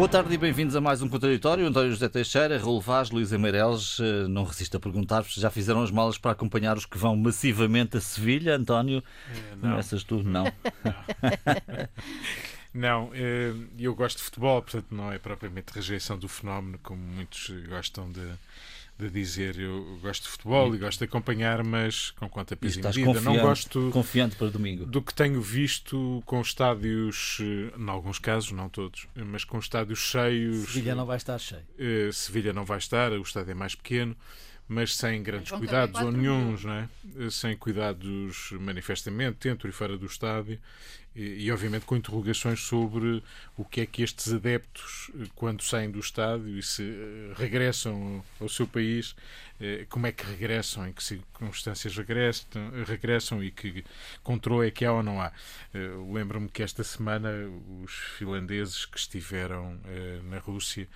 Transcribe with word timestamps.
Boa 0.00 0.08
tarde 0.08 0.32
e 0.32 0.38
bem-vindos 0.38 0.74
a 0.74 0.80
mais 0.80 1.02
um 1.02 1.10
contraditório. 1.10 1.66
António 1.66 1.90
José 1.90 2.08
Teixeira, 2.08 2.56
Raul 2.56 2.80
Vaz, 2.80 3.10
Luísa 3.10 3.36
Meireles. 3.36 3.98
Eh, 4.00 4.26
não 4.28 4.44
resisto 4.44 4.78
a 4.78 4.80
perguntar-vos 4.80 5.34
já 5.34 5.50
fizeram 5.50 5.82
as 5.82 5.90
malas 5.90 6.16
para 6.16 6.30
acompanhar 6.30 6.74
os 6.74 6.86
que 6.86 6.96
vão 6.96 7.14
massivamente 7.14 7.98
a 7.98 8.00
Sevilha. 8.00 8.56
António, 8.56 9.04
Eh, 9.28 9.56
não. 9.56 9.72
começas 9.72 10.02
tu? 10.02 10.22
Não. 10.22 10.44
Não, 12.72 13.10
eh, 13.12 13.52
eu 13.78 13.94
gosto 13.94 14.16
de 14.18 14.22
futebol, 14.22 14.62
portanto 14.62 14.86
não 14.92 15.12
é 15.12 15.18
propriamente 15.18 15.72
rejeição 15.74 16.16
do 16.16 16.28
fenómeno, 16.28 16.78
como 16.84 17.02
muitos 17.02 17.50
gostam 17.68 18.10
de, 18.12 18.24
de 19.00 19.10
dizer. 19.10 19.58
Eu 19.58 19.98
gosto 20.02 20.24
de 20.24 20.28
futebol 20.28 20.74
e 20.74 20.78
gosto 20.78 20.98
de 20.98 21.04
acompanhar, 21.04 21.64
mas 21.64 22.10
com 22.12 22.28
conta 22.28 22.54
E 22.54 22.56
peso 22.56 22.80
e 22.80 22.82
medida. 22.82 23.20
Não 23.20 23.38
gosto 23.38 23.90
confiante 23.92 24.36
para 24.36 24.48
domingo. 24.48 24.86
do 24.86 25.00
que 25.02 25.12
tenho 25.14 25.40
visto 25.40 26.22
com 26.26 26.40
estádios, 26.40 27.38
em 27.40 27.88
alguns 27.88 28.18
casos, 28.18 28.52
não 28.52 28.68
todos, 28.68 29.06
mas 29.14 29.44
com 29.44 29.58
estádios 29.58 29.98
cheios. 29.98 30.68
Sevilha 30.72 30.94
não 30.94 31.06
vai 31.06 31.16
estar 31.16 31.38
cheio. 31.38 31.62
Eh, 31.78 32.10
Sevilha 32.12 32.52
não 32.52 32.64
vai 32.64 32.78
estar, 32.78 33.12
o 33.12 33.22
estádio 33.22 33.50
é 33.52 33.54
mais 33.54 33.74
pequeno, 33.74 34.16
mas 34.68 34.94
sem 34.94 35.22
grandes 35.22 35.50
vão 35.50 35.58
cuidados 35.58 36.00
ou 36.00 36.12
não 36.12 36.72
é? 36.72 36.88
Eh, 37.18 37.30
sem 37.30 37.56
cuidados 37.56 38.52
manifestamente 38.60 39.48
dentro 39.48 39.68
e 39.68 39.72
fora 39.72 39.96
do 39.98 40.06
estádio 40.06 40.60
e, 41.14 41.46
e, 41.46 41.52
obviamente 41.52 41.84
com 41.84 41.96
interrogações 41.96 42.60
sobre 42.60 43.22
o 43.56 43.64
que 43.64 43.80
é 43.80 43.86
que 43.86 44.02
estes 44.02 44.32
adeptos, 44.32 45.10
eh, 45.18 45.26
quando 45.34 45.60
saem 45.62 45.90
do 45.90 45.98
estádio 45.98 46.56
e 46.56 46.62
se 46.62 46.84
eh, 46.84 47.32
regressam 47.36 48.22
ao 48.40 48.48
seu 48.48 48.64
país, 48.64 49.16
eh, 49.60 49.86
como 49.88 50.06
é 50.06 50.12
que 50.12 50.24
regressam, 50.24 50.86
em 50.86 50.92
que 50.92 51.02
circunstâncias 51.02 51.96
regressam, 51.96 52.46
regressam 52.86 53.42
e 53.42 53.50
que 53.50 53.84
controle 54.22 54.68
é 54.68 54.70
que 54.70 54.84
há 54.84 54.92
ou 54.92 55.02
não 55.02 55.20
há. 55.20 55.32
Lembro-me 56.12 56.48
que 56.48 56.62
esta 56.62 56.84
semana 56.84 57.28
os 57.82 57.92
finlandeses 58.16 58.86
que 58.86 58.98
estiveram 58.98 59.78
na 60.24 60.38
Rússia 60.38 60.88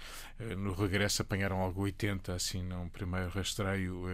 no 0.56 0.74
regresso 0.74 1.22
apanharam 1.22 1.60
algo 1.60 1.82
80, 1.82 2.34
assim, 2.34 2.62
num 2.62 2.88
primeiro 2.88 3.30
rastreio. 3.30 4.04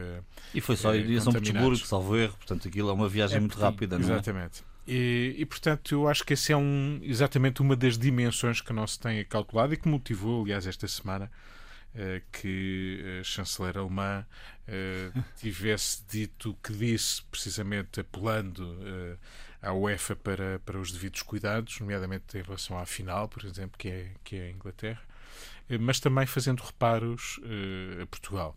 E 0.55 0.61
foi 0.61 0.77
só 0.77 0.91
a 0.91 1.21
São. 1.21 1.33
Petersburgo, 1.33 1.87
salvo 1.87 2.17
erro. 2.17 2.37
Portanto, 2.37 2.69
aquilo 2.69 2.91
é 2.91 2.93
uma 2.93 3.09
viagem 3.09 3.39
É 3.39 3.41
muito 3.41 3.59
rápida, 3.59 3.99
não 3.99 4.09
é? 4.09 4.13
Exatamente. 4.13 4.70
E, 4.93 5.37
e, 5.39 5.47
portanto, 5.47 5.95
eu 5.95 6.09
acho 6.09 6.25
que 6.25 6.33
esse 6.33 6.53
é 6.53 6.57
um, 6.57 6.99
exatamente 7.05 7.63
uma 7.63 7.77
das 7.77 7.97
dimensões 7.97 8.61
que 8.61 8.73
não 8.73 8.85
se 8.89 8.99
tem 8.99 9.25
calculado 9.25 9.73
e 9.73 9.77
que 9.77 9.87
motivou, 9.87 10.43
aliás, 10.43 10.67
esta 10.67 10.89
semana 10.89 11.31
eh, 11.95 12.23
que 12.33 13.21
a 13.21 13.23
chanceler 13.23 13.79
alemã 13.79 14.27
eh, 14.67 15.13
tivesse 15.39 16.03
dito 16.11 16.51
o 16.51 16.55
que 16.55 16.73
disse, 16.73 17.23
precisamente 17.31 18.01
apelando 18.01 18.77
eh, 18.83 19.17
à 19.63 19.73
UEFA 19.73 20.17
para, 20.17 20.59
para 20.59 20.77
os 20.77 20.91
devidos 20.91 21.23
cuidados, 21.23 21.79
nomeadamente 21.79 22.37
em 22.37 22.43
relação 22.43 22.77
à 22.77 22.85
final, 22.85 23.29
por 23.29 23.45
exemplo, 23.45 23.79
que 23.79 23.89
é, 23.89 24.11
que 24.25 24.35
é 24.35 24.47
a 24.47 24.51
Inglaterra, 24.51 25.03
mas 25.79 26.01
também 26.01 26.27
fazendo 26.27 26.65
reparos 26.65 27.39
a 28.03 28.07
Portugal. 28.07 28.57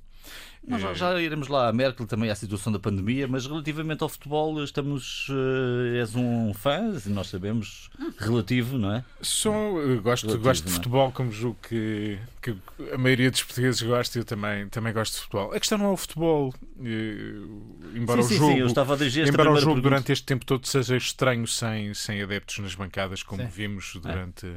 Nós 0.66 0.82
já, 0.82 0.92
Eh, 0.92 0.96
já 0.96 1.22
iremos 1.22 1.50
lá 1.50 1.68
a 1.68 1.74
Merkel 1.74 2.08
também 2.08 2.30
à 2.30 2.36
situação 2.36 2.72
da 2.72 2.80
pandemia, 2.80 3.28
mas 3.28 3.46
relativamente 3.46 4.02
ao 4.02 4.08
futebol, 4.08 4.64
estamos. 4.64 5.28
eh, 5.30 5.98
és 6.00 6.16
um 6.16 6.54
fã, 6.54 6.80
nós 7.08 7.28
sabemos, 7.28 7.90
relativo, 8.18 8.78
não 8.78 8.94
é? 8.96 9.04
Sou, 9.22 9.74
gosto, 10.02 10.28
Relativo, 10.28 10.44
gosto 10.44 10.64
de 10.66 10.72
é? 10.72 10.74
futebol, 10.76 11.12
como 11.12 11.32
julgo 11.34 11.58
que, 11.68 12.18
que 12.42 12.56
a 12.94 12.98
maioria 12.98 13.30
dos 13.30 13.44
portugueses 13.44 13.82
gosta, 13.82 14.18
eu 14.18 14.24
também, 14.24 14.70
também 14.70 14.94
gosto 14.94 15.16
de 15.16 15.20
futebol. 15.24 15.52
A 15.54 15.60
questão 15.60 15.78
não 15.78 15.88
é 15.88 15.92
o 15.92 15.98
futebol, 15.98 16.54
eh, 16.82 17.98
embora 17.98 18.22
sim, 18.22 18.28
o 18.28 18.30
sim, 18.30 18.38
jogo, 18.38 18.54
sim, 18.54 18.60
eu 18.60 18.68
estava 18.68 18.94
a 18.96 19.06
esta 19.06 19.20
embora 19.20 19.52
o 19.52 19.56
jogo 19.56 19.66
pergunta. 19.76 19.82
durante 19.82 20.12
este 20.14 20.26
tempo 20.26 20.46
todo 20.46 20.66
seja 20.66 20.96
estranho 20.96 21.46
sem, 21.46 21.94
sem 21.94 22.22
adeptos 22.22 22.60
nas 22.60 22.74
bancadas, 22.74 23.22
como 23.22 23.42
Sim. 23.44 23.50
vimos 23.50 23.98
durante, 24.02 24.48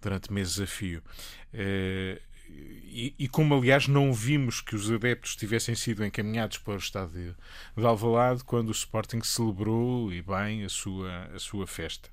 durante 0.00 0.32
meses 0.32 0.58
a 0.60 0.66
fio. 0.66 1.02
Eh, 1.52 2.18
e, 2.94 3.26
como, 3.26 3.54
aliás, 3.54 3.88
não 3.88 4.12
vimos 4.12 4.60
que 4.60 4.76
os 4.76 4.90
adeptos 4.90 5.34
tivessem 5.34 5.74
sido 5.74 6.04
encaminhados 6.04 6.58
para 6.58 6.74
o 6.74 6.76
estádio 6.76 7.34
de 7.74 7.86
Alvalade 7.86 8.44
quando 8.44 8.68
o 8.68 8.72
Sporting 8.72 9.22
celebrou, 9.22 10.12
e 10.12 10.20
bem, 10.20 10.62
a 10.62 10.68
sua, 10.68 11.30
a 11.34 11.38
sua 11.38 11.66
festa. 11.66 12.10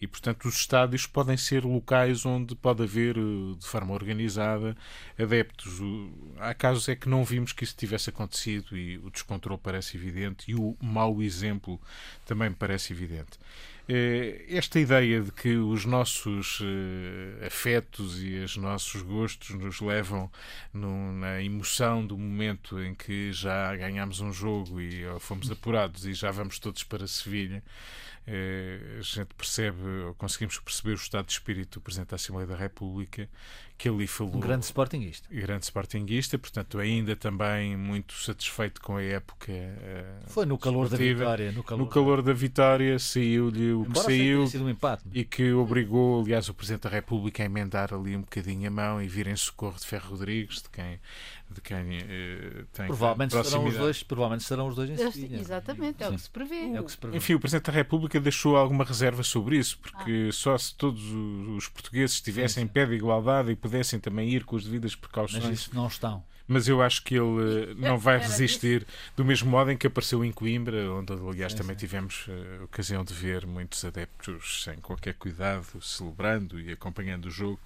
E, 0.00 0.06
portanto, 0.06 0.48
os 0.48 0.56
estádios 0.56 1.06
podem 1.06 1.36
ser 1.36 1.64
locais 1.64 2.26
onde 2.26 2.56
pode 2.56 2.82
haver, 2.82 3.16
eh, 3.16 3.56
de 3.56 3.66
forma 3.66 3.94
organizada, 3.94 4.76
adeptos. 5.16 5.80
Há 6.38 6.52
casos 6.54 6.88
é 6.88 6.96
que 6.96 7.08
não 7.08 7.24
vimos 7.24 7.52
que 7.52 7.62
isso 7.62 7.76
tivesse 7.76 8.10
acontecido 8.10 8.76
e 8.76 8.98
o 8.98 9.10
descontrole 9.10 9.60
parece 9.62 9.96
evidente 9.96 10.50
e 10.50 10.56
o 10.56 10.76
mau 10.82 11.22
exemplo 11.22 11.80
também 12.24 12.52
parece 12.52 12.92
evidente. 12.92 13.38
Eh, 13.88 14.44
Esta 14.48 14.80
ideia 14.80 15.20
de 15.22 15.30
que 15.30 15.56
os 15.56 15.84
nossos 15.84 16.60
eh, 16.62 17.46
afetos 17.46 18.20
e 18.20 18.36
os 18.38 18.56
nossos 18.56 19.00
gostos 19.02 19.50
nos 19.50 19.80
levam 19.80 20.30
na 20.72 21.40
emoção 21.42 22.04
do 22.04 22.18
momento 22.18 22.80
em 22.82 22.94
que 22.94 23.32
já 23.32 23.74
ganhámos 23.76 24.20
um 24.20 24.32
jogo 24.32 24.80
e 24.80 25.04
fomos 25.20 25.50
apurados 25.50 26.04
e 26.04 26.12
já 26.14 26.30
vamos 26.32 26.58
todos 26.58 26.82
para 26.82 27.06
Sevilha, 27.06 27.62
a 28.28 29.02
gente 29.02 29.34
percebe, 29.36 29.78
conseguimos 30.18 30.58
perceber 30.58 30.92
o 30.92 30.94
estado 30.94 31.26
de 31.26 31.32
espírito 31.32 31.78
do 31.78 31.82
Presidente 31.82 32.08
da 32.10 32.16
Assembleia 32.16 32.46
da 32.46 32.56
República, 32.56 33.28
que 33.78 33.88
ali 33.88 34.06
falou 34.06 34.34
Um 34.34 34.40
grande 34.40 34.64
sportinguista. 34.64 35.28
grande 35.30 35.64
sportinguista, 35.66 36.38
portanto, 36.38 36.78
ainda 36.78 37.14
também 37.14 37.76
muito 37.76 38.14
satisfeito 38.14 38.80
com 38.80 38.96
a 38.96 39.02
época. 39.02 39.52
eh, 39.52 40.04
Foi 40.28 40.44
no 40.46 40.58
calor 40.58 40.88
da 40.88 40.96
vitória. 40.96 41.52
No 41.52 41.62
calor, 41.62 41.84
No 41.84 41.88
calor 41.90 42.22
da 42.22 42.32
vitória 42.32 42.98
saiu-lhe 42.98 43.72
o 43.72 43.84
que 43.84 43.98
saiu 44.00 44.44
um 44.62 44.70
empate. 44.70 45.04
e 45.12 45.24
que 45.24 45.52
obrigou, 45.52 46.20
aliás, 46.22 46.48
o 46.48 46.54
Presidente 46.54 46.82
da 46.84 46.88
República 46.90 47.42
a 47.42 47.46
emendar 47.46 47.92
ali 47.94 48.16
um 48.16 48.22
bocadinho 48.22 48.66
a 48.66 48.70
mão 48.70 49.00
e 49.02 49.06
vir 49.08 49.26
em 49.28 49.36
socorro 49.36 49.78
de 49.78 49.86
Ferro 49.86 50.10
Rodrigues, 50.10 50.62
de 50.62 50.70
quem, 50.70 50.98
de 51.50 51.60
quem 51.60 51.76
eh, 51.76 52.64
tem 52.72 52.86
Provavelmente 52.86 53.30
serão, 53.30 53.42
os 53.44 53.48
proximidade. 53.50 53.78
dois, 53.78 54.02
provavelmente 54.02 54.44
serão 54.44 54.68
os 54.68 54.74
dois 54.74 54.90
em 54.90 54.96
Sevilha. 54.96 55.36
Exatamente, 55.40 56.02
é 56.02 56.06
o 56.06 56.10
Sim. 56.10 56.16
que 56.16 56.22
se 56.22 56.30
prevê. 56.30 56.56
É 56.74 56.80
o 56.80 56.84
que 56.84 56.90
se 56.90 56.98
prevê. 56.98 57.16
Enfim, 57.16 57.34
o 57.34 57.40
Presidente 57.40 57.66
da 57.66 57.72
República 57.72 58.20
deixou 58.20 58.56
alguma 58.56 58.84
reserva 58.84 59.22
sobre 59.22 59.56
isso, 59.58 59.78
Ah. 59.82 59.88
porque 59.88 60.30
só 60.32 60.56
se 60.58 60.74
todos 60.74 61.02
os 61.56 61.68
portugueses 61.68 62.16
estivessem 62.16 62.64
em 62.64 62.66
pé 62.66 62.84
de 62.86 62.94
igualdade 62.94 63.50
e 63.50 63.56
pudessem 63.56 63.98
também 64.00 64.28
ir 64.30 64.44
com 64.44 64.56
as 64.56 64.64
devidas 64.64 64.92
Mas 64.92 65.00
precauções 65.00 65.44
isso 65.60 65.74
não 65.74 65.86
estão. 65.86 66.22
Mas 66.48 66.68
eu 66.68 66.80
acho 66.82 67.02
que 67.02 67.14
ele 67.14 67.70
eh, 67.70 67.74
não 67.76 67.98
vai 67.98 68.18
resistir 68.18 68.86
do 69.16 69.24
mesmo 69.24 69.50
modo 69.50 69.70
em 69.70 69.76
que 69.76 69.86
apareceu 69.86 70.24
em 70.24 70.32
Coimbra, 70.32 70.90
onde 70.92 71.12
aliás 71.12 71.52
Sim, 71.52 71.58
também 71.58 71.74
sim. 71.74 71.80
tivemos 71.80 72.26
eh, 72.28 72.62
ocasião 72.64 73.04
de 73.04 73.12
ver 73.12 73.46
muitos 73.46 73.84
adeptos 73.84 74.62
sem 74.64 74.76
qualquer 74.76 75.14
cuidado, 75.14 75.82
celebrando 75.82 76.60
e 76.60 76.72
acompanhando 76.72 77.26
o 77.26 77.30
jogo. 77.30 77.60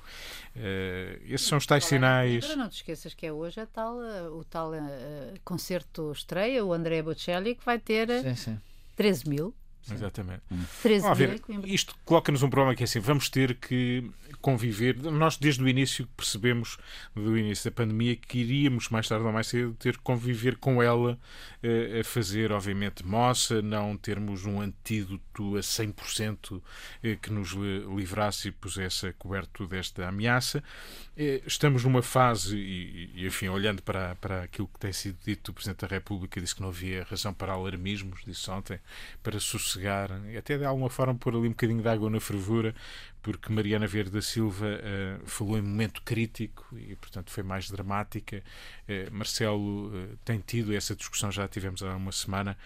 Eh, 0.56 1.18
esses 1.26 1.46
são 1.46 1.58
os 1.58 1.66
tais 1.66 1.84
sinais. 1.84 2.44
Coimbra, 2.44 2.62
Não 2.64 2.68
te 2.70 2.76
esqueças 2.76 3.14
que 3.14 3.26
é 3.26 3.32
hoje 3.32 3.60
a 3.60 3.66
tal, 3.66 3.98
o 4.32 4.44
tal 4.44 4.74
eh, 4.74 5.34
concerto 5.44 6.10
estreia, 6.12 6.64
o 6.64 6.72
André 6.72 7.02
Bocelli, 7.02 7.54
que 7.54 7.64
vai 7.64 7.78
ter 7.78 8.08
Sim, 8.22 8.34
sim. 8.34 8.60
13 8.96 9.28
mil. 9.28 9.54
Exatamente. 9.90 10.42
13 10.82 11.02
Vamos 11.02 11.18
mil 11.18 11.28
ver, 11.28 11.34
em 11.34 11.38
Coimbra. 11.38 11.68
isto 11.70 11.94
coloca-nos 12.04 12.42
um 12.42 12.50
problema 12.50 12.74
que 12.76 12.82
é 12.82 12.84
assim, 12.84 13.00
vamos 13.00 13.28
ter 13.28 13.54
que 13.54 14.10
conviver. 14.40 14.96
Nós, 14.96 15.36
desde 15.36 15.62
o 15.62 15.68
início, 15.68 16.06
percebemos, 16.16 16.78
do 17.14 17.36
início 17.36 17.70
da 17.70 17.74
pandemia, 17.74 18.14
que 18.16 18.38
iríamos, 18.38 18.88
mais 18.88 19.08
tarde 19.08 19.24
ou 19.24 19.32
mais 19.32 19.46
cedo, 19.48 19.74
ter 19.78 19.96
que 19.96 20.02
conviver 20.02 20.56
com 20.56 20.82
ela, 20.82 21.18
eh, 21.62 22.00
a 22.00 22.04
fazer, 22.04 22.52
obviamente, 22.52 23.04
moça, 23.04 23.60
não 23.62 23.96
termos 23.96 24.44
um 24.46 24.60
antídoto 24.60 25.56
a 25.56 25.60
100% 25.60 26.62
eh, 27.02 27.16
que 27.20 27.32
nos 27.32 27.50
li- 27.52 27.84
livrasse 27.96 28.48
e 28.48 28.52
pusesse 28.52 29.06
a 29.08 29.12
coberto 29.12 29.66
desta 29.66 30.06
ameaça. 30.08 30.62
Eh, 31.16 31.42
Estamos 31.46 31.84
numa 31.84 32.02
fase, 32.02 32.56
e, 32.56 33.10
e, 33.14 33.26
enfim, 33.26 33.48
olhando 33.48 33.82
para, 33.82 34.14
para 34.16 34.42
aquilo 34.44 34.68
que 34.68 34.78
tem 34.78 34.92
sido 34.92 35.18
dito, 35.24 35.50
o 35.50 35.54
Presidente 35.54 35.80
da 35.80 35.86
República 35.88 36.40
disse 36.40 36.54
que 36.54 36.62
não 36.62 36.68
havia 36.68 37.04
razão 37.10 37.34
para 37.34 37.52
alarmismos, 37.52 38.20
disse 38.26 38.48
ontem, 38.50 38.78
para 39.22 39.38
sossegar, 39.70 40.10
até 40.36 40.58
de 40.58 40.64
alguma 40.64 40.90
forma 40.90 41.14
pôr 41.14 41.34
ali 41.34 41.46
um 41.46 41.50
bocadinho 41.50 41.82
de 41.82 41.88
água 41.88 42.10
na 42.10 42.20
fervura, 42.20 42.74
porque 43.22 43.52
Mariana 43.52 43.86
Vieira 43.86 44.10
da 44.10 44.22
Silva 44.22 44.66
eh, 44.66 45.18
falou 45.24 45.58
em 45.58 45.62
momento 45.62 46.00
crítico 46.02 46.66
e, 46.76 46.96
portanto, 46.96 47.30
foi 47.30 47.42
mais 47.42 47.70
dramática. 47.70 48.42
Eh, 48.88 49.10
Marcelo 49.10 49.92
eh, 49.94 50.16
tem 50.24 50.40
tido 50.40 50.74
essa 50.74 50.96
discussão, 50.96 51.30
já 51.30 51.46
tivemos 51.46 51.82
há 51.82 51.94
uma 51.96 52.12
semana, 52.12 52.56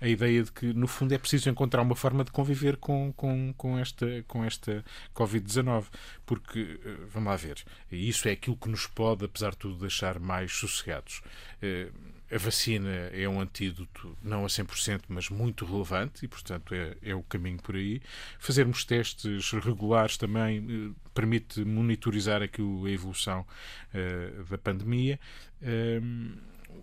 a 0.00 0.06
ideia 0.06 0.42
de 0.42 0.52
que, 0.52 0.72
no 0.72 0.86
fundo, 0.86 1.12
é 1.12 1.18
preciso 1.18 1.50
encontrar 1.50 1.82
uma 1.82 1.96
forma 1.96 2.24
de 2.24 2.30
conviver 2.30 2.76
com, 2.76 3.12
com, 3.12 3.52
com 3.56 3.76
esta, 3.78 4.24
com 4.28 4.44
esta 4.44 4.84
Covid-19, 5.14 5.86
porque, 6.24 6.78
vamos 7.08 7.30
lá 7.30 7.36
ver, 7.36 7.64
isso 7.90 8.28
é 8.28 8.32
aquilo 8.32 8.56
que 8.56 8.68
nos 8.68 8.86
pode, 8.86 9.24
apesar 9.24 9.50
de 9.50 9.58
tudo, 9.58 9.80
deixar 9.80 10.20
mais 10.20 10.52
sossegados. 10.52 11.22
Eh, 11.60 11.90
a 12.34 12.38
vacina 12.38 12.90
é 13.12 13.28
um 13.28 13.40
antídoto, 13.40 14.16
não 14.22 14.44
a 14.44 14.48
100%, 14.48 15.02
mas 15.08 15.28
muito 15.28 15.64
relevante 15.64 16.24
e, 16.24 16.28
portanto, 16.28 16.74
é, 16.74 16.96
é 17.02 17.14
o 17.14 17.22
caminho 17.22 17.58
por 17.62 17.76
aí. 17.76 18.02
Fazermos 18.38 18.84
testes 18.84 19.52
regulares 19.52 20.16
também 20.16 20.58
eh, 20.58 21.00
permite 21.14 21.64
monitorizar 21.64 22.42
aquilo, 22.42 22.86
a 22.86 22.90
evolução 22.90 23.46
eh, 23.92 24.32
da 24.50 24.58
pandemia. 24.58 25.20
Ehm, 25.62 26.32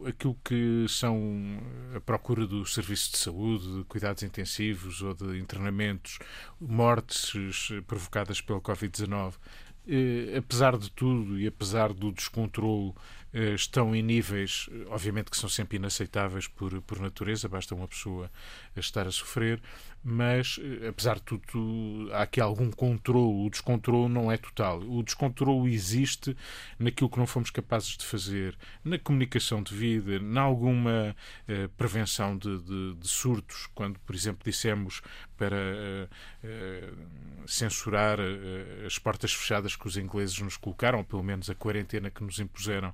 aquilo 0.05 0.37
que 0.43 0.85
são 0.87 1.59
a 1.95 1.99
procura 1.99 2.47
do 2.47 2.65
serviço 2.65 3.11
de 3.11 3.17
saúde, 3.17 3.79
de 3.79 3.83
cuidados 3.83 4.23
intensivos 4.23 5.01
ou 5.01 5.13
de 5.13 5.37
internamentos, 5.37 6.17
mortes 6.59 7.69
eh, 7.71 7.81
provocadas 7.81 8.39
pela 8.39 8.61
Covid-19, 8.61 9.33
eh, 9.87 10.37
apesar 10.37 10.77
de 10.77 10.91
tudo 10.91 11.39
e 11.39 11.47
apesar 11.47 11.91
do 11.93 12.11
descontrolo 12.11 12.95
estão 13.33 13.95
em 13.95 14.01
níveis, 14.01 14.69
eh, 14.71 14.85
obviamente 14.89 15.31
que 15.31 15.37
são 15.37 15.49
sempre 15.49 15.77
inaceitáveis 15.77 16.47
por, 16.47 16.81
por 16.81 16.99
natureza, 16.99 17.47
basta 17.47 17.73
uma 17.73 17.87
pessoa 17.87 18.29
estar 18.75 19.07
a 19.07 19.11
sofrer, 19.11 19.61
mas 20.03 20.59
eh, 20.61 20.87
apesar 20.87 21.15
de 21.15 21.21
tudo 21.21 22.09
há 22.11 22.23
aqui 22.23 22.41
algum 22.41 22.71
controle, 22.71 23.45
o 23.45 23.49
descontrole 23.49 24.11
não 24.11 24.31
é 24.31 24.37
total. 24.37 24.79
O 24.81 25.03
descontrole 25.03 25.73
existe 25.73 26.35
naquilo 26.79 27.09
que 27.09 27.19
não 27.19 27.27
fomos 27.27 27.51
capazes 27.51 27.97
de 27.97 28.05
fazer, 28.05 28.57
na 28.83 28.97
comunicação 28.97 29.61
de 29.61 29.73
vida, 29.75 30.15
em 30.15 30.37
alguma 30.37 31.15
eh, 31.47 31.69
prevenção 31.77 32.37
de, 32.37 32.57
de, 32.61 32.95
de, 32.95 33.07
surtos, 33.07 33.67
quando, 33.75 33.99
por 33.99 34.15
exemplo, 34.15 34.41
dissemos 34.43 35.01
para 35.37 35.57
eh, 35.57 36.07
eh, 36.43 36.93
censurar 37.45 38.19
as 38.85 38.97
portas 38.97 39.33
fechadas 39.33 39.75
que 39.75 39.87
os 39.87 39.97
ingleses 39.97 40.39
nos 40.39 40.57
colocaram, 40.57 40.99
ou 40.99 41.05
pelo 41.05 41.23
menos 41.23 41.49
a 41.49 41.55
quarentena 41.55 42.09
que 42.09 42.23
nos 42.23 42.39
impuseram 42.39 42.93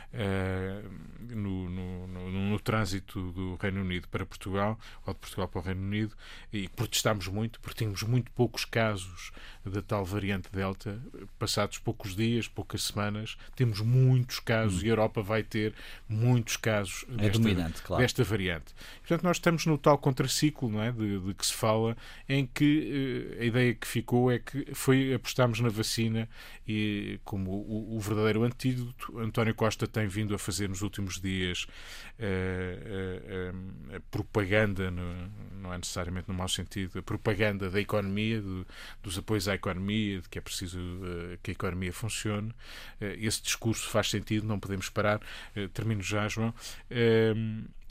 no, 1.29 1.69
no, 1.69 2.07
no, 2.07 2.31
no 2.31 2.59
trânsito 2.59 3.31
do 3.31 3.55
Reino 3.55 3.81
Unido 3.81 4.07
para 4.09 4.25
Portugal, 4.25 4.79
ou 5.05 5.13
de 5.13 5.19
Portugal 5.19 5.47
para 5.47 5.59
o 5.59 5.63
Reino 5.63 5.81
Unido, 5.81 6.15
e 6.51 6.67
protestámos 6.67 7.27
muito 7.27 7.59
porque 7.59 7.79
tínhamos 7.79 8.03
muito 8.03 8.31
poucos 8.31 8.65
casos 8.65 9.31
da 9.65 9.81
tal 9.81 10.03
variante 10.03 10.49
Delta. 10.51 10.99
Passados 11.37 11.77
poucos 11.77 12.15
dias, 12.15 12.47
poucas 12.47 12.83
semanas, 12.83 13.37
temos 13.55 13.79
muitos 13.79 14.39
casos 14.39 14.81
hum. 14.81 14.85
e 14.85 14.89
a 14.89 14.91
Europa 14.91 15.21
vai 15.21 15.43
ter 15.43 15.73
muitos 16.07 16.57
casos 16.57 17.05
é 17.17 17.29
desta, 17.29 17.83
claro. 17.83 18.01
desta 18.01 18.23
variante. 18.23 18.73
Portanto, 18.99 19.23
nós 19.23 19.37
estamos 19.37 19.65
no 19.65 19.77
tal 19.77 19.97
contraciclo 19.97 20.69
não 20.69 20.81
é, 20.81 20.91
de, 20.91 21.19
de 21.19 21.33
que 21.33 21.45
se 21.45 21.53
fala, 21.53 21.95
em 22.27 22.45
que 22.45 23.35
uh, 23.37 23.41
a 23.41 23.45
ideia 23.45 23.73
que 23.73 23.87
ficou 23.87 24.31
é 24.31 24.39
que 24.39 24.73
foi 24.73 25.13
apostarmos 25.13 25.59
na 25.59 25.69
vacina 25.69 26.27
e 26.67 27.19
como 27.23 27.51
o, 27.51 27.97
o 27.97 27.99
verdadeiro 27.99 28.43
antídoto, 28.43 29.19
António 29.19 29.53
Costa 29.53 29.87
tem 29.87 30.00
vindo 30.07 30.33
a 30.35 30.39
fazer 30.39 30.69
nos 30.69 30.81
últimos 30.81 31.19
dias 31.19 31.67
uh, 32.19 33.53
uh, 33.97 34.01
propaganda, 34.11 34.89
no, 34.91 35.31
não 35.61 35.73
é 35.73 35.77
necessariamente 35.77 36.27
no 36.27 36.33
mau 36.33 36.47
sentido, 36.47 36.99
a 36.99 37.01
propaganda 37.01 37.69
da 37.69 37.79
economia, 37.79 38.41
do, 38.41 38.65
dos 39.03 39.17
apoios 39.17 39.47
à 39.47 39.55
economia, 39.55 40.21
de 40.21 40.29
que 40.29 40.37
é 40.37 40.41
preciso 40.41 40.79
uh, 40.79 41.37
que 41.41 41.51
a 41.51 41.53
economia 41.53 41.93
funcione. 41.93 42.49
Uh, 42.99 43.17
esse 43.19 43.41
discurso 43.41 43.89
faz 43.89 44.09
sentido, 44.09 44.47
não 44.47 44.59
podemos 44.59 44.89
parar. 44.89 45.21
Uh, 45.55 45.67
termino 45.69 46.01
já, 46.01 46.27
João 46.27 46.53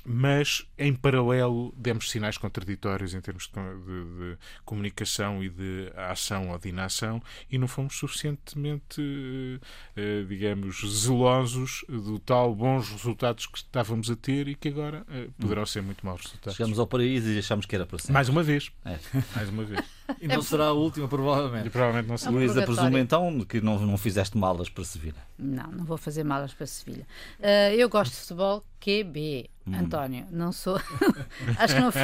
mas 0.05 0.67
em 0.79 0.95
paralelo 0.95 1.75
demos 1.77 2.11
sinais 2.11 2.39
contraditórios 2.39 3.15
em 3.15 3.21
termos 3.21 3.49
de, 3.49 3.61
de, 3.61 4.33
de, 4.35 4.39
comunicação 4.65 5.43
e 5.43 5.49
de 5.49 5.93
ação 5.97 6.51
ou 6.51 6.59
de 6.59 6.69
inação 6.69 7.23
e 7.51 7.59
não 7.59 7.69
fomos 7.69 7.97
suficientemente, 7.99 9.61
eh, 9.97 10.25
digamos, 10.29 10.81
zelosos 10.81 11.85
do 11.89 12.19
tal 12.19 12.55
bons 12.55 12.89
resultados 12.91 13.47
que 13.47 13.59
estávamos 13.59 14.11
a 14.11 14.17
ter 14.17 14.49
e 14.49 14.55
que 14.55 14.69
agora 14.69 15.05
eh, 15.11 15.29
poderão 15.39 15.67
ser 15.67 15.83
muito 15.83 16.05
maus 16.05 16.23
resultados. 16.23 16.57
Chegamos 16.57 16.79
ao 16.79 16.87
paraíso 16.87 17.29
e 17.29 17.39
achamos 17.39 17.67
que 17.67 17.75
era 17.75 17.87
para 17.87 17.99
sempre. 17.99 18.13
Mais 18.15 18.29
uma 18.29 18.43
vez. 18.43 18.73
É. 18.85 18.99
Mais 19.35 19.49
uma 19.49 19.65
vez. 19.65 19.85
E 20.21 20.29
não 20.29 20.43
será 20.43 20.67
a 20.67 20.73
última, 20.73 21.09
provavelmente. 21.09 21.67
E 21.67 21.71
provavelmente 21.71 22.09
não 22.09 22.19
será. 22.19 22.33
Luísa, 22.33 22.63
presumo 22.63 22.99
então 22.99 23.41
que 23.41 23.61
não, 23.61 23.79
não 23.79 23.99
fizeste 23.99 24.37
malas 24.37 24.69
para 24.69 24.85
Sevilha. 24.85 25.23
Não, 25.39 25.71
não 25.71 25.85
vou 25.85 25.97
fazer 25.97 26.25
malas 26.25 26.55
para 26.55 26.67
Sevilha. 26.67 27.07
Uh, 27.39 27.75
eu 27.75 27.89
gosto 27.89 28.13
de 28.13 28.19
futebol 28.19 28.65
QB. 28.81 29.51
Hum. 29.67 29.75
António, 29.75 30.27
não 30.31 30.53
sou. 30.53 30.77
acho 31.59 31.75
que 31.75 31.81
não. 31.81 31.91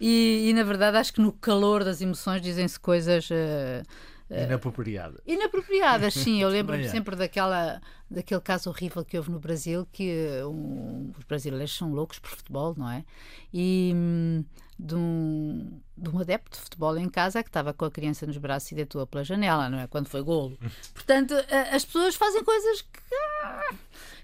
E, 0.00 0.48
e, 0.48 0.52
na 0.52 0.62
verdade 0.62 0.96
acho 0.96 1.12
que 1.12 1.20
no 1.20 1.32
calor 1.32 1.82
das 1.82 2.00
emoções 2.00 2.40
dizem-se 2.40 2.78
coisas. 2.78 3.28
Uh, 3.30 3.82
inapropriadas. 4.30 5.20
Inapropriadas, 5.26 6.14
sim. 6.14 6.42
Eu 6.42 6.48
lembro-me 6.50 6.88
sempre 6.88 7.16
daquela, 7.16 7.80
daquele 8.10 8.40
caso 8.40 8.70
horrível 8.70 9.04
que 9.04 9.16
houve 9.16 9.30
no 9.30 9.38
Brasil, 9.38 9.86
que 9.92 10.42
um, 10.44 11.12
os 11.18 11.24
brasileiros 11.24 11.76
são 11.76 11.92
loucos 11.92 12.18
por 12.18 12.30
futebol, 12.30 12.74
não 12.76 12.90
é? 12.90 13.04
E. 13.52 13.92
Hum, 13.94 14.44
de 14.78 14.94
um, 14.94 15.80
de 15.96 16.08
um 16.08 16.20
adepto 16.20 16.56
de 16.56 16.62
futebol 16.62 16.96
em 16.96 17.08
casa 17.08 17.42
que 17.42 17.48
estava 17.48 17.74
com 17.74 17.84
a 17.84 17.90
criança 17.90 18.24
nos 18.26 18.38
braços 18.38 18.70
e 18.70 18.76
deitou-a 18.76 19.06
pela 19.06 19.24
janela, 19.24 19.68
não 19.68 19.78
é? 19.78 19.88
Quando 19.88 20.06
foi 20.06 20.22
golo. 20.22 20.56
Portanto, 20.94 21.34
as 21.72 21.84
pessoas 21.84 22.14
fazem 22.14 22.44
coisas 22.44 22.82
que, 22.82 23.00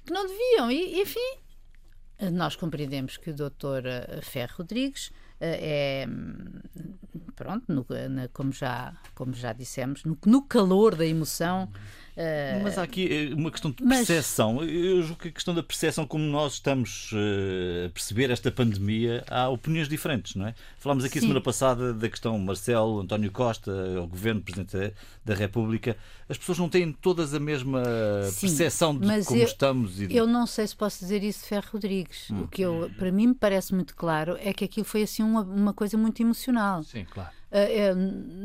que 0.05 0.12
não 0.12 0.27
deviam. 0.27 0.71
E, 0.71 1.00
enfim, 1.00 1.39
nós 2.33 2.55
compreendemos 2.55 3.17
que 3.17 3.31
o 3.31 3.35
doutor 3.35 3.85
eh, 3.85 4.21
Ferro 4.23 4.59
Rodrigues 4.59 5.11
eh, 5.41 6.05
é 6.05 6.09
pronto, 7.35 7.73
no, 7.73 7.87
como, 8.33 8.53
já, 8.53 8.95
como 9.15 9.33
já 9.33 9.53
dissemos, 9.53 10.05
no, 10.05 10.17
no 10.25 10.43
calor 10.43 10.95
da 10.95 11.07
emoção 11.07 11.69
Uh, 12.16 12.62
mas 12.62 12.78
há 12.78 12.84
aqui 12.84 13.08
eh, 13.11 13.34
uma 13.34 13.50
questão 13.50 13.72
de 13.72 13.82
percepção. 13.82 14.55
Mas... 14.55 14.70
Eu 14.70 15.02
julgo 15.02 15.20
que 15.20 15.28
a 15.28 15.32
questão 15.32 15.52
da 15.52 15.64
percepção, 15.64 16.06
como 16.06 16.22
nós 16.25 16.55
estamos 16.55 17.11
uh, 17.12 17.87
a 17.87 17.90
perceber 17.90 18.31
esta 18.31 18.52
pandemia, 18.52 19.25
há 19.28 19.49
opiniões 19.49 19.88
diferentes, 19.88 20.37
não 20.37 20.46
é? 20.46 20.55
Falámos 20.78 21.05
aqui 21.05 21.14
Sim. 21.14 21.26
semana 21.26 21.40
passada 21.40 21.93
da 21.93 22.08
questão 22.08 22.38
Marcelo, 22.38 23.00
António 23.00 23.32
Costa, 23.32 23.72
o 24.00 24.06
Governo, 24.06 24.40
Presidente 24.40 24.94
da 25.25 25.34
República. 25.34 25.96
As 26.28 26.38
pessoas 26.38 26.58
não 26.58 26.69
têm 26.69 26.93
todas 26.93 27.34
a 27.34 27.40
mesma 27.40 27.82
Sim, 28.31 28.46
percepção 28.46 28.96
de 28.96 29.25
como 29.25 29.40
eu, 29.40 29.44
estamos. 29.44 30.00
E 30.00 30.06
de... 30.06 30.16
Eu 30.16 30.26
não 30.28 30.46
sei 30.46 30.69
se 30.69 30.76
posso 30.76 31.00
dizer 31.00 31.25
isso 31.25 31.40
de 31.40 31.49
Ferro 31.49 31.66
Rodrigues. 31.72 32.31
Hum. 32.31 32.43
O 32.43 32.49
que 32.49 32.62
eu, 32.62 32.90
para 32.96 33.11
mim 33.11 33.28
me 33.28 33.34
parece 33.34 33.75
muito 33.75 33.96
claro 33.96 34.38
é 34.40 34.52
que 34.52 34.64
aquilo 34.64 34.87
foi 34.87 35.02
assim 35.02 35.25
uma, 35.25 35.43
uma 35.43 35.75
coisa 35.75 35.99
muito 35.99 36.22
emocional. 36.22 36.84
Sim, 36.84 37.05
claro. 37.11 37.31
Uh, 37.50 37.94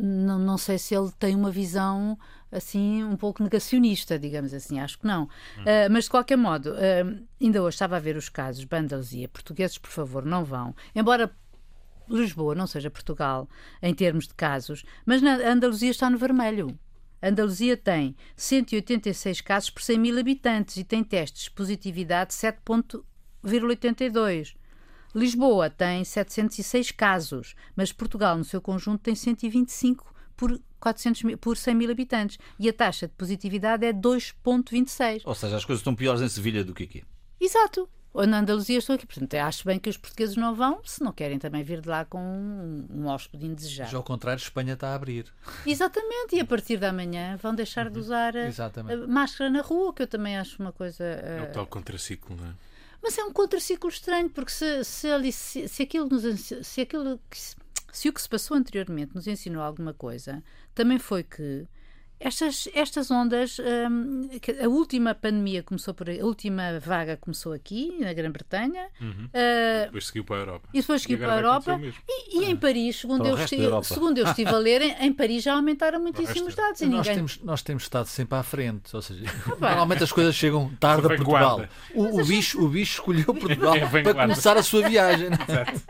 não, 0.02 0.38
não 0.40 0.58
sei 0.58 0.78
se 0.78 0.96
ele 0.96 1.12
tem 1.18 1.36
uma 1.36 1.50
visão 1.50 2.18
assim 2.52 3.04
um 3.04 3.16
pouco 3.16 3.44
negacionista, 3.44 4.18
digamos 4.18 4.54
assim, 4.54 4.80
acho 4.80 5.00
que 5.00 5.08
não. 5.08 5.24
Uh, 5.24 5.90
mas 5.92 6.06
de 6.06 6.10
qualquer 6.10 6.38
modo, 6.38 6.72
uh, 6.72 7.28
ainda 7.42 7.62
hoje 7.62 7.76
estava 7.76 7.98
a 7.98 8.00
ver 8.00 8.16
os 8.16 8.30
casos 8.30 8.66
Andaluzia. 8.72 9.28
Portugueses, 9.28 9.78
por 9.78 9.92
favor, 9.92 10.26
não 10.26 10.44
vão. 10.44 10.76
Embora 10.96 11.32
Lisboa 12.10 12.56
não 12.56 12.66
seja 12.66 12.90
Portugal 12.90 13.48
em 13.82 13.94
termos 13.94 14.28
de 14.28 14.34
casos, 14.34 14.84
mas 15.06 15.22
na 15.22 15.36
Andaluzia 15.36 15.92
está 15.92 16.10
no 16.10 16.18
vermelho. 16.18 16.78
A 17.22 17.28
Andaluzia 17.28 17.78
tem 17.78 18.16
186 18.36 19.42
casos 19.42 19.70
por 19.70 19.82
100 19.82 20.00
mil 20.00 20.18
habitantes 20.18 20.78
e 20.78 20.84
tem 20.84 21.04
testes 21.04 21.44
de 21.44 21.52
positividade 21.52 22.34
7,82. 22.34 24.56
Lisboa 25.14 25.70
tem 25.70 26.04
706 26.04 26.92
casos, 26.92 27.54
mas 27.76 27.92
Portugal, 27.92 28.36
no 28.38 28.44
seu 28.44 28.62
conjunto, 28.62 29.02
tem 29.02 29.16
125 29.16 30.14
por 30.40 30.58
400 30.80 31.24
mil, 31.24 31.38
por 31.38 31.58
100 31.58 31.76
mil 31.76 31.92
habitantes. 31.92 32.40
E 32.58 32.70
a 32.70 32.74
taxa 32.74 33.10
de 33.10 33.14
positividade 33.14 33.86
é 33.86 33.92
2,26. 33.92 35.24
Ou 35.26 35.36
seja, 35.36 35.58
as 35.58 35.66
coisas 35.66 35.82
estão 35.82 35.94
piores 35.94 36.22
em 36.22 36.30
Sevilha 36.30 36.64
do 36.64 36.74
que 36.74 36.84
aqui. 36.84 37.04
Exato. 37.42 37.90
Ou 38.14 38.26
na 38.26 38.40
Andaluzia 38.40 38.78
estou 38.78 38.96
aqui. 38.96 39.06
Portanto, 39.06 39.34
acho 39.34 39.66
bem 39.66 39.78
que 39.78 39.90
os 39.90 39.98
portugueses 39.98 40.38
não 40.38 40.56
vão 40.56 40.80
se 40.86 41.04
não 41.04 41.12
querem 41.12 41.38
também 41.38 41.62
vir 41.62 41.82
de 41.82 41.90
lá 41.90 42.06
com 42.06 42.20
um, 42.20 42.88
um 42.90 43.08
hóspede 43.08 43.46
indesejado. 43.46 43.92
Já 43.92 43.98
ao 43.98 44.04
contrário, 44.04 44.42
Espanha 44.42 44.74
está 44.74 44.90
a 44.90 44.96
abrir. 44.96 45.26
Exatamente. 45.66 46.38
E 46.38 46.40
a 46.40 46.46
partir 46.46 46.78
da 46.78 46.94
manhã 46.94 47.36
vão 47.36 47.54
deixar 47.54 47.88
uhum. 47.88 47.92
de 47.92 48.00
usar 48.00 48.34
a, 48.38 48.48
a, 48.48 49.08
máscara 49.08 49.50
na 49.50 49.62
rua, 49.62 49.94
que 49.94 50.04
eu 50.04 50.08
também 50.08 50.38
acho 50.38 50.62
uma 50.62 50.72
coisa. 50.72 51.04
Uh... 51.04 51.44
É 51.46 51.50
o 51.50 51.52
tal 51.52 51.68
contraciclo, 51.68 52.38
não 52.38 52.46
é? 52.46 52.54
Mas 53.02 53.18
é 53.18 53.24
um 53.24 53.32
contraciclo 53.32 53.90
estranho, 53.90 54.30
porque 54.30 54.52
se, 54.52 54.84
se, 54.84 55.32
se, 55.32 55.68
se 55.68 55.84
aquilo 55.84 56.08
nos. 56.10 56.54
Se 56.66 56.82
aquilo 56.82 57.20
que 57.30 57.38
se 57.38 57.56
o 58.10 58.14
que 58.14 58.22
se 58.22 58.30
passou 58.30 58.56
anteriormente 58.56 59.16
nos 59.16 59.28
ensinou 59.28 59.62
alguma 59.62 59.94
coisa, 59.94 60.44
também 60.74 61.00
foi 61.00 61.24
que 61.24 61.68
estas, 62.20 62.68
estas 62.74 63.10
ondas, 63.10 63.58
um, 63.60 64.30
a 64.62 64.68
última 64.68 65.16
pandemia 65.16 65.64
começou 65.64 65.94
por 65.94 66.10
a 66.10 66.26
última 66.26 66.78
vaga 66.80 67.16
começou 67.16 67.54
aqui, 67.54 67.96
na 67.98 68.12
Grã-Bretanha. 68.12 68.88
Uhum. 69.00 69.26
Uh, 69.28 69.86
depois 69.86 70.08
seguiu 70.08 70.26
para 70.26 70.36
a 70.36 70.40
Europa. 70.40 70.70
E 70.74 70.82
depois 70.82 71.02
seguiu 71.02 71.18
para 71.18 71.34
a 71.34 71.38
Europa. 71.38 71.80
E, 72.08 72.40
e 72.40 72.46
em 72.46 72.58
Paris, 72.58 72.98
segundo 72.98 73.26
eu, 73.26 73.38
estive, 73.38 73.84
segundo 73.84 74.18
eu 74.18 74.26
estive 74.26 74.50
a 74.50 74.58
ler, 74.58 74.82
em, 74.82 75.08
em 75.08 75.14
Paris 75.14 75.44
já 75.44 75.54
aumentaram 75.54 76.02
muitíssimo 76.02 76.48
os 76.48 76.56
dados. 76.56 76.82
nós, 76.82 76.90
ninguém... 76.90 77.16
temos, 77.16 77.40
nós 77.42 77.62
temos 77.62 77.84
estado 77.84 78.08
sempre 78.08 78.38
à 78.38 78.44
frente, 78.44 78.94
ou 78.94 79.02
seja, 79.02 79.24
ah, 79.48 79.70
normalmente 79.70 80.04
as 80.04 80.12
coisas 80.12 80.36
chegam 80.36 80.70
tarde 80.80 81.06
a 81.06 81.10
Portugal. 81.10 81.66
O, 81.96 82.22
o, 82.22 82.26
bicho, 82.26 82.62
o 82.62 82.68
bicho 82.68 82.96
escolheu 82.96 83.32
Portugal 83.34 83.76
é 83.76 83.88
para 83.88 84.14
começar 84.14 84.58
a 84.58 84.64
sua 84.64 84.88
viagem. 84.88 85.30
Exato. 85.48 85.82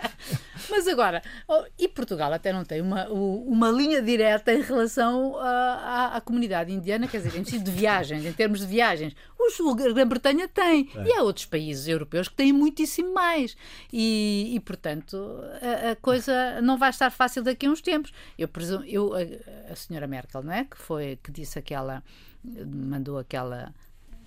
Mas 0.69 0.87
agora, 0.87 1.21
oh, 1.47 1.63
e 1.77 1.87
Portugal 1.87 2.31
até 2.31 2.53
não 2.53 2.63
tem 2.63 2.81
uma, 2.81 3.07
uma 3.09 3.71
linha 3.71 4.01
direta 4.01 4.53
em 4.53 4.61
relação 4.61 5.35
à, 5.39 6.18
à 6.19 6.21
comunidade 6.21 6.71
indiana, 6.71 7.07
quer 7.07 7.21
dizer, 7.21 7.37
em 7.37 7.43
de 7.43 7.71
viagens, 7.71 8.25
em 8.25 8.33
termos 8.33 8.59
de 8.59 8.67
viagens. 8.67 9.15
O 9.61 9.73
Grã-Bretanha 9.73 10.47
tem. 10.47 10.89
É. 10.95 11.07
E 11.07 11.13
há 11.13 11.23
outros 11.23 11.45
países 11.45 11.87
europeus 11.87 12.27
que 12.27 12.35
têm 12.35 12.53
muitíssimo 12.53 13.13
mais. 13.13 13.57
E, 13.91 14.51
e 14.53 14.59
portanto, 14.59 15.17
a, 15.61 15.91
a, 15.91 15.95
coisa 15.95 16.61
não 16.61 16.77
vai 16.77 16.91
estar 16.91 17.09
fácil 17.09 17.43
daqui 17.43 17.65
a 17.65 17.69
uns 17.69 17.81
tempos. 17.81 18.13
Eu 18.37 18.47
presumo, 18.47 18.83
eu, 18.85 19.13
a, 19.13 19.71
a 19.71 19.75
senhora 19.75 20.07
Merkel, 20.07 20.43
não 20.43 20.53
é? 20.53 20.65
Que 20.65 20.77
foi, 20.77 21.17
que 21.23 21.31
disse 21.31 21.57
aquela, 21.57 22.03
mandou 22.43 23.17
aquela 23.17 23.73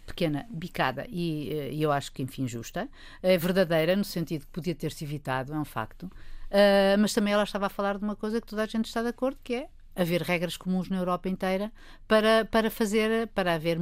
pequena 0.06 0.46
bicada 0.50 1.06
e, 1.08 1.52
e, 1.72 1.82
eu 1.82 1.92
acho 1.92 2.12
que, 2.12 2.22
enfim, 2.22 2.46
justa, 2.46 2.88
é 3.22 3.38
verdadeira 3.38 3.94
no 3.96 4.04
sentido 4.04 4.42
que 4.42 4.52
podia 4.52 4.75
ter-se 4.75 5.04
evitado, 5.04 5.54
é 5.54 5.58
um 5.58 5.64
facto, 5.64 6.02
uh, 6.04 6.99
mas 6.99 7.14
também 7.14 7.32
ela 7.32 7.44
estava 7.44 7.66
a 7.66 7.70
falar 7.70 7.99
de 7.99 8.04
uma 8.04 8.16
coisa 8.16 8.40
que 8.40 8.46
toda 8.46 8.62
a 8.62 8.66
gente 8.66 8.87
está 8.87 9.02
de 9.02 9.08
acordo, 9.08 9.38
que 9.42 9.54
é 9.54 9.68
haver 9.94 10.22
regras 10.22 10.56
comuns 10.56 10.88
na 10.88 10.96
Europa 10.96 11.28
inteira 11.28 11.72
para, 12.08 12.44
para 12.44 12.70
fazer, 12.70 13.28
para 13.28 13.54
haver, 13.54 13.78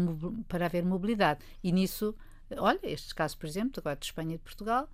para 0.48 0.66
haver 0.66 0.84
mobilidade. 0.84 1.40
E 1.62 1.72
nisso, 1.72 2.14
olha, 2.56 2.80
estes 2.82 3.12
casos, 3.12 3.36
por 3.36 3.46
exemplo, 3.46 3.74
agora 3.78 3.96
de 3.96 4.06
Espanha 4.06 4.34
e 4.34 4.38
de 4.38 4.44
Portugal, 4.44 4.88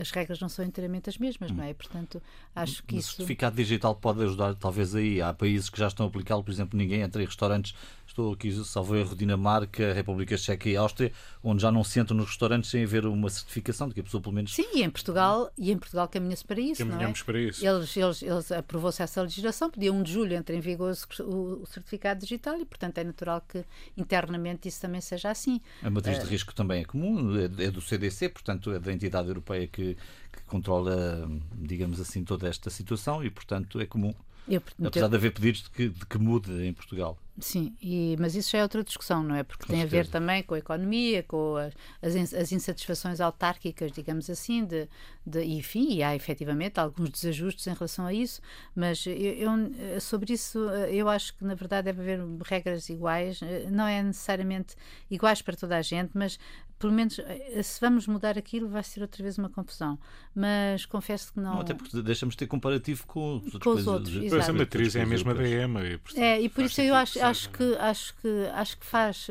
as 0.00 0.10
regras 0.10 0.38
não 0.38 0.48
são 0.48 0.64
inteiramente 0.64 1.08
as 1.08 1.18
mesmas, 1.18 1.50
não 1.50 1.64
é? 1.64 1.74
Portanto, 1.74 2.22
acho 2.54 2.82
que 2.84 2.94
o 2.94 2.98
isso. 2.98 3.08
O 3.08 3.16
certificado 3.16 3.56
digital 3.56 3.94
pode 3.96 4.22
ajudar, 4.22 4.54
talvez, 4.54 4.94
aí. 4.94 5.20
Há 5.20 5.34
países 5.34 5.68
que 5.68 5.78
já 5.78 5.88
estão 5.88 6.06
a 6.06 6.08
aplicá-lo, 6.08 6.44
por 6.44 6.52
exemplo, 6.52 6.78
ninguém 6.78 7.00
entra 7.00 7.20
em 7.20 7.26
restaurantes 7.26 7.74
Estou 8.12 8.34
aqui, 8.34 8.52
salvo 8.66 8.94
erro, 8.94 9.16
Dinamarca, 9.16 9.94
República 9.94 10.36
Checa 10.36 10.68
e 10.68 10.76
Áustria, 10.76 11.10
onde 11.42 11.62
já 11.62 11.72
não 11.72 11.82
se 11.82 11.98
entram 11.98 12.14
nos 12.14 12.26
restaurantes 12.26 12.68
sem 12.68 12.84
haver 12.84 13.06
uma 13.06 13.30
certificação 13.30 13.88
de 13.88 13.94
que 13.94 14.00
a 14.00 14.02
pessoa, 14.02 14.20
pelo 14.20 14.34
menos. 14.34 14.54
Sim, 14.54 14.66
e 14.74 14.82
em 14.82 14.90
Portugal, 14.90 15.50
e 15.56 15.72
em 15.72 15.78
Portugal 15.78 16.06
caminha-se 16.06 16.44
para 16.44 16.60
isso. 16.60 16.84
Caminhamos 16.84 17.20
não 17.20 17.22
é? 17.22 17.24
para 17.24 17.40
isso. 17.40 17.66
Eles, 17.66 17.96
eles, 17.96 18.22
eles 18.22 18.52
aprovou-se 18.52 19.02
essa 19.02 19.22
legislação, 19.22 19.72
dia 19.74 19.90
1 19.90 20.02
de 20.02 20.12
julho 20.12 20.34
entra 20.34 20.54
em 20.54 20.60
vigor 20.60 20.94
o, 21.20 21.62
o, 21.62 21.66
certificado 21.66 22.20
digital 22.20 22.60
e, 22.60 22.66
portanto, 22.66 22.98
é 22.98 23.04
natural 23.04 23.42
que 23.48 23.64
internamente 23.96 24.68
isso 24.68 24.82
também 24.82 25.00
seja 25.00 25.30
assim. 25.30 25.58
A 25.82 25.88
matriz 25.88 26.18
de 26.18 26.26
eh, 26.26 26.28
risco 26.28 26.54
também 26.54 26.82
é 26.82 26.84
comum, 26.84 27.34
é, 27.38 27.44
é 27.64 27.70
do 27.70 27.80
CDC, 27.80 28.28
portanto, 28.28 28.72
é 28.72 28.78
da 28.78 28.92
entidade 28.92 29.28
europeia 29.28 29.66
que, 29.66 29.96
que 30.30 30.42
controla, 30.46 31.26
digamos 31.54 31.98
assim, 31.98 32.24
toda 32.24 32.46
esta 32.46 32.68
situação 32.68 33.24
e, 33.24 33.30
portanto, 33.30 33.80
é 33.80 33.86
comum. 33.86 34.12
Eu, 34.46 34.62
Apesar 34.84 35.08
de 35.08 35.16
haver 35.16 35.32
pedidos 35.32 35.62
de 35.62 35.70
que, 35.70 35.88
de 35.88 36.04
que 36.04 36.18
mude 36.18 36.52
em 36.66 36.74
Portugal. 36.74 37.16
Sim, 37.38 37.74
e, 37.80 38.14
mas 38.20 38.34
isso 38.34 38.50
já 38.50 38.58
é 38.58 38.62
outra 38.62 38.84
discussão, 38.84 39.22
não 39.22 39.34
é? 39.34 39.42
Porque 39.42 39.64
com 39.64 39.72
tem 39.72 39.80
certeza. 39.80 40.00
a 40.00 40.04
ver 40.04 40.10
também 40.10 40.42
com 40.42 40.54
a 40.54 40.58
economia, 40.58 41.22
com 41.22 41.56
as, 42.02 42.34
as 42.34 42.52
insatisfações 42.52 43.22
autárquicas, 43.22 43.90
digamos 43.90 44.28
assim, 44.28 44.66
de, 44.66 44.86
de, 45.26 45.42
enfim, 45.42 45.94
e 45.94 46.02
há 46.02 46.14
efetivamente 46.14 46.78
alguns 46.78 47.08
desajustes 47.08 47.66
em 47.66 47.72
relação 47.72 48.04
a 48.04 48.12
isso, 48.12 48.42
mas 48.74 49.06
eu, 49.06 49.14
eu, 49.14 50.00
sobre 50.00 50.34
isso 50.34 50.58
eu 50.90 51.08
acho 51.08 51.34
que 51.34 51.44
na 51.44 51.54
verdade 51.54 51.86
deve 51.86 52.02
haver 52.02 52.20
regras 52.44 52.90
iguais, 52.90 53.40
não 53.70 53.86
é 53.86 54.02
necessariamente 54.02 54.76
iguais 55.10 55.40
para 55.40 55.56
toda 55.56 55.78
a 55.78 55.82
gente, 55.82 56.10
mas 56.12 56.38
pelo 56.82 56.92
menos 56.92 57.20
se 57.62 57.80
vamos 57.80 58.06
mudar 58.06 58.36
aquilo 58.36 58.68
vai 58.68 58.82
ser 58.82 59.00
outra 59.00 59.22
vez 59.22 59.38
uma 59.38 59.48
confusão, 59.48 59.98
mas 60.34 60.84
confesso 60.84 61.32
que 61.32 61.40
não. 61.40 61.54
não 61.54 61.60
até 61.60 61.72
porque 61.72 62.02
deixamos 62.02 62.34
de 62.34 62.40
ter 62.40 62.46
comparativo 62.46 63.06
com 63.06 63.36
os 63.36 63.54
outros. 63.54 63.62
Com 63.62 63.70
os 63.70 63.86
outros 63.86 64.14
pois 64.28 64.48
a 64.48 64.52
matriz 64.52 64.96
é 64.96 65.02
a 65.02 65.06
mesma 65.06 65.34
da 65.34 65.48
EMA. 65.48 65.80
E, 65.84 66.00
é, 66.16 66.40
e 66.40 66.48
por 66.48 66.64
isso 66.64 66.80
eu 66.80 66.94
acho 66.94 67.22
acho 67.24 67.50
que, 67.50 67.76
acho, 67.76 68.14
que, 68.16 68.46
acho 68.52 68.78
que 68.78 68.86
faz. 68.86 69.28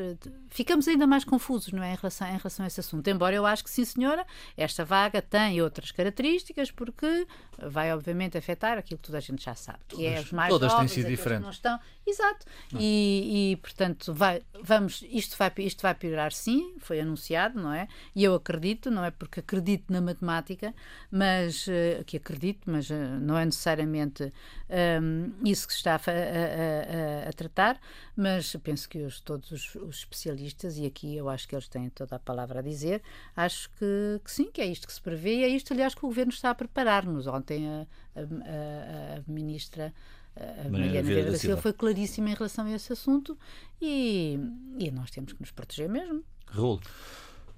Ficamos 0.50 0.88
ainda 0.88 1.06
mais 1.08 1.24
confusos 1.24 1.72
não 1.72 1.84
é, 1.84 1.94
em, 1.94 1.96
relação, 1.96 2.28
em 2.28 2.38
relação 2.38 2.64
a 2.64 2.68
esse 2.68 2.80
assunto. 2.80 3.08
Embora 3.08 3.36
eu 3.36 3.46
acho 3.46 3.64
que, 3.64 3.70
sim, 3.70 3.86
senhora, 3.86 4.26
esta 4.56 4.84
vaga 4.84 5.22
tem 5.22 5.62
outras 5.62 5.92
características, 5.92 6.72
porque 6.72 7.28
vai, 7.70 7.94
obviamente, 7.94 8.38
afetar 8.38 8.78
aquilo 8.78 8.98
que 8.98 9.06
toda 9.06 9.18
a 9.18 9.22
gente 9.22 9.44
já 9.44 9.56
sabe, 9.56 9.80
que 9.88 10.06
é 10.06 10.20
os 10.20 10.32
mais 10.32 10.50
Todas 10.50 10.74
têm 10.74 10.88
sido 10.88 11.08
diferentes. 11.08 11.44
não 11.44 11.52
estão. 11.52 11.80
Exato. 12.06 12.46
E, 12.80 13.52
e, 13.52 13.56
portanto, 13.58 14.14
vai, 14.14 14.42
vamos, 14.64 15.04
isto, 15.10 15.38
vai, 15.38 15.52
isto 15.60 15.82
vai 15.82 15.94
piorar, 15.94 16.32
sim, 16.34 16.74
foi 16.80 17.00
anunciado, 17.00 17.62
não 17.62 17.72
é? 17.72 17.88
E 18.16 18.24
eu 18.24 18.34
acredito, 18.34 18.90
não 18.90 19.04
é 19.04 19.12
porque 19.12 19.40
acredito 19.40 19.92
na 19.94 20.02
matemática, 20.02 20.74
mas 21.12 21.68
uh, 21.68 22.04
que 22.06 22.18
acredito, 22.18 22.70
mas 22.70 22.90
uh, 22.90 22.96
não 23.22 23.38
é 23.38 23.46
necessariamente 23.46 24.24
um, 24.24 24.30
ehm, 24.70 25.32
isso 25.46 25.68
que 25.68 25.74
se 25.74 25.80
está 25.80 25.96
a, 25.96 25.98
a, 25.98 27.28
a, 27.28 27.30
a 27.30 27.34
tratar, 27.34 27.80
mas 28.16 28.56
penso 28.64 28.90
que 28.90 29.00
os, 29.00 29.20
todos 29.22 29.52
os, 29.52 29.76
os, 29.76 29.98
especialistas, 29.98 30.78
e 30.78 30.86
aqui 30.86 31.16
eu 31.16 31.30
acho 31.30 31.48
que 31.48 31.56
eles 31.56 31.68
têm 31.68 31.90
toda 31.90 32.16
a 32.16 32.20
palavra 32.20 32.60
a 32.60 32.62
dizer, 32.64 33.02
acho 33.36 33.70
que, 33.72 34.20
que 34.24 34.32
sim, 34.32 34.52
que 34.52 34.62
é 34.62 34.66
isto 34.66 34.88
que 34.88 34.94
se 34.94 35.02
prevê 35.02 35.38
e 35.38 35.44
é 35.44 35.48
isto, 35.50 35.72
aliás, 35.72 35.94
que 35.94 36.04
o 36.04 36.08
Governo 36.08 36.32
está 36.32 36.50
a 36.50 36.56
preparar-nos. 36.56 37.28
Ontem 37.28 37.68
a, 37.70 37.88
a 38.16 39.22
Ministra 39.28 39.94
a 40.36 40.70
Mariana 40.70 41.02
Vieira 41.02 41.32
da 41.32 41.38
Silva 41.38 41.62
foi 41.62 41.74
claríssima 41.74 42.30
em 42.30 42.34
relação 42.34 42.66
a 42.66 42.72
esse 42.72 42.94
assunto 42.94 43.38
e, 43.82 44.40
e 44.78 44.92
nós 44.92 45.12
temos 45.12 45.34
que 45.34 45.42
nos 45.42 45.52
proteger 45.52 45.90
mesmo. 45.90 46.24
Raul. 46.48 46.80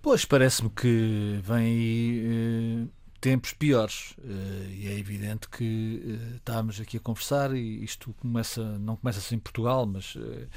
Pois, 0.01 0.25
parece-me 0.25 0.70
que 0.70 1.39
vem 1.42 1.58
aí 1.58 2.24
eh, 2.25 2.88
tempos 3.24 3.53
piores 3.53 4.15
eh, 4.22 4.68
e 4.70 4.88
é 4.89 5.00
evidente 5.00 5.48
que 5.48 6.03
eh, 6.06 6.36
estamos 6.36 6.82
aqui 6.82 6.98
a 6.98 7.00
conversar 7.00 7.56
e 7.56 7.82
isto 7.82 8.13
começa, 8.20 8.77
não 8.80 8.98
começa 8.98 9.20
assim 9.20 9.36
em 9.36 9.39
Portugal, 9.39 9.86
mas 9.86 10.18
eh, 10.18 10.48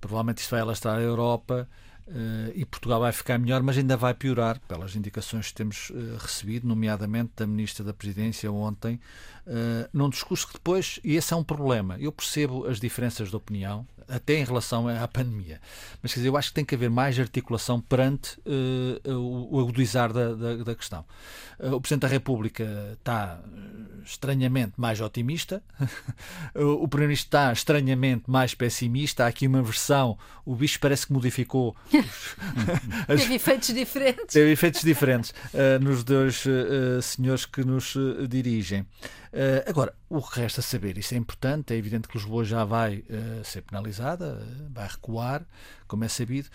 provavelmente 0.00 0.38
isto 0.38 0.50
vai 0.50 0.60
alastrar 0.60 0.98
a 0.98 1.00
Europa 1.00 1.68
Uh, 2.08 2.52
e 2.54 2.64
Portugal 2.64 3.00
vai 3.00 3.10
ficar 3.10 3.36
melhor, 3.36 3.60
mas 3.64 3.76
ainda 3.76 3.96
vai 3.96 4.14
piorar, 4.14 4.60
pelas 4.68 4.94
indicações 4.94 5.48
que 5.48 5.54
temos 5.54 5.90
uh, 5.90 6.16
recebido, 6.18 6.66
nomeadamente 6.66 7.32
da 7.34 7.46
Ministra 7.48 7.84
da 7.84 7.92
Presidência 7.92 8.50
ontem, 8.52 9.00
uh, 9.44 9.88
num 9.92 10.08
discurso 10.08 10.46
que 10.46 10.52
depois, 10.52 11.00
e 11.02 11.16
esse 11.16 11.34
é 11.34 11.36
um 11.36 11.42
problema, 11.42 11.96
eu 11.98 12.12
percebo 12.12 12.64
as 12.66 12.78
diferenças 12.78 13.28
de 13.30 13.34
opinião, 13.34 13.84
até 14.08 14.34
em 14.34 14.44
relação 14.44 14.88
à 14.88 15.06
pandemia, 15.08 15.60
mas 16.02 16.12
quer 16.12 16.20
dizer, 16.20 16.28
eu 16.28 16.36
acho 16.36 16.48
que 16.48 16.54
tem 16.54 16.64
que 16.64 16.74
haver 16.74 16.90
mais 16.90 17.18
articulação 17.18 17.80
perante 17.80 18.38
o, 19.04 19.56
o 19.56 19.60
agudizar 19.60 20.12
da, 20.12 20.34
da, 20.34 20.56
da 20.56 20.74
questão. 20.74 21.04
o 21.58 21.80
Presidente 21.80 22.02
da 22.02 22.08
República 22.08 22.64
está 22.92 23.40
estranhamente 24.04 24.74
mais 24.76 25.00
otimista, 25.00 25.62
o 26.54 26.86
Primeiro-Ministro 26.86 27.26
está 27.26 27.52
estranhamente 27.52 28.24
mais 28.28 28.54
pessimista, 28.54 29.24
há 29.24 29.26
aqui 29.28 29.46
uma 29.46 29.62
versão, 29.62 30.18
o 30.44 30.54
bicho 30.54 30.78
parece 30.80 31.06
que 31.06 31.12
modificou 31.12 31.76
As... 33.08 33.20
Teve 33.22 33.34
efeitos 33.34 33.74
diferentes. 33.74 34.32
Teve 34.34 34.50
efeitos 34.52 34.82
diferentes 34.82 35.30
uh, 35.30 35.82
nos 35.82 36.04
dois 36.04 36.44
uh, 36.46 37.00
senhores 37.02 37.46
que 37.46 37.64
nos 37.64 37.94
uh, 39.36 39.68
agora, 39.70 39.94
o 40.08 40.22
que 40.22 40.40
resta 40.40 40.62
saber, 40.62 40.98
isso 40.98 41.14
é 41.14 41.16
importante, 41.16 41.74
é 41.74 41.76
evidente 41.76 42.08
que 42.08 42.16
Lisboa 42.16 42.44
já 42.44 42.64
vai 42.64 43.04
ser 43.44 43.62
penalizada, 43.62 44.42
vai 44.70 44.88
recuar, 44.88 45.44
como 45.86 46.04
é 46.04 46.08
sabido 46.08 46.48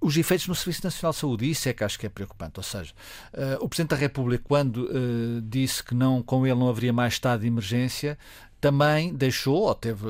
os 0.00 0.16
efeitos 0.16 0.46
no 0.46 0.54
Serviço 0.54 0.84
Nacional 0.84 1.12
de 1.12 1.18
Saúde, 1.18 1.50
isso 1.50 1.68
é 1.68 1.72
que 1.72 1.82
acho 1.82 1.98
que 1.98 2.06
é 2.06 2.08
preocupante. 2.08 2.58
Ou 2.58 2.62
seja, 2.62 2.92
uh, 3.32 3.64
o 3.64 3.68
Presidente 3.68 3.90
da 3.90 3.96
República, 3.96 4.44
quando 4.46 4.84
uh, 4.84 5.40
disse 5.42 5.82
que 5.82 5.94
não, 5.94 6.22
com 6.22 6.46
ele 6.46 6.58
não 6.58 6.68
haveria 6.68 6.92
mais 6.92 7.14
estado 7.14 7.40
de 7.40 7.46
emergência, 7.46 8.18
também 8.60 9.14
deixou, 9.14 9.62
ou 9.62 9.74
teve, 9.74 10.06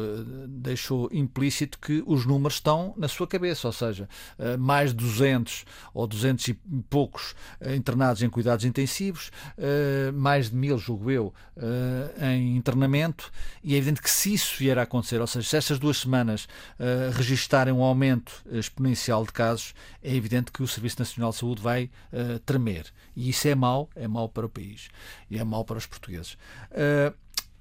deixou 0.49 1.09
implícito 1.13 1.79
que 1.79 2.03
os 2.05 2.27
números 2.27 2.55
estão 2.55 2.93
na 2.97 3.07
sua 3.07 3.27
cabeça, 3.27 3.69
ou 3.69 3.73
seja, 3.73 4.09
eh, 4.39 4.57
mais 4.57 4.91
de 4.91 4.97
200 4.97 5.65
ou 5.95 6.07
200 6.07 6.49
e 6.49 6.55
poucos 6.89 7.35
eh, 7.61 7.77
internados 7.77 8.23
em 8.23 8.29
cuidados 8.29 8.65
intensivos, 8.65 9.31
eh, 9.57 10.11
mais 10.13 10.51
de 10.51 10.57
mil, 10.57 10.77
julgo 10.79 11.11
eu, 11.11 11.33
em 12.21 12.57
internamento, 12.57 13.31
e 13.63 13.75
é 13.75 13.77
evidente 13.77 14.01
que 14.01 14.11
se 14.11 14.33
isso 14.33 14.57
vier 14.59 14.79
a 14.79 14.83
acontecer, 14.83 15.21
ou 15.21 15.27
seja, 15.27 15.47
se 15.47 15.57
estas 15.57 15.79
duas 15.79 15.99
semanas 15.99 16.49
registarem 17.13 17.73
um 17.73 17.83
aumento 17.83 18.43
exponencial 18.51 19.25
de 19.27 19.33
casos, 19.33 19.75
é 20.03 20.15
evidente 20.15 20.51
que 20.51 20.63
o 20.63 20.67
Serviço 20.67 20.99
Nacional 20.99 21.31
de 21.31 21.37
Saúde 21.37 21.61
vai 21.61 21.91
tremer. 22.47 22.87
E 23.15 23.29
isso 23.29 23.47
é 23.47 23.55
mau, 23.55 23.91
é 23.95 24.09
mau 24.09 24.29
para 24.29 24.47
o 24.47 24.49
país 24.49 24.89
e 25.31 25.39
é 25.39 25.45
mau 25.45 25.65
para 25.65 25.77
os 25.77 25.87
portugueses. 25.87 26.39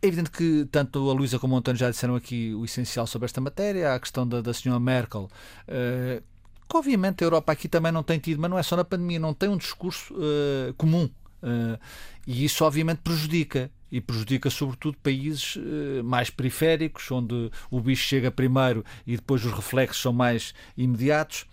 É 0.02 0.08
evidente 0.08 0.32
que 0.32 0.66
tanto 0.72 1.10
a 1.10 1.14
Luísa 1.14 1.38
como 1.38 1.56
o 1.56 1.58
António 1.58 1.78
já 1.78 1.90
disseram 1.90 2.16
aqui 2.16 2.54
o 2.54 2.64
essencial 2.64 3.06
sobre 3.06 3.26
esta 3.26 3.42
matéria, 3.42 3.94
a 3.94 4.00
questão 4.00 4.26
da, 4.26 4.40
da 4.40 4.54
senhora 4.54 4.80
Merkel, 4.80 5.24
uh, 5.24 6.24
que 6.70 6.78
obviamente 6.78 7.22
a 7.22 7.28
Europa 7.28 7.52
aqui 7.52 7.68
também 7.68 7.92
não 7.92 8.02
tem 8.02 8.18
tido, 8.18 8.40
mas 8.40 8.50
não 8.50 8.58
é 8.58 8.64
só 8.64 8.78
na 8.78 8.86
pandemia, 8.86 9.20
não 9.20 9.34
tem 9.34 9.50
um 9.50 9.58
discurso 9.58 10.14
uh, 10.14 10.74
comum. 10.76 11.10
Uh, 11.44 11.78
e 12.26 12.46
isso 12.46 12.64
obviamente 12.64 13.00
prejudica. 13.00 13.70
E 13.92 14.00
prejudica 14.00 14.52
sobretudo 14.52 15.00
países 15.00 15.58
mais 16.04 16.30
periféricos, 16.30 17.10
onde 17.10 17.50
o 17.72 17.82
bicho 17.82 18.04
chega 18.04 18.30
primeiro 18.30 18.86
e 19.08 19.16
depois 19.16 19.44
os 19.44 19.52
reflexos 19.52 20.00
são 20.00 20.14
mais 20.14 20.54
imediatos. 20.78 21.48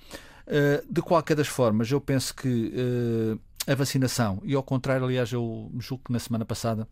de 0.87 1.00
qualquer 1.00 1.35
das 1.35 1.49
formas, 1.49 1.91
eu 1.91 1.99
penso 1.99 2.37
que 2.37 2.75
a 3.67 3.75
vacinação, 3.75 4.43
e 4.45 4.55
ao 4.55 4.62
contrário, 4.62 5.07
aliás, 5.07 5.33
eu 5.33 5.73
julgo 5.79 6.05
que 6.05 6.12
na 6.12 6.19
semana 6.19 6.45
passada 6.45 6.87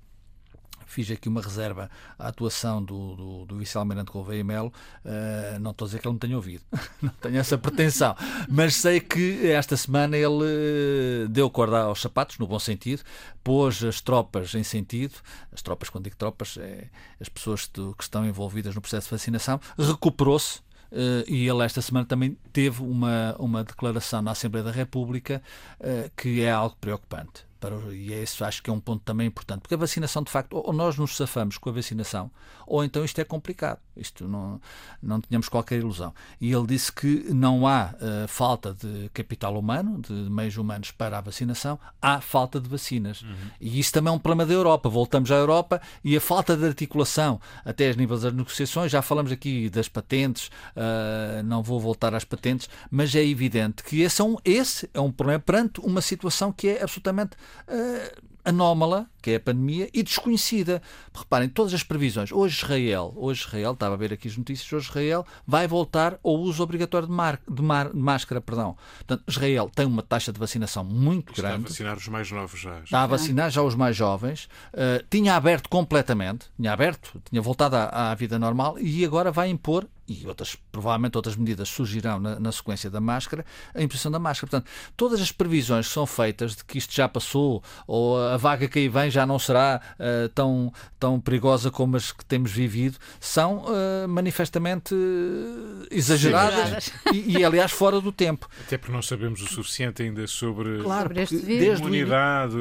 fiz 0.94 1.10
aqui 1.10 1.28
uma 1.28 1.42
reserva 1.42 1.90
à 2.16 2.28
atuação 2.28 2.82
do, 2.82 3.16
do, 3.16 3.46
do 3.46 3.56
vice-almirante 3.56 4.12
Gouveia 4.12 4.44
Melo. 4.44 4.72
Uh, 5.04 5.58
não 5.58 5.72
estou 5.72 5.86
a 5.86 5.88
dizer 5.88 6.00
que 6.00 6.06
ele 6.06 6.12
não 6.12 6.18
tenha 6.18 6.36
ouvido, 6.36 6.62
não 7.02 7.10
tenho 7.20 7.36
essa 7.36 7.58
pretensão, 7.58 8.14
mas 8.48 8.76
sei 8.76 9.00
que 9.00 9.50
esta 9.50 9.76
semana 9.76 10.16
ele 10.16 10.44
eh, 10.44 11.28
deu 11.28 11.50
corda 11.50 11.80
aos 11.80 12.00
sapatos, 12.00 12.38
no 12.38 12.46
bom 12.46 12.58
sentido, 12.58 13.02
pôs 13.42 13.82
as 13.82 14.00
tropas 14.00 14.54
em 14.54 14.62
sentido, 14.62 15.14
as 15.52 15.62
tropas, 15.62 15.90
quando 15.90 16.04
digo 16.04 16.16
tropas, 16.16 16.56
é 16.58 16.88
as 17.20 17.28
pessoas 17.28 17.66
que 17.66 18.02
estão 18.02 18.24
envolvidas 18.24 18.74
no 18.74 18.80
processo 18.80 19.08
de 19.08 19.10
vacinação, 19.10 19.60
recuperou-se. 19.76 20.60
Uh, 20.92 21.26
e 21.26 21.48
ele 21.48 21.64
esta 21.64 21.82
semana 21.82 22.06
também 22.06 22.36
teve 22.52 22.80
uma, 22.80 23.34
uma 23.40 23.64
declaração 23.64 24.22
na 24.22 24.30
Assembleia 24.30 24.64
da 24.64 24.70
República 24.70 25.42
uh, 25.80 26.08
que 26.16 26.40
é 26.40 26.52
algo 26.52 26.76
preocupante 26.80 27.44
para, 27.64 27.94
e 27.94 28.12
isso 28.12 28.44
acho 28.44 28.62
que 28.62 28.70
é 28.70 28.72
um 28.72 28.80
ponto 28.80 29.02
também 29.04 29.26
importante, 29.26 29.60
porque 29.60 29.74
a 29.74 29.78
vacinação, 29.78 30.22
de 30.22 30.30
facto, 30.30 30.56
ou 30.56 30.72
nós 30.72 30.96
nos 30.96 31.16
safamos 31.16 31.56
com 31.58 31.70
a 31.70 31.72
vacinação, 31.72 32.30
ou 32.66 32.84
então 32.84 33.04
isto 33.04 33.18
é 33.20 33.24
complicado. 33.24 33.78
Isto 33.96 34.26
não, 34.26 34.60
não 35.02 35.20
tínhamos 35.20 35.48
qualquer 35.48 35.78
ilusão. 35.78 36.12
E 36.40 36.52
ele 36.52 36.66
disse 36.66 36.90
que 36.92 37.32
não 37.32 37.66
há 37.66 37.94
uh, 37.94 38.28
falta 38.28 38.74
de 38.74 39.08
capital 39.14 39.56
humano, 39.56 40.00
de 40.00 40.12
meios 40.12 40.56
humanos 40.56 40.90
para 40.90 41.18
a 41.18 41.20
vacinação, 41.20 41.78
há 42.02 42.20
falta 42.20 42.60
de 42.60 42.68
vacinas. 42.68 43.22
Uhum. 43.22 43.34
E 43.60 43.78
isso 43.78 43.92
também 43.92 44.12
é 44.12 44.16
um 44.16 44.18
problema 44.18 44.46
da 44.46 44.52
Europa. 44.52 44.88
Voltamos 44.88 45.30
à 45.30 45.36
Europa 45.36 45.80
e 46.02 46.16
a 46.16 46.20
falta 46.20 46.56
de 46.56 46.66
articulação, 46.66 47.40
até 47.64 47.88
as 47.88 47.96
níveis 47.96 48.22
das 48.22 48.32
negociações, 48.32 48.90
já 48.90 49.00
falamos 49.00 49.30
aqui 49.30 49.70
das 49.70 49.88
patentes, 49.88 50.48
uh, 50.76 51.42
não 51.44 51.62
vou 51.62 51.78
voltar 51.78 52.14
às 52.14 52.24
patentes, 52.24 52.68
mas 52.90 53.14
é 53.14 53.24
evidente 53.24 53.84
que 53.84 54.00
esse 54.00 54.20
é 54.20 54.24
um, 54.24 54.36
esse 54.44 54.90
é 54.92 55.00
um 55.00 55.12
problema 55.12 55.40
perante 55.40 55.80
uma 55.80 56.00
situação 56.00 56.52
que 56.52 56.68
é 56.68 56.82
absolutamente 56.82 57.36
uh, 57.68 57.98
anómala, 58.44 59.08
que 59.22 59.30
é 59.30 59.36
a 59.36 59.40
pandemia, 59.40 59.88
e 59.92 60.02
desconhecida. 60.02 60.82
Reparem, 61.14 61.48
todas 61.48 61.72
as 61.72 61.82
previsões. 61.82 62.30
Hoje 62.30 62.56
Israel, 62.56 63.12
hoje 63.16 63.40
Israel, 63.46 63.72
estava 63.72 63.94
a 63.94 63.96
ver 63.96 64.12
aqui 64.12 64.28
as 64.28 64.36
notícias, 64.36 64.70
hoje 64.72 64.88
Israel 64.88 65.26
vai 65.46 65.66
voltar 65.66 66.18
ao 66.22 66.34
uso 66.34 66.62
obrigatório 66.62 67.08
de, 67.08 67.14
mar, 67.14 67.40
de, 67.48 67.62
mar, 67.62 67.90
de 67.90 67.98
máscara. 67.98 68.40
Perdão. 68.40 68.76
Portanto, 68.98 69.24
Israel 69.26 69.70
tem 69.74 69.86
uma 69.86 70.02
taxa 70.02 70.32
de 70.32 70.38
vacinação 70.38 70.84
muito 70.84 71.32
Está 71.32 71.42
grande. 71.48 71.70
Está 71.70 71.90
a 71.90 71.94
vacinar 71.94 71.96
os 71.96 72.08
mais 72.08 72.30
novos 72.30 72.60
já. 72.60 72.80
Está 72.80 73.02
a 73.02 73.06
vacinar 73.06 73.50
já 73.50 73.62
os 73.62 73.74
mais 73.74 73.96
jovens. 73.96 74.48
Uh, 74.72 75.04
tinha 75.08 75.36
aberto 75.36 75.68
completamente, 75.68 76.46
tinha 76.56 76.72
aberto, 76.72 77.20
tinha 77.30 77.40
voltado 77.40 77.76
à, 77.76 78.10
à 78.10 78.14
vida 78.14 78.38
normal 78.38 78.78
e 78.78 79.04
agora 79.04 79.32
vai 79.32 79.48
impor 79.48 79.88
e 80.06 80.26
outras, 80.26 80.56
provavelmente 80.70 81.16
outras 81.16 81.36
medidas 81.36 81.68
surgirão 81.68 82.20
na, 82.20 82.38
na, 82.38 82.52
sequência 82.52 82.90
da 82.90 83.00
máscara, 83.00 83.44
a 83.74 83.82
imposição 83.82 84.10
da 84.10 84.18
máscara. 84.18 84.50
Portanto, 84.50 84.70
todas 84.96 85.20
as 85.20 85.32
previsões 85.32 85.88
que 85.88 85.94
são 85.94 86.06
feitas 86.06 86.56
de 86.56 86.64
que 86.64 86.78
isto 86.78 86.94
já 86.94 87.08
passou 87.08 87.62
ou 87.86 88.20
a 88.20 88.33
vaga 88.36 88.68
que 88.68 88.78
aí 88.78 88.88
vem 88.88 89.10
já 89.10 89.26
não 89.26 89.38
será 89.38 89.80
uh, 89.98 90.28
tão, 90.30 90.72
tão 90.98 91.20
perigosa 91.20 91.70
como 91.70 91.96
as 91.96 92.12
que 92.12 92.24
temos 92.24 92.50
vivido, 92.50 92.98
são 93.20 93.64
uh, 93.64 94.08
manifestamente 94.08 94.94
uh, 94.94 95.86
exageradas 95.90 96.92
e, 97.12 97.38
e, 97.38 97.44
aliás, 97.44 97.72
fora 97.72 98.00
do 98.00 98.12
tempo. 98.12 98.48
Até 98.66 98.78
porque 98.78 98.92
não 98.92 99.02
sabemos 99.02 99.40
o 99.42 99.46
suficiente 99.46 100.02
ainda 100.02 100.26
sobre, 100.26 100.82
claro, 100.82 101.08
sobre 101.08 101.22
este 101.22 101.36
vírus. 101.36 101.80
imunidade. 101.80 102.54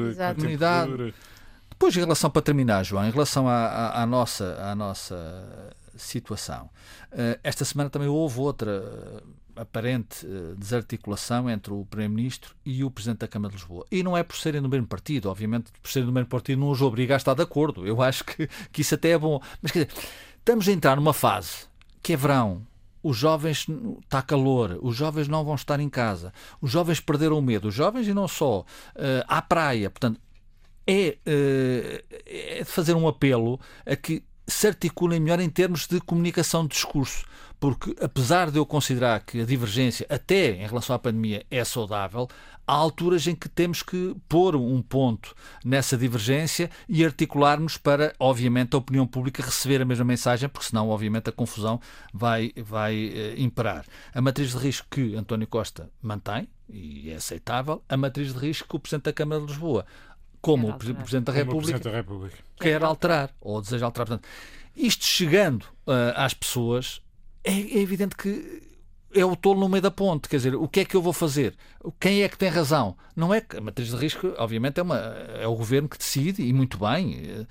Depois, 1.70 1.96
em 1.96 2.00
relação, 2.00 2.30
para 2.30 2.42
terminar, 2.42 2.84
João, 2.84 3.04
em 3.04 3.10
relação 3.10 3.48
à, 3.48 3.66
à, 3.66 4.02
à 4.02 4.06
nossa, 4.06 4.56
à 4.62 4.74
nossa 4.74 5.74
situação. 5.96 6.70
Eh, 7.12 7.38
esta 7.42 7.64
semana 7.64 7.88
também 7.90 8.08
houve 8.08 8.40
outra 8.40 8.72
eh, 8.72 9.22
aparente 9.56 10.26
eh, 10.26 10.54
desarticulação 10.56 11.48
entre 11.48 11.72
o 11.72 11.84
Primeiro-Ministro 11.84 12.54
e 12.64 12.82
o 12.84 12.90
Presidente 12.90 13.18
da 13.20 13.28
Câmara 13.28 13.54
de 13.54 13.60
Lisboa. 13.60 13.86
E 13.90 14.02
não 14.02 14.16
é 14.16 14.22
por 14.22 14.36
serem 14.36 14.60
do 14.60 14.68
mesmo 14.68 14.86
partido, 14.86 15.30
obviamente, 15.30 15.72
por 15.82 15.90
serem 15.90 16.06
do 16.06 16.12
mesmo 16.12 16.28
partido 16.28 16.60
não 16.60 16.70
os 16.70 16.82
obriga 16.82 17.14
a 17.14 17.16
estar 17.16 17.34
de 17.34 17.42
acordo. 17.42 17.86
Eu 17.86 18.02
acho 18.02 18.24
que, 18.24 18.48
que 18.72 18.80
isso 18.80 18.94
até 18.94 19.10
é 19.10 19.18
bom. 19.18 19.40
Mas 19.62 19.72
quer 19.72 19.86
dizer, 19.86 20.00
estamos 20.38 20.68
a 20.68 20.72
entrar 20.72 20.96
numa 20.96 21.12
fase 21.12 21.66
que 22.02 22.12
é 22.12 22.16
verão, 22.16 22.66
os 23.02 23.16
jovens 23.16 23.66
está 24.02 24.22
calor, 24.22 24.78
os 24.82 24.96
jovens 24.96 25.28
não 25.28 25.44
vão 25.44 25.54
estar 25.54 25.78
em 25.78 25.88
casa, 25.90 26.32
os 26.60 26.70
jovens 26.70 27.00
perderam 27.00 27.38
o 27.38 27.42
medo, 27.42 27.68
os 27.68 27.74
jovens 27.74 28.08
e 28.08 28.14
não 28.14 28.26
só, 28.26 28.60
uh, 28.60 28.64
à 29.28 29.42
praia. 29.42 29.90
Portanto, 29.90 30.20
é, 30.86 31.18
uh, 31.26 32.18
é 32.26 32.64
fazer 32.64 32.94
um 32.94 33.06
apelo 33.06 33.60
a 33.86 33.94
que 33.94 34.22
se 34.46 34.66
articulem 34.66 35.20
melhor 35.20 35.40
em 35.40 35.48
termos 35.48 35.86
de 35.86 36.00
comunicação 36.00 36.62
de 36.62 36.70
discurso. 36.70 37.24
Porque, 37.58 37.96
apesar 38.00 38.50
de 38.50 38.58
eu 38.58 38.66
considerar 38.66 39.20
que 39.20 39.40
a 39.40 39.44
divergência, 39.44 40.06
até 40.08 40.50
em 40.50 40.66
relação 40.66 40.94
à 40.94 40.98
pandemia, 40.98 41.44
é 41.50 41.64
saudável, 41.64 42.28
há 42.66 42.72
alturas 42.72 43.26
em 43.26 43.34
que 43.34 43.48
temos 43.48 43.82
que 43.82 44.14
pôr 44.28 44.54
um 44.56 44.82
ponto 44.82 45.34
nessa 45.64 45.96
divergência 45.96 46.70
e 46.88 47.04
articularmos 47.04 47.76
para, 47.76 48.14
obviamente, 48.18 48.74
a 48.74 48.78
opinião 48.78 49.06
pública 49.06 49.42
receber 49.42 49.80
a 49.80 49.84
mesma 49.84 50.04
mensagem, 50.04 50.48
porque 50.48 50.68
senão, 50.68 50.88
obviamente, 50.88 51.30
a 51.30 51.32
confusão 51.32 51.80
vai, 52.12 52.52
vai 52.56 52.94
eh, 53.14 53.34
imperar. 53.38 53.84
A 54.14 54.20
matriz 54.20 54.50
de 54.50 54.58
risco 54.58 54.86
que 54.90 55.14
António 55.16 55.46
Costa 55.46 55.88
mantém, 56.02 56.48
e 56.68 57.10
é 57.10 57.16
aceitável, 57.16 57.82
a 57.88 57.96
matriz 57.96 58.32
de 58.32 58.38
risco 58.38 58.68
que 58.68 58.76
o 58.76 58.80
Presidente 58.80 59.04
da 59.04 59.12
Câmara 59.12 59.40
de 59.40 59.46
Lisboa 59.46 59.86
como 60.44 60.68
o 60.68 60.74
Presidente 60.74 61.24
da 61.24 61.32
República, 61.32 61.62
Presidente 61.62 61.84
da 61.84 61.90
República. 61.90 62.36
quer 62.60 62.84
alterar 62.84 63.30
ou 63.40 63.62
deseja 63.62 63.86
alterar. 63.86 64.06
Portanto, 64.06 64.28
isto 64.76 65.04
chegando 65.06 65.62
uh, 65.86 66.12
às 66.14 66.34
pessoas, 66.34 67.00
é, 67.44 67.52
é, 67.52 67.78
evidente 67.78 68.16
que 68.16 68.62
é 69.14 69.24
o 69.24 69.36
tolo 69.36 69.60
no 69.60 69.68
meio 69.68 69.82
da 69.82 69.90
ponte. 69.90 70.28
Quer 70.28 70.36
dizer, 70.36 70.54
o 70.54 70.66
que 70.66 70.80
é 70.80 70.84
que 70.84 70.96
eu 70.96 71.02
vou 71.02 71.12
fazer? 71.12 71.54
Quem 72.00 72.22
é 72.22 72.28
que 72.28 72.36
tem 72.36 72.48
razão? 72.48 72.96
Não 73.14 73.32
é 73.32 73.40
que 73.40 73.56
a 73.56 73.60
matriz 73.60 73.90
de 73.90 73.96
risco, 73.96 74.34
obviamente, 74.38 74.80
é, 74.80 74.82
uma, 74.82 74.96
é 74.96 75.46
o 75.46 75.54
governo 75.54 75.88
que 75.88 75.98
decide, 75.98 76.42
e 76.42 76.52
muito 76.52 76.78
bem, 76.78 77.20
uh, 77.22 77.46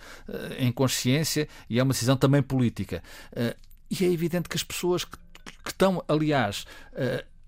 em 0.60 0.71
consciência, 0.71 1.47
e 1.69 1.79
é 1.79 1.84
uma 1.84 1.93
decisão 1.93 2.17
também 2.17 2.41
política. 2.41 3.01
Uh, 3.32 3.56
e 3.89 4.03
é 4.03 4.12
evidente 4.12 4.49
que 4.49 4.58
as 4.58 4.63
pessoas 4.63 5.06
que, 5.06 5.17
que 5.63 5.69
estão, 5.69 6.03
aliás, 6.08 6.65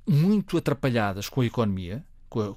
muito 0.06 0.58
atrapalhadas 0.58 1.28
com 1.28 1.42
a 1.42 1.46
economia, 1.46 2.06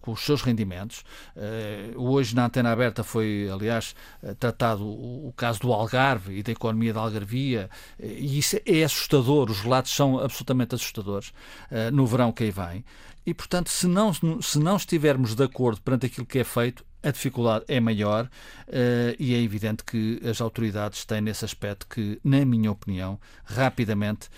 com, 0.00 0.12
os 0.12 0.20
seus 0.20 0.42
rendimentos. 0.42 1.04
Uh, 1.36 2.00
hoje, 2.00 2.34
na 2.34 2.46
antena 2.46 2.72
aberta, 2.72 3.04
foi, 3.04 3.48
aliás, 3.52 3.94
uh, 4.22 4.34
tratado 4.34 4.84
o, 4.84 5.32
caso 5.36 5.60
do 5.60 5.72
Algarve 5.72 6.38
e 6.38 6.42
da 6.42 6.52
economia 6.52 6.92
da 6.92 7.00
Algarvia, 7.00 7.70
uh, 7.98 8.04
e 8.04 8.38
isso 8.38 8.58
é 8.66 8.82
assustador, 8.82 9.50
os 9.50 9.60
relatos 9.60 9.94
são 9.94 10.18
absolutamente 10.18 10.74
assustadores 10.74 11.32
no 11.92 12.06
verão 12.06 12.32
que 12.32 12.44
aí 12.44 12.50
vem. 12.50 12.84
E, 13.26 13.34
portanto, 13.34 13.68
se 13.68 13.86
não, 13.86 14.12
se 14.12 14.58
não 14.58 14.76
estivermos 14.76 15.34
de 15.34 15.44
acordo 15.44 15.80
perante 15.82 16.06
aquilo 16.06 16.26
que 16.26 16.38
é 16.38 16.44
feito, 16.44 16.84
a 17.02 17.10
dificuldade 17.10 17.64
é 17.68 17.78
maior 17.78 18.24
uh, 18.24 19.16
e 19.18 19.34
é 19.34 19.40
evidente 19.40 19.84
que 19.84 20.20
as 20.28 20.40
autoridades 20.40 21.04
têm 21.04 21.20
nesse 21.20 21.44
aspecto 21.44 21.86
que, 21.86 22.18
na 22.24 22.44
minha 22.44 22.70
opinião, 22.70 23.18
rapidamente 23.44 24.28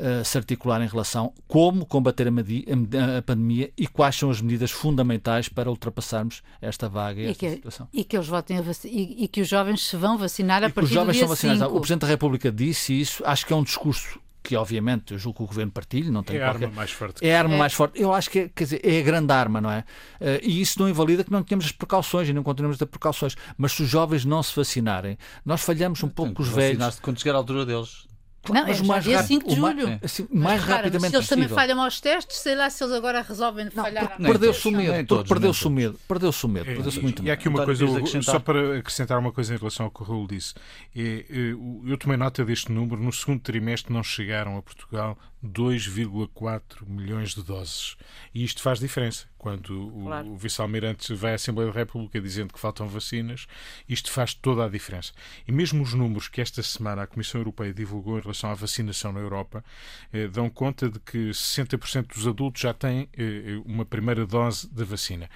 uh, 0.00 0.24
se 0.24 0.36
articular 0.38 0.82
em 0.82 0.86
relação 0.86 1.32
a 1.36 1.42
como 1.46 1.84
combater 1.84 2.26
a, 2.26 2.30
a, 2.30 3.18
a, 3.18 3.22
pandemia 3.22 3.70
e 3.76 3.86
quais 3.86 4.16
são 4.16 4.30
as 4.30 4.40
medidas 4.40 4.70
fundamentais 4.70 5.48
para 5.48 5.70
ultrapassarmos 5.70 6.42
esta 6.60 6.88
vaga 6.88 7.20
e, 7.20 7.26
esta 7.26 7.46
que, 7.46 7.50
situação. 7.50 7.88
E 7.92 8.04
que, 8.04 8.16
eles 8.16 8.26
votem 8.26 8.58
e, 8.84 9.24
e, 9.24 9.28
que 9.28 9.40
os 9.40 9.48
jovens 9.48 9.86
se 9.86 9.96
vão 9.96 10.16
vacinar 10.16 10.64
a 10.64 10.68
e 10.68 10.72
partir 10.72 10.88
os 10.88 10.94
jovens 10.94 11.08
do 11.08 11.12
dia 11.12 11.20
são 11.20 11.28
vacinados. 11.28 11.76
O 11.76 11.80
Presidente 11.80 12.00
da 12.02 12.06
República 12.08 12.50
disse 12.50 12.98
isso, 12.98 13.22
acho 13.26 13.46
que 13.46 13.52
é 13.52 13.56
um 13.56 13.62
discurso 13.62 14.18
que 14.42 14.56
obviamente 14.56 15.12
eu 15.12 15.18
julgo 15.18 15.38
que 15.38 15.44
o 15.44 15.46
governo 15.46 15.70
partilha, 15.70 16.10
não 16.10 16.22
tem 16.22 16.36
é 16.36 16.40
qualquer... 16.40 16.64
a 16.64 16.68
arma 16.68 16.76
mais 16.76 16.90
forte. 16.90 17.26
É 17.26 17.36
a 17.36 17.38
arma 17.38 17.54
é. 17.54 17.58
mais 17.58 17.72
forte. 17.72 18.00
Eu 18.00 18.12
acho 18.12 18.30
que 18.30 18.38
é, 18.38 18.48
quer 18.48 18.64
dizer, 18.64 18.80
é 18.82 18.98
a 18.98 19.02
grande 19.02 19.32
arma, 19.32 19.60
não 19.60 19.70
é? 19.70 19.84
Uh, 20.20 20.40
e 20.42 20.60
isso 20.60 20.80
não 20.80 20.88
invalida 20.88 21.22
que 21.22 21.30
não 21.30 21.42
tenhamos 21.42 21.66
as 21.66 21.72
precauções 21.72 22.28
e 22.28 22.32
não 22.32 22.42
continuamos 22.42 22.76
a 22.76 22.78
ter 22.78 22.86
precauções. 22.86 23.36
Mas 23.56 23.72
se 23.72 23.82
os 23.82 23.88
jovens 23.88 24.24
não 24.24 24.42
se 24.42 24.54
vacinarem, 24.56 25.18
nós 25.44 25.60
falhamos 25.60 26.02
um 26.02 26.08
pouco 26.08 26.34
com 26.34 26.42
os 26.42 26.48
velhos. 26.48 26.98
Quando 27.00 27.20
chegar 27.20 27.34
à 27.34 27.38
altura 27.38 27.66
deles. 27.66 28.09
Não, 28.48 28.66
mas 28.66 28.80
é 28.80 28.82
mais 28.84 29.04
dia 29.04 29.22
5 29.22 29.48
de 29.48 29.54
julho. 29.54 29.88
Mais, 29.88 30.00
assim, 30.02 30.26
mais 30.32 30.60
repara, 30.60 30.76
rapidamente 30.78 31.10
se 31.10 31.16
eles 31.16 31.26
possível. 31.26 31.48
também 31.48 31.48
falham 31.48 31.82
aos 31.82 32.00
testes, 32.00 32.36
sei 32.38 32.54
lá 32.54 32.70
se 32.70 32.82
eles 32.82 32.94
agora 32.94 33.20
resolvem 33.20 33.66
não, 33.66 33.84
falhar. 33.84 34.16
Perdeu-se 34.16 34.68
o 34.68 34.70
medo. 34.70 35.24
Perdeu-se 35.24 35.66
o 35.66 35.70
medo. 35.70 36.00
Perdeu-se 36.08 36.46
o 36.46 36.48
medo. 36.48 36.64
Perdeu-se 36.64 37.00
muito 37.00 37.22
E 37.22 37.30
há 37.30 37.34
aqui 37.34 37.48
uma 37.48 37.64
coisa, 37.64 37.86
só 38.22 38.38
para 38.38 38.78
acrescentar 38.78 39.18
uma 39.18 39.32
coisa 39.32 39.54
em 39.54 39.58
relação 39.58 39.86
ao 39.86 39.92
que 39.92 40.02
o 40.02 40.04
Raul 40.04 40.26
disse. 40.26 40.54
É, 40.96 41.00
é, 41.02 41.50
eu 41.86 41.96
tomei 41.98 42.16
nota 42.16 42.44
deste 42.44 42.72
número. 42.72 43.02
No 43.02 43.12
segundo 43.12 43.40
trimestre 43.40 43.92
não 43.92 44.02
chegaram 44.02 44.56
a 44.56 44.62
Portugal 44.62 45.18
2,4 45.44 46.86
milhões 46.86 47.34
de 47.34 47.42
doses. 47.42 47.96
E 48.34 48.44
isto 48.44 48.62
faz 48.62 48.78
diferença. 48.78 49.28
Quando 49.38 49.88
o, 49.88 50.04
claro. 50.04 50.28
o 50.28 50.36
vice-almirante 50.36 51.14
vai 51.14 51.32
à 51.32 51.34
Assembleia 51.36 51.72
da 51.72 51.78
República 51.78 52.20
dizendo 52.20 52.52
que 52.52 52.60
faltam 52.60 52.86
vacinas, 52.86 53.46
isto 53.88 54.10
faz 54.10 54.34
toda 54.34 54.66
a 54.66 54.68
diferença. 54.68 55.12
E 55.48 55.52
mesmo 55.52 55.82
os 55.82 55.94
números 55.94 56.28
que 56.28 56.42
esta 56.42 56.62
semana 56.62 57.02
a 57.02 57.06
Comissão 57.06 57.40
Europeia 57.40 57.72
divulgou 57.72 58.18
em 58.18 58.20
relação 58.20 58.50
à 58.50 58.54
vacinação 58.54 59.12
na 59.12 59.20
Europa 59.20 59.64
eh, 60.12 60.28
dão 60.28 60.50
conta 60.50 60.90
de 60.90 61.00
que 61.00 61.30
60% 61.30 62.14
dos 62.14 62.26
adultos 62.26 62.60
já 62.60 62.74
têm 62.74 63.08
eh, 63.16 63.60
uma 63.64 63.86
primeira 63.86 64.26
dose 64.26 64.68
da 64.68 64.84
vacina 64.84 65.28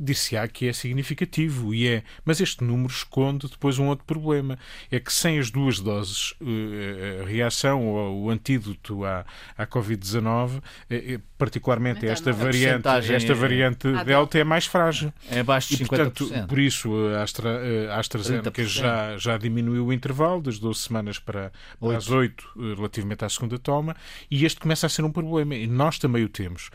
dir-se-á 0.00 0.48
que 0.48 0.66
é 0.66 0.72
significativo 0.72 1.74
e 1.74 1.86
é, 1.86 2.02
mas 2.24 2.40
este 2.40 2.64
número 2.64 2.92
esconde 2.92 3.46
depois 3.48 3.78
um 3.78 3.88
outro 3.88 4.04
problema, 4.06 4.58
é 4.90 4.98
que 4.98 5.12
sem 5.12 5.38
as 5.38 5.50
duas 5.50 5.78
doses 5.78 6.34
eh, 6.40 7.20
a 7.22 7.26
reação 7.26 7.86
ou 7.86 8.24
o 8.24 8.30
antídoto 8.30 9.04
à, 9.04 9.24
à 9.58 9.66
Covid-19, 9.66 10.62
eh, 10.88 11.14
eh, 11.14 11.20
particularmente 11.36 12.06
esta 12.06 12.32
variante, 12.32 12.88
esta 12.88 13.34
variante 13.34 13.88
é... 13.88 14.04
Delta 14.04 14.38
é 14.38 14.44
mais 14.44 14.66
frágil. 14.66 15.12
É 15.30 15.40
abaixo 15.40 15.76
de 15.76 15.84
50%. 15.84 15.84
E, 15.84 15.88
portanto, 15.88 16.46
por 16.48 16.58
isso 16.58 16.90
a, 17.14 17.22
Astra, 17.22 17.92
a 17.92 17.98
AstraZeneca 17.98 18.64
já, 18.64 19.18
já 19.18 19.36
diminuiu 19.36 19.86
o 19.86 19.92
intervalo 19.92 20.40
das 20.40 20.58
12 20.58 20.80
semanas 20.80 21.18
para, 21.18 21.52
para 21.78 21.96
as 21.96 22.08
8 22.08 22.74
relativamente 22.76 23.24
à 23.24 23.28
segunda 23.28 23.58
toma 23.58 23.94
e 24.30 24.44
este 24.44 24.60
começa 24.60 24.86
a 24.86 24.88
ser 24.88 25.04
um 25.04 25.12
problema. 25.12 25.54
E 25.54 25.66
nós 25.66 25.98
também 25.98 26.24
o 26.24 26.28
temos, 26.28 26.70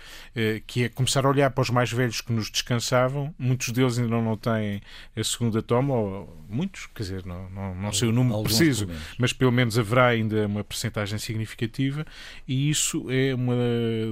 que 0.68 0.84
é 0.84 0.90
começar 0.90 1.26
a 1.26 1.30
olhar 1.30 1.50
para 1.52 1.62
os 1.62 1.70
mais 1.70 1.92
velhos 1.92 2.22
que 2.22 2.32
nos 2.32 2.50
descansavam 2.50 3.15
muitos 3.38 3.70
deles 3.70 3.98
ainda 3.98 4.22
não 4.22 4.38
têm 4.38 4.82
a 5.16 5.24
segunda 5.24 5.62
toma, 5.62 5.94
ou 5.94 6.46
muitos, 6.50 6.88
quer 6.88 7.04
dizer, 7.04 7.26
não, 7.26 7.50
não, 7.50 7.76
não 7.76 7.92
sei 7.92 8.10
o 8.10 8.12
número 8.12 8.36
Alguns 8.36 8.58
preciso, 8.58 8.88
mas 9.18 9.34
pelo 9.34 9.52
menos 9.52 9.78
haverá 9.78 10.08
ainda 10.08 10.46
uma 10.46 10.64
percentagem 10.64 11.18
significativa 11.20 12.06
e 12.48 12.70
isso 12.70 13.06
é 13.10 13.34
uma 13.34 13.56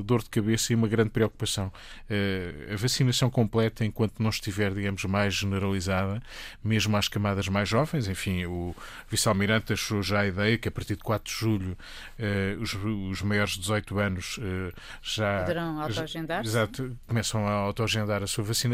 dor 0.03 0.23
de 0.23 0.29
cabeça 0.29 0.73
e 0.73 0.75
uma 0.75 0.87
grande 0.87 1.09
preocupação. 1.09 1.71
Uh, 2.09 2.73
a 2.73 2.75
vacinação 2.75 3.29
completa, 3.29 3.85
enquanto 3.85 4.21
não 4.21 4.29
estiver, 4.29 4.73
digamos, 4.73 5.03
mais 5.05 5.33
generalizada, 5.33 6.21
mesmo 6.63 6.95
às 6.97 7.07
camadas 7.07 7.47
mais 7.47 7.67
jovens, 7.69 8.07
enfim, 8.07 8.45
o 8.45 8.75
vice-almirante 9.09 9.73
achou 9.73 10.01
já 10.01 10.21
a 10.21 10.27
ideia 10.27 10.57
que 10.57 10.67
a 10.67 10.71
partir 10.71 10.95
de 10.95 11.03
4 11.03 11.31
de 11.31 11.39
julho 11.39 11.77
uh, 12.19 12.61
os, 12.61 12.73
os 13.11 13.21
maiores 13.21 13.53
de 13.53 13.61
18 13.61 13.99
anos 13.99 14.37
uh, 14.37 14.73
já 15.01 15.39
poderão 15.41 15.81
autoagendar. 15.81 16.43
Exato, 16.43 16.97
começam 17.07 17.47
a 17.47 17.51
autoagendar 17.51 18.23
a 18.23 18.27
sua 18.27 18.43
vacinação, 18.43 18.73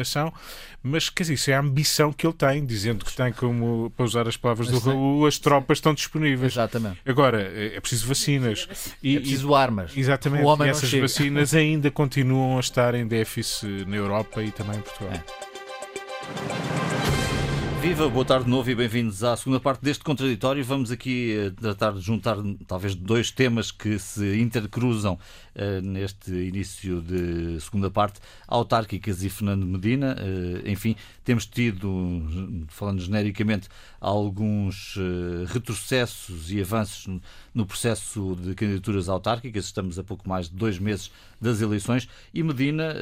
mas 0.82 1.10
quer 1.10 1.24
dizer, 1.24 1.34
isso 1.34 1.52
é 1.52 1.56
a 1.56 1.60
ambição 1.60 2.14
que 2.14 2.26
ele 2.26 2.34
tem, 2.34 2.66
dizendo 2.66 3.04
que 3.04 3.16
tem 3.16 3.34
como, 3.34 3.92
para 3.96 4.06
usar 4.06 4.28
as 4.28 4.38
palavras 4.38 4.70
do 4.70 4.80
Raul, 4.80 5.26
as 5.26 5.38
tropas 5.38 5.78
estão 5.78 5.94
disponíveis. 5.94 6.54
Exatamente. 6.54 7.00
Agora, 7.06 7.42
é, 7.42 7.76
é 7.76 7.80
preciso 7.80 8.08
vacinas. 8.08 8.68
E, 9.04 9.18
é 9.18 9.20
preciso 9.20 9.54
armas. 9.54 9.92
Exatamente. 9.96 10.44
e 10.44 10.70
essas 10.70 10.92
vacinas 10.92 11.54
ainda 11.60 11.92
continuam 11.92 12.58
a 12.58 12.62
estar 12.62 12.96
em 12.96 13.06
déficit 13.06 13.86
na 13.86 13.98
Europa 13.98 14.42
e 14.42 14.52
também 14.52 14.78
em 14.78 14.82
Portugal. 14.82 15.14
É. 15.14 17.19
Viva, 17.82 18.10
boa 18.10 18.26
tarde 18.26 18.44
de 18.44 18.52
novo 18.52 18.70
e 18.70 18.76
bem-vindos 18.76 19.24
à 19.24 19.38
segunda 19.38 19.58
parte 19.58 19.82
deste 19.82 20.04
contraditório. 20.04 20.62
Vamos 20.66 20.92
aqui 20.92 21.48
uh, 21.48 21.52
tratar 21.52 21.94
de 21.94 22.02
juntar 22.02 22.36
talvez 22.68 22.94
dois 22.94 23.32
temas 23.32 23.72
que 23.72 23.98
se 23.98 24.38
intercruzam 24.38 25.14
uh, 25.14 25.82
neste 25.82 26.30
início 26.30 27.02
de 27.02 27.58
segunda 27.62 27.90
parte, 27.90 28.20
autárquicas 28.46 29.24
e 29.24 29.30
Fernando 29.30 29.66
Medina. 29.66 30.14
Uh, 30.20 30.70
enfim, 30.70 30.94
temos 31.24 31.46
tido, 31.46 32.68
falando 32.68 33.00
genericamente, 33.00 33.70
alguns 34.02 34.98
retrocessos 35.48 36.52
e 36.52 36.60
avanços 36.60 37.08
no, 37.54 37.66
processo 37.66 38.38
de 38.42 38.54
candidaturas 38.56 39.10
autárquicas. 39.10 39.66
Estamos 39.66 40.00
a 40.00 40.04
pouco 40.04 40.28
mais 40.28 40.50
de 40.50 40.56
dois 40.56 40.80
meses 40.80 41.12
das 41.40 41.62
eleições 41.62 42.08
e 42.34 42.44
Medina, 42.44 42.94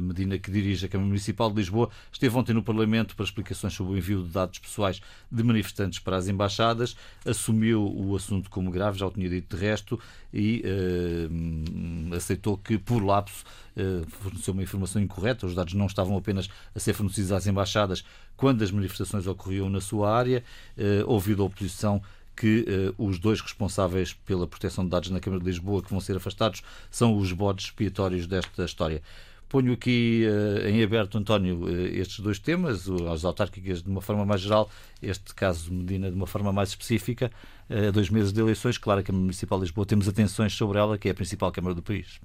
Medina 0.00 0.38
que 0.38 0.50
dirige 0.50 0.84
a 0.84 0.88
Câmara 0.88 1.08
Municipal 1.08 1.48
de 1.50 1.56
Lisboa, 1.56 1.88
esteve 2.12 2.36
ontem 2.36 2.52
no 2.52 2.62
Parlamento 2.62 3.16
para 3.16 3.24
explicações 3.24 3.72
sobre 3.72 3.94
o 3.94 3.96
envio 3.96 4.22
de 4.22 4.28
dados 4.28 4.58
pessoais 4.58 5.00
de 5.30 5.42
manifestantes 5.42 5.98
para 5.98 6.16
as 6.16 6.28
embaixadas, 6.28 6.94
assumiu 7.24 7.82
o 7.82 8.14
assunto 8.14 8.50
como 8.50 8.70
grave, 8.70 8.98
já 8.98 9.06
o 9.06 9.10
tinha 9.10 9.28
dito 9.28 9.56
de 9.56 9.62
resto, 9.62 9.98
e 10.32 10.62
uh, 10.64 12.14
aceitou 12.14 12.58
que, 12.58 12.76
por 12.76 13.02
lapso, 13.02 13.44
uh, 13.76 14.04
forneceu 14.10 14.52
uma 14.52 14.62
informação 14.62 15.00
incorreta. 15.00 15.46
Os 15.46 15.54
dados 15.54 15.74
não 15.74 15.86
estavam 15.86 16.16
apenas 16.16 16.48
a 16.74 16.80
ser 16.80 16.92
fornecidos 16.92 17.30
às 17.30 17.46
embaixadas 17.46 18.04
quando 18.36 18.62
as 18.62 18.70
manifestações 18.72 19.26
ocorriam 19.26 19.70
na 19.70 19.80
sua 19.80 20.12
área. 20.12 20.42
Uh, 20.76 21.08
ouviu 21.08 21.36
da 21.36 21.44
oposição 21.44 22.02
que 22.36 22.92
uh, 22.98 23.04
os 23.06 23.18
dois 23.18 23.40
responsáveis 23.40 24.12
pela 24.12 24.46
proteção 24.46 24.84
de 24.84 24.90
dados 24.90 25.10
na 25.10 25.20
Câmara 25.20 25.42
de 25.42 25.48
Lisboa 25.48 25.82
que 25.82 25.90
vão 25.90 26.00
ser 26.00 26.16
afastados 26.16 26.62
são 26.90 27.16
os 27.16 27.32
bodes 27.32 27.66
expiatórios 27.66 28.26
desta 28.26 28.64
história. 28.64 29.02
Ponho 29.48 29.72
aqui 29.72 30.26
uh, 30.26 30.66
em 30.66 30.82
aberto, 30.82 31.16
António, 31.16 31.64
uh, 31.64 31.86
estes 31.86 32.18
dois 32.18 32.40
temas, 32.40 32.88
as 33.12 33.24
autárquicas 33.24 33.82
de 33.82 33.88
uma 33.88 34.00
forma 34.00 34.24
mais 34.24 34.40
geral, 34.40 34.68
este 35.00 35.32
caso 35.32 35.72
Medina 35.72 36.10
de 36.10 36.16
uma 36.16 36.26
forma 36.26 36.52
mais 36.52 36.70
específica. 36.70 37.30
Uh, 37.70 37.92
dois 37.92 38.10
meses 38.10 38.32
de 38.32 38.40
eleições, 38.40 38.78
claro 38.78 39.02
que 39.02 39.12
a 39.12 39.14
Municipal 39.14 39.58
de 39.58 39.66
Lisboa 39.66 39.86
temos 39.86 40.08
atenções 40.08 40.52
sobre 40.54 40.78
ela, 40.78 40.98
que 40.98 41.08
é 41.08 41.12
a 41.12 41.14
principal 41.14 41.52
Câmara 41.52 41.72
do 41.72 41.82
país. 41.82 42.18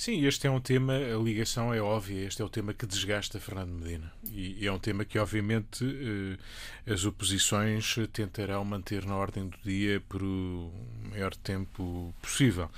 Sim, 0.00 0.24
este 0.24 0.46
é 0.46 0.50
um 0.50 0.58
tema, 0.58 0.94
a 0.94 1.22
ligação 1.22 1.74
é 1.74 1.82
óbvia, 1.82 2.24
este 2.26 2.40
é 2.40 2.44
o 2.46 2.48
tema 2.48 2.72
que 2.72 2.86
desgasta 2.86 3.38
Fernando 3.38 3.72
Medina. 3.72 4.10
E, 4.32 4.66
é 4.66 4.72
um 4.72 4.78
tema 4.78 5.04
que, 5.04 5.18
obviamente, 5.18 5.84
eh, 5.84 6.90
as 6.90 7.04
oposições 7.04 7.96
tentarão 8.10 8.64
manter 8.64 9.04
na 9.04 9.14
ordem 9.14 9.46
do 9.46 9.58
dia 9.62 10.00
por 10.08 10.22
o 10.22 10.72
maior 11.10 11.34
tempo 11.36 12.14
possível. 12.22 12.70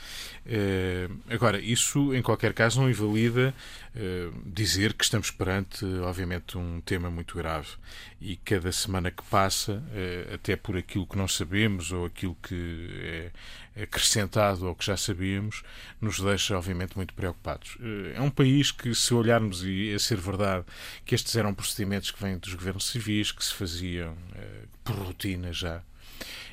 Eh, 0.44 1.08
agora, 1.30 1.60
isso, 1.60 2.12
em 2.12 2.22
qualquer 2.22 2.52
caso, 2.52 2.80
não 2.80 2.90
invalida 2.90 3.54
eh, 3.94 4.28
dizer 4.44 4.92
que 4.92 5.04
estamos 5.04 5.30
perante, 5.30 5.84
obviamente, 6.02 6.58
um 6.58 6.80
tema 6.80 7.08
muito 7.08 7.36
grave. 7.36 7.68
E 8.20 8.34
cada 8.34 8.72
semana 8.72 9.12
que 9.12 9.22
passa, 9.24 9.80
até 10.32 10.56
por 10.56 10.76
aquilo 10.76 11.06
que 11.06 11.16
nós 11.16 11.34
sabemos 11.34 11.92
ou 11.92 12.06
aquilo 12.06 12.36
que 12.42 12.88
é 13.02 13.30
acrescentado 13.80 14.66
ao 14.66 14.74
que 14.74 14.84
já 14.84 14.96
sabíamos, 14.96 15.62
nos 16.00 16.20
deixa, 16.20 16.56
obviamente, 16.56 16.96
muito 16.96 17.14
preocupados. 17.14 17.76
Eh, 17.80 18.14
é 18.16 18.20
um 18.20 18.30
país 18.30 18.70
que, 18.70 18.94
se 18.94 19.14
olharmos, 19.14 19.62
e 19.64 19.92
a 19.94 19.98
ser 19.98 20.18
verdade, 20.18 20.64
que 21.04 21.14
estes 21.14 21.34
eram 21.36 21.54
procedimentos 21.54 22.10
que 22.10 22.22
vêm 22.22 22.38
dos 22.38 22.54
governos 22.54 22.86
civis, 22.88 23.32
que 23.32 23.44
se 23.44 23.54
faziam 23.54 24.16
eh, 24.34 24.64
por 24.84 24.96
rotina 24.96 25.52
já, 25.52 25.82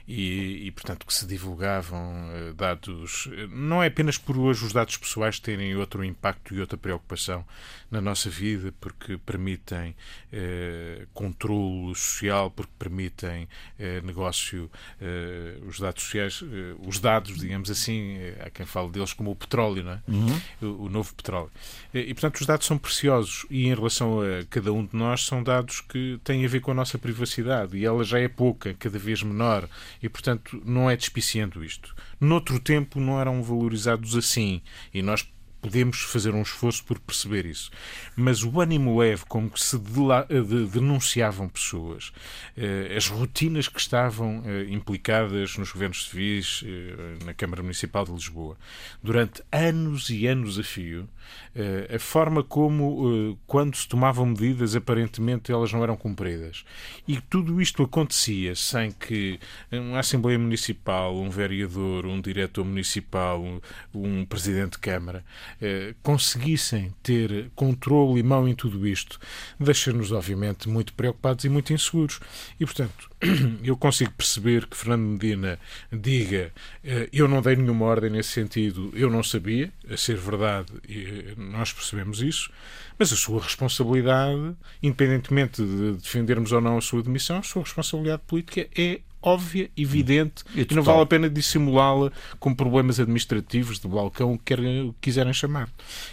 e, 0.09 0.65
e, 0.65 0.71
portanto, 0.71 1.05
que 1.05 1.13
se 1.13 1.27
divulgavam 1.27 2.01
uh, 2.01 2.53
dados, 2.55 3.29
eh, 3.31 3.47
não 3.51 3.83
é 3.83 3.85
apenas 3.85 4.17
por 4.17 4.35
hoje 4.39 4.65
os 4.65 4.73
dados 4.73 4.97
pessoais 4.97 5.39
terem 5.39 5.75
outro 5.75 6.03
impacto 6.03 6.55
e 6.55 6.59
outra 6.59 6.75
preocupação 6.79 7.45
na 7.91 8.01
nossa 8.01 8.27
vida, 8.27 8.73
porque 8.81 9.19
permitem 9.19 9.91
uh, 10.33 11.07
controle 11.13 11.93
social, 11.93 12.49
porque 12.49 12.71
permitem 12.79 13.43
uh, 13.43 14.05
negócio, 14.05 14.71
os 15.67 15.79
dados 15.79 16.03
sociais, 16.03 16.43
os 16.85 16.99
dados, 16.99 17.37
digamos 17.37 17.69
assim, 17.69 18.17
há 18.43 18.49
quem 18.49 18.65
fale 18.65 18.89
deles 18.89 19.13
como 19.13 19.31
o 19.31 19.35
petróleo, 19.35 19.83
não 19.83 19.91
é? 19.91 20.01
Uhum. 20.07 20.41
O, 20.61 20.85
o, 20.85 20.89
novo 20.89 21.13
petróleo. 21.13 21.51
E, 21.93 22.13
portanto, 22.13 22.37
os 22.37 22.47
dados 22.47 22.65
são 22.65 22.77
preciosos 22.77 23.45
e, 23.49 23.67
em 23.67 23.75
relação 23.75 24.21
a 24.21 24.43
cada 24.49 24.73
um 24.73 24.85
de 24.85 24.95
nós, 24.95 25.25
são 25.25 25.43
dados 25.43 25.81
que 25.81 26.19
têm 26.23 26.45
a 26.45 26.47
ver 26.47 26.61
com 26.61 26.71
a 26.71 26.73
nossa 26.73 26.97
privacidade 26.97 27.77
e 27.77 27.85
ela 27.85 28.03
já 28.03 28.19
é 28.19 28.27
pouca, 28.27 28.73
cada 28.73 28.97
vez 28.97 29.21
menor 29.23 29.67
e, 30.01 30.09
portanto, 30.09 30.61
não 30.65 30.89
é 30.89 30.95
despiciando 30.95 31.63
isto. 31.63 31.95
Noutro 32.19 32.59
tempo 32.59 32.99
não 32.99 33.19
eram 33.19 33.43
valorizados 33.43 34.15
assim 34.15 34.61
e 34.93 35.01
nós 35.01 35.27
podemos 35.61 36.01
fazer 36.01 36.33
um 36.33 36.41
esforço 36.41 36.83
por 36.83 36.99
perceber 36.99 37.45
isso. 37.45 37.71
Mas 38.15 38.43
o 38.43 38.59
ânimo 38.59 38.99
leve 38.99 39.23
como 39.27 39.51
se 39.57 39.77
denunciavam 40.71 41.47
pessoas, 41.47 42.11
eh, 42.57 42.93
as 42.95 43.07
rotinas 43.07 43.67
que 43.67 43.79
estavam 43.79 44.43
eh, 44.45 44.65
implicadas 44.69 45.57
nos 45.57 45.71
governos 45.71 46.07
civis, 46.07 46.63
eh, 46.65 47.25
na 47.25 47.33
Câmara 47.33 47.61
Municipal 47.61 48.05
de 48.05 48.11
Lisboa, 48.11 48.57
durante 49.03 49.43
anos 49.51 50.09
e 50.09 50.27
anos 50.27 50.57
a 50.59 50.63
fio, 50.63 51.07
a 51.93 51.99
forma 51.99 52.43
como, 52.43 53.37
quando 53.45 53.75
se 53.75 53.87
tomavam 53.87 54.25
medidas, 54.25 54.75
aparentemente 54.75 55.51
elas 55.51 55.71
não 55.71 55.83
eram 55.83 55.95
cumpridas. 55.95 56.63
E 57.07 57.19
tudo 57.21 57.61
isto 57.61 57.83
acontecia 57.83 58.55
sem 58.55 58.91
que 58.91 59.39
uma 59.71 59.99
Assembleia 59.99 60.39
Municipal, 60.39 61.15
um 61.15 61.29
vereador, 61.29 62.05
um 62.05 62.19
diretor 62.19 62.65
municipal, 62.65 63.43
um 63.93 64.25
presidente 64.25 64.73
de 64.73 64.79
Câmara, 64.79 65.23
eh, 65.61 65.93
conseguissem 66.01 66.93
ter 67.03 67.49
controle 67.55 68.19
e 68.19 68.23
mão 68.23 68.47
em 68.47 68.55
tudo 68.55 68.87
isto, 68.87 69.19
deixa-nos, 69.59 70.11
obviamente, 70.11 70.69
muito 70.69 70.93
preocupados 70.93 71.45
e 71.45 71.49
muito 71.49 71.73
inseguros. 71.73 72.19
E, 72.59 72.65
portanto, 72.65 73.09
eu 73.63 73.75
consigo 73.77 74.11
perceber 74.11 74.65
que 74.65 74.77
Fernando 74.77 75.01
Medina 75.01 75.59
diga 75.91 76.51
eh, 76.83 77.09
eu 77.11 77.27
não 77.27 77.41
dei 77.41 77.55
nenhuma 77.55 77.85
ordem 77.85 78.09
nesse 78.09 78.29
sentido, 78.29 78.91
eu 78.93 79.09
não 79.09 79.23
sabia, 79.23 79.71
a 79.89 79.97
ser 79.97 80.17
verdade, 80.17 80.71
eh, 80.87 81.33
nós 81.37 81.73
percebemos 81.73 82.21
isso, 82.21 82.51
mas 82.97 83.11
a 83.13 83.15
sua 83.15 83.41
responsabilidade, 83.41 84.55
independentemente 84.81 85.63
de 85.63 85.93
defendermos 85.93 86.51
ou 86.51 86.61
não 86.61 86.77
a 86.77 86.81
sua 86.81 87.03
demissão, 87.03 87.37
a 87.37 87.43
sua 87.43 87.63
responsabilidade 87.63 88.21
política 88.27 88.67
é 88.75 89.01
óbvia, 89.21 89.69
evidente 89.75 90.43
e, 90.55 90.61
e 90.61 90.75
não 90.75 90.83
vale 90.83 91.01
a 91.01 91.05
pena 91.05 91.29
dissimulá-la 91.29 92.11
com 92.39 92.53
problemas 92.53 92.99
administrativos 92.99 93.79
de 93.79 93.87
balcão, 93.87 94.33
o 94.33 94.37
que 94.39 94.93
quiserem 95.01 95.33
chamar. 95.33 95.69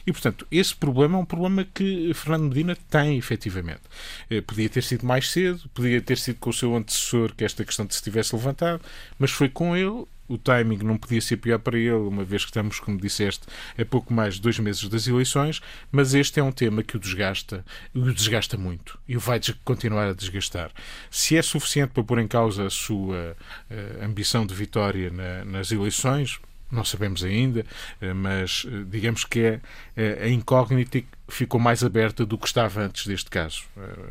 E, 0.06 0.12
portanto, 0.12 0.46
esse 0.50 0.74
problema 0.74 1.18
é 1.18 1.20
um 1.20 1.24
problema 1.24 1.64
que 1.64 2.12
Fernando 2.14 2.48
Medina 2.48 2.76
tem, 2.90 3.16
efetivamente. 3.16 3.82
Eh, 4.30 4.40
podia 4.40 4.68
ter 4.68 4.82
sido 4.82 5.06
mais 5.06 5.30
cedo, 5.30 5.68
podia 5.72 6.00
ter 6.00 6.18
sido 6.18 6.38
com 6.38 6.50
o 6.50 6.52
seu 6.52 6.74
antecessor 6.74 7.34
que 7.34 7.44
esta 7.44 7.64
questão 7.64 7.86
se 7.88 8.02
tivesse 8.02 8.34
levantado, 8.34 8.80
mas 9.18 9.30
foi 9.30 9.48
com 9.48 9.76
ele 9.76 10.04
o 10.28 10.36
timing 10.36 10.78
não 10.78 10.96
podia 10.96 11.20
ser 11.20 11.36
pior 11.36 11.58
para 11.58 11.78
ele, 11.78 11.92
uma 11.92 12.24
vez 12.24 12.44
que 12.44 12.50
estamos, 12.50 12.80
como 12.80 13.00
disseste, 13.00 13.46
a 13.78 13.84
pouco 13.84 14.12
mais 14.12 14.34
de 14.34 14.40
dois 14.40 14.58
meses 14.58 14.88
das 14.88 15.06
eleições, 15.06 15.60
mas 15.90 16.14
este 16.14 16.40
é 16.40 16.42
um 16.42 16.52
tema 16.52 16.82
que 16.82 16.96
o 16.96 17.00
desgasta, 17.00 17.64
o 17.94 18.12
desgasta 18.12 18.56
muito 18.56 18.98
e 19.06 19.16
o 19.16 19.20
vai 19.20 19.40
continuar 19.64 20.08
a 20.08 20.12
desgastar. 20.12 20.70
Se 21.10 21.36
é 21.36 21.42
suficiente 21.42 21.92
para 21.92 22.02
pôr 22.02 22.18
em 22.18 22.28
causa 22.28 22.66
a 22.66 22.70
sua 22.70 23.36
uh, 23.70 24.04
ambição 24.04 24.46
de 24.46 24.54
vitória 24.54 25.10
na, 25.10 25.44
nas 25.44 25.70
eleições, 25.70 26.40
não 26.70 26.84
sabemos 26.84 27.22
ainda, 27.22 27.60
uh, 28.02 28.14
mas 28.14 28.64
uh, 28.64 28.84
digamos 28.84 29.24
que 29.24 29.60
é, 29.96 30.24
a 30.24 30.28
incógnita 30.28 31.02
ficou 31.28 31.60
mais 31.60 31.84
aberta 31.84 32.24
do 32.24 32.36
que 32.38 32.46
estava 32.46 32.82
antes 32.82 33.06
deste 33.06 33.30
caso. 33.30 33.64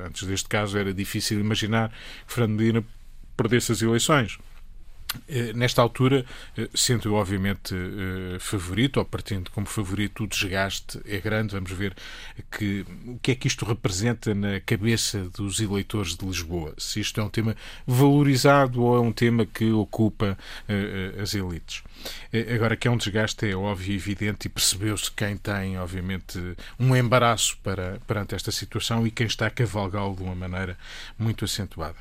antes 0.06 0.28
deste 0.28 0.50
caso 0.50 0.78
era 0.78 0.94
difícil 0.94 1.40
imaginar 1.40 1.90
que 2.28 2.34
Fernando 2.34 2.58
Medina 2.60 2.84
perdesse 3.38 3.72
as 3.72 3.82
eleições 3.82 4.38
Eh, 4.38 4.45
nesta 5.54 5.82
altura, 5.82 6.26
eh, 6.58 6.70
sendo 6.74 7.14
obviamente 7.14 7.76
eh, 7.76 8.38
favorito, 8.40 8.98
ou 8.98 9.06
partindo 9.06 9.50
como 9.52 9.66
favorito, 9.66 10.24
o 10.24 10.28
desgaste 10.28 11.00
é 11.06 11.20
grande. 11.20 11.54
Vamos 11.54 11.72
ver 11.72 11.96
que, 12.52 12.86
o 13.06 13.20
que 13.20 13.32
é 13.32 13.36
que 13.36 13.48
isto 13.48 13.66
representa 13.66 14.34
na 14.34 14.60
cabeça 14.60 15.30
dos 15.36 15.60
eleitores 15.60 16.16
de 16.16 16.26
Lisboa. 16.26 16.74
Se 16.78 17.00
isto 17.00 17.20
é 17.20 17.24
um 17.24 17.30
tema 17.30 17.56
valorizado 17.86 18.84
ou 18.84 18.96
é 18.98 19.00
um 19.00 19.12
tema 19.12 19.46
que 19.46 19.72
ocupa 19.72 20.38
as 21.22 21.34
elites. 21.34 21.84
Agora, 22.54 22.76
que 22.76 22.88
é 22.88 22.92
um 22.92 22.98
desgaste 22.98 23.50
é 23.50 23.56
óbvio 23.56 23.94
e 23.94 23.96
evidente 23.96 24.48
e 24.48 24.50
percebeu-se 24.50 25.12
quem 25.12 25.38
tem, 25.38 25.78
obviamente, 25.78 26.40
um 26.80 26.96
embaraço 26.96 27.58
para, 27.64 28.00
perante 28.06 28.36
esta 28.36 28.52
situação 28.52 29.06
e 29.08 29.12
quem 29.12 29.28
está 29.28 29.48
a 29.48 29.50
cavalgá-lo 29.50 30.16
de 30.16 30.24
uma 30.24 30.36
maneira 30.36 30.78
muito 31.18 31.46
acentuada. 31.46 31.96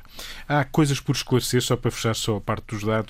Há 0.47 0.63
coisas 0.63 0.99
por 0.99 1.15
esclarecer, 1.15 1.61
só 1.61 1.75
para 1.75 1.91
fechar 1.91 2.15
só 2.15 2.37
a 2.37 2.41
parte 2.41 2.75
dos 2.75 2.83
dados 2.83 3.04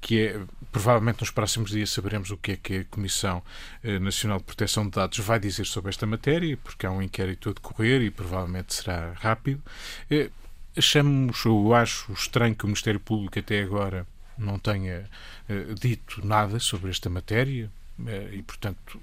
que 0.00 0.20
é 0.20 0.40
provavelmente 0.70 1.20
nos 1.20 1.30
próximos 1.30 1.70
dias 1.70 1.90
saberemos 1.90 2.30
o 2.30 2.36
que 2.36 2.52
é 2.52 2.56
que 2.56 2.76
a 2.78 2.84
Comissão 2.84 3.42
eh, 3.82 3.98
Nacional 3.98 4.38
de 4.38 4.44
Proteção 4.44 4.84
de 4.84 4.90
Dados 4.90 5.18
vai 5.18 5.40
dizer 5.40 5.66
sobre 5.66 5.90
esta 5.90 6.06
matéria, 6.06 6.56
porque 6.58 6.86
há 6.86 6.90
um 6.90 7.02
inquérito 7.02 7.50
a 7.50 7.52
decorrer 7.52 8.02
e 8.02 8.10
provavelmente 8.10 8.74
será 8.74 9.12
rápido. 9.14 9.62
Eh, 10.10 10.30
achamos, 10.76 11.44
ou 11.46 11.74
acho 11.74 12.12
estranho 12.12 12.54
que 12.54 12.64
o 12.64 12.68
Ministério 12.68 13.00
Público 13.00 13.38
até 13.38 13.62
agora 13.62 14.06
não 14.36 14.58
tenha 14.58 15.08
eh, 15.48 15.74
dito 15.80 16.24
nada 16.24 16.60
sobre 16.60 16.90
esta 16.90 17.10
matéria. 17.10 17.70
Eh, 18.06 18.28
e, 18.34 18.42
portanto, 18.42 19.00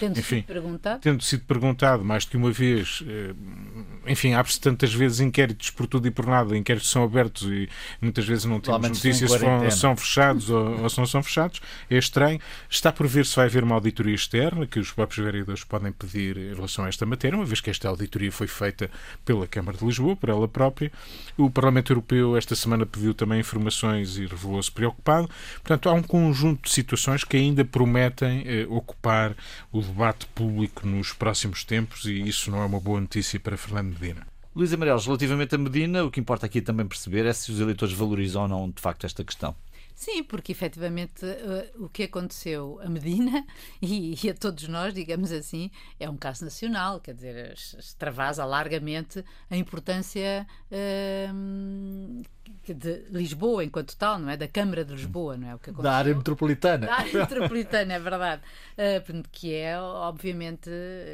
tendo 0.00 0.18
enfim, 0.18 0.36
sido 0.36 0.46
perguntado. 0.46 1.00
tendo 1.02 1.22
sido 1.22 1.44
perguntado 1.44 2.04
mais 2.04 2.24
de 2.24 2.34
uma 2.34 2.50
vez, 2.50 3.04
eh, 3.06 3.34
enfim, 4.06 4.32
abre-se 4.32 4.58
tantas 4.58 4.92
vezes 4.94 5.20
inquéritos 5.20 5.70
por 5.70 5.86
tudo 5.86 6.08
e 6.08 6.10
por 6.10 6.24
nada, 6.24 6.56
inquéritos 6.56 6.90
são 6.90 7.04
abertos 7.04 7.42
e 7.42 7.68
muitas 8.00 8.24
vezes 8.26 8.46
não 8.46 8.58
temos 8.58 8.88
notícias 8.88 9.30
se 9.30 9.38
são, 9.38 9.70
são 9.70 9.96
fechados 9.96 10.48
ou, 10.48 10.80
ou, 10.80 10.88
se 10.88 10.96
não 10.98 11.06
são 11.06 11.22
fechados, 11.22 11.60
é 11.90 11.98
estranho. 11.98 12.40
Está 12.70 12.90
por 12.90 13.06
ver 13.06 13.26
se 13.26 13.36
vai 13.36 13.46
haver 13.46 13.62
uma 13.62 13.74
auditoria 13.74 14.14
externa 14.14 14.66
que 14.66 14.78
os 14.78 14.92
próprios 14.92 15.22
vereadores 15.22 15.62
podem 15.62 15.92
pedir 15.92 16.38
em 16.38 16.54
relação 16.54 16.86
a 16.86 16.88
esta 16.88 17.04
matéria, 17.04 17.36
uma 17.36 17.44
vez 17.44 17.60
que 17.60 17.68
esta 17.68 17.86
auditoria 17.88 18.32
foi 18.32 18.46
feita 18.46 18.90
pela 19.26 19.46
Câmara 19.46 19.76
de 19.76 19.84
Lisboa, 19.84 20.16
por 20.16 20.30
ela 20.30 20.48
própria. 20.48 20.90
O 21.36 21.50
Parlamento 21.50 21.92
Europeu 21.92 22.34
esta 22.34 22.56
semana 22.56 22.86
pediu 22.86 23.12
também 23.12 23.40
informações 23.40 24.16
e 24.16 24.24
revelou-se 24.24 24.72
preocupado. 24.72 25.28
Portanto, 25.56 25.90
há 25.90 25.92
um 25.92 26.02
conjunto 26.02 26.62
de 26.62 26.72
situações 26.72 27.24
que 27.24 27.36
ainda 27.36 27.62
prometem 27.62 28.37
eh, 28.46 28.66
ocupar 28.68 29.36
o 29.72 29.80
debate 29.80 30.26
público 30.26 30.86
nos 30.86 31.12
próximos 31.12 31.64
tempos 31.64 32.04
e 32.04 32.20
isso 32.28 32.50
não 32.50 32.62
é 32.62 32.66
uma 32.66 32.80
boa 32.80 33.00
notícia 33.00 33.38
para 33.38 33.56
Fernando 33.56 33.98
Medina. 33.98 34.26
Luís 34.54 34.72
Amarelos, 34.72 35.06
relativamente 35.06 35.54
a 35.54 35.58
Medina, 35.58 36.04
o 36.04 36.10
que 36.10 36.18
importa 36.18 36.46
aqui 36.46 36.60
também 36.60 36.86
perceber 36.86 37.26
é 37.26 37.32
se 37.32 37.52
os 37.52 37.60
eleitores 37.60 37.94
valorizam 37.94 38.42
ou 38.42 38.48
não 38.48 38.70
de 38.70 38.80
facto 38.80 39.06
esta 39.06 39.22
questão. 39.22 39.54
Sim, 39.98 40.22
porque 40.22 40.52
efetivamente 40.52 41.26
uh, 41.26 41.84
o 41.84 41.88
que 41.88 42.04
aconteceu 42.04 42.78
a 42.84 42.88
Medina 42.88 43.44
e, 43.82 44.14
e, 44.24 44.30
a 44.30 44.34
todos 44.34 44.68
nós, 44.68 44.94
digamos 44.94 45.32
assim, 45.32 45.72
é 45.98 46.08
um 46.08 46.16
caso 46.16 46.44
nacional, 46.44 47.00
quer 47.00 47.14
dizer, 47.14 47.52
extravasa 47.52 48.44
largamente 48.44 49.24
a 49.50 49.56
importância 49.56 50.46
uh, 50.70 52.22
de 52.66 53.04
Lisboa 53.10 53.64
enquanto 53.64 53.96
tal, 53.96 54.18
não 54.18 54.30
é? 54.30 54.36
Da 54.36 54.48
Câmara 54.48 54.84
de 54.84 54.92
Lisboa, 54.92 55.36
não 55.36 55.48
é? 55.48 55.54
O 55.54 55.58
que 55.58 55.70
aconteceu. 55.70 55.90
Da 55.90 55.96
área 55.96 56.14
metropolitana. 56.14 56.86
Da 56.86 56.94
área 56.94 57.12
metropolitana, 57.12 57.94
é 57.94 57.98
verdade. 57.98 58.42
Uh, 58.74 59.22
que 59.30 59.54
é, 59.54 59.78
obviamente, 59.80 60.70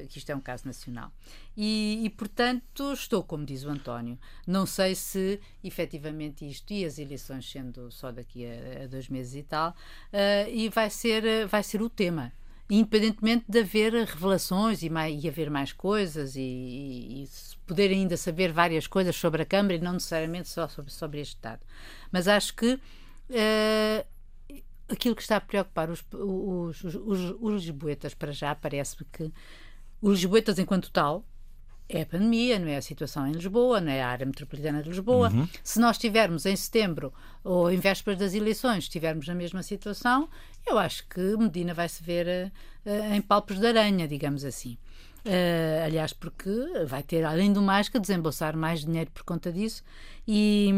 que 0.09 0.19
isto 0.19 0.31
é 0.31 0.37
um 0.37 0.41
caso 0.41 0.67
nacional. 0.67 1.13
E, 1.57 2.05
e, 2.05 2.11
portanto, 2.11 2.93
estou, 2.93 3.23
como 3.23 3.45
diz 3.45 3.65
o 3.65 3.71
António, 3.71 4.19
não 4.47 4.67
sei 4.67 4.95
se 4.95 5.41
efetivamente 5.63 6.49
isto 6.49 6.73
e 6.73 6.85
as 6.85 6.99
eleições 6.99 7.49
sendo 7.51 7.91
só 7.93 8.11
daqui 8.11 8.45
a, 8.47 8.85
a 8.85 8.87
dois 8.87 9.09
meses 9.09 9.35
e 9.37 9.43
tal, 9.43 9.71
uh, 9.71 10.51
e 10.51 10.69
vai 10.69 10.91
ser, 10.91 11.47
vai 11.47 11.63
ser 11.63 11.81
o 11.81 11.89
tema 11.89 12.33
independentemente 12.69 13.45
de 13.49 13.61
haver 13.61 13.93
revelações 13.93 14.83
e, 14.83 14.89
mais, 14.89 15.23
e 15.23 15.29
haver 15.29 15.51
mais 15.51 15.73
coisas 15.73 16.35
e, 16.35 16.41
e, 16.41 17.29
poder 17.67 17.91
ainda 17.91 18.17
saber 18.17 18.53
várias 18.53 18.87
coisas 18.87 19.15
sobre 19.17 19.43
a 19.43 19.47
Câmara 19.47 19.75
e 19.75 19.81
não 19.81 19.95
necessariamente 19.95 20.49
só 20.49 20.67
sobre, 20.69 20.91
sobre 20.91 21.21
este 21.21 21.37
Estado. 21.37 21.61
Mas 22.11 22.27
acho 22.27 22.55
que 22.55 22.75
uh, 22.75 24.07
aquilo 24.89 25.15
que 25.15 25.23
está 25.23 25.37
a 25.37 25.41
preocupar 25.41 25.91
os, 25.91 26.05
os, 26.13 26.85
os, 26.85 27.35
os 27.41 27.63
lisboetas 27.63 28.15
para 28.15 28.33
já 28.33 28.55
parece-me 28.55 29.07
que 29.13 29.33
os 30.01 30.19
lisboetas 30.19 30.59
enquanto 30.59 30.91
tal 30.91 31.25
é 31.89 32.03
a 32.03 32.07
pandemia, 32.07 32.59
não 32.59 32.69
é 32.69 32.77
a 32.77 32.83
situação 32.83 33.27
em 33.27 33.33
Lisboa, 33.33 33.81
não 33.81 33.93
é 33.93 34.03
a 34.03 34.09
área 34.09 34.25
metropolitana 34.25 34.83
de 34.83 34.89
Lisboa. 34.89 35.31
Uhum. 35.31 35.49
Se 35.63 35.79
nós 35.79 35.97
estivermos 35.97 36.47
em 36.47 36.57
setembro 36.57 37.13
ou 37.43 37.71
em 37.71 37.79
vésperas 37.79 38.19
das 38.19 38.35
eleições, 38.35 38.85
estivermos 38.85 39.29
na 39.29 39.35
mesma 39.35 39.63
situação, 39.63 40.29
eu 40.67 40.79
acho 40.79 41.07
que 41.09 41.21
Medina 41.37 41.75
vai 41.75 41.89
se 41.89 42.03
ver 42.03 42.53
uh, 42.87 43.15
em 43.15 43.21
palpos 43.21 43.59
de 43.59 43.67
aranha, 43.67 44.09
digamos 44.09 44.45
assim. 44.45 44.79
Uh, 45.27 45.85
aliás, 45.87 46.13
porque 46.13 46.51
vai 46.87 47.03
ter, 47.03 47.25
além 47.25 47.51
do 47.53 47.63
mais, 47.63 47.89
que 47.89 47.99
desembolsar 47.99 48.57
mais 48.57 48.85
dinheiro 48.85 49.11
por 49.11 49.23
conta 49.23 49.51
disso 49.51 49.83
e, 50.29 50.71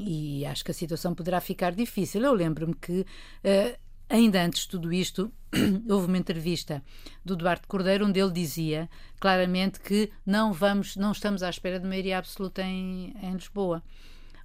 e 0.00 0.46
acho 0.46 0.64
que 0.64 0.70
a 0.70 0.74
situação 0.74 1.14
poderá 1.14 1.40
ficar 1.40 1.72
difícil. 1.72 2.22
Eu 2.22 2.32
lembro-me 2.32 2.74
que, 2.74 3.00
uh, 3.00 3.78
ainda 4.12 4.44
antes 4.44 4.62
de 4.62 4.68
tudo 4.68 4.92
isto, 4.92 5.32
houve 5.88 6.06
uma 6.06 6.18
entrevista 6.18 6.82
do 7.24 7.34
Duarte 7.34 7.66
Cordeiro 7.66 8.06
onde 8.06 8.20
ele 8.20 8.30
dizia 8.30 8.88
claramente 9.18 9.80
que 9.80 10.10
não 10.24 10.52
vamos, 10.52 10.96
não 10.96 11.12
estamos 11.12 11.42
à 11.42 11.48
espera 11.48 11.80
de 11.80 11.88
maioria 11.88 12.18
absoluta 12.18 12.62
em, 12.62 13.16
em 13.22 13.32
Lisboa. 13.32 13.82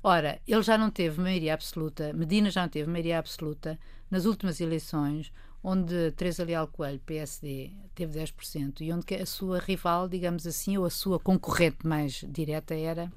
Ora, 0.02 0.40
ele 0.48 0.62
já 0.62 0.78
não 0.78 0.90
teve 0.90 1.20
maioria 1.20 1.54
absoluta, 1.54 2.14
Medina 2.14 2.50
já 2.50 2.62
não 2.62 2.70
teve 2.70 2.90
maioria 2.90 3.20
absoluta 3.20 3.78
nas 4.10 4.26
últimas 4.26 4.62
eleições 4.62 5.34
onde 5.62 6.12
Teresa 6.12 6.46
Leal 6.46 6.68
Coelho, 6.68 7.02
PSD, 7.06 7.74
teve 7.94 8.18
10% 8.18 8.80
e 8.80 8.94
onde 8.94 9.16
a 9.16 9.26
sua 9.26 9.60
rival, 9.60 10.08
digamos 10.08 10.48
assim, 10.48 10.78
ou 10.78 10.86
a 10.86 10.90
sua 10.90 11.20
concorrente 11.20 11.86
mais 11.86 12.24
direta 12.30 12.74
era 12.74 13.12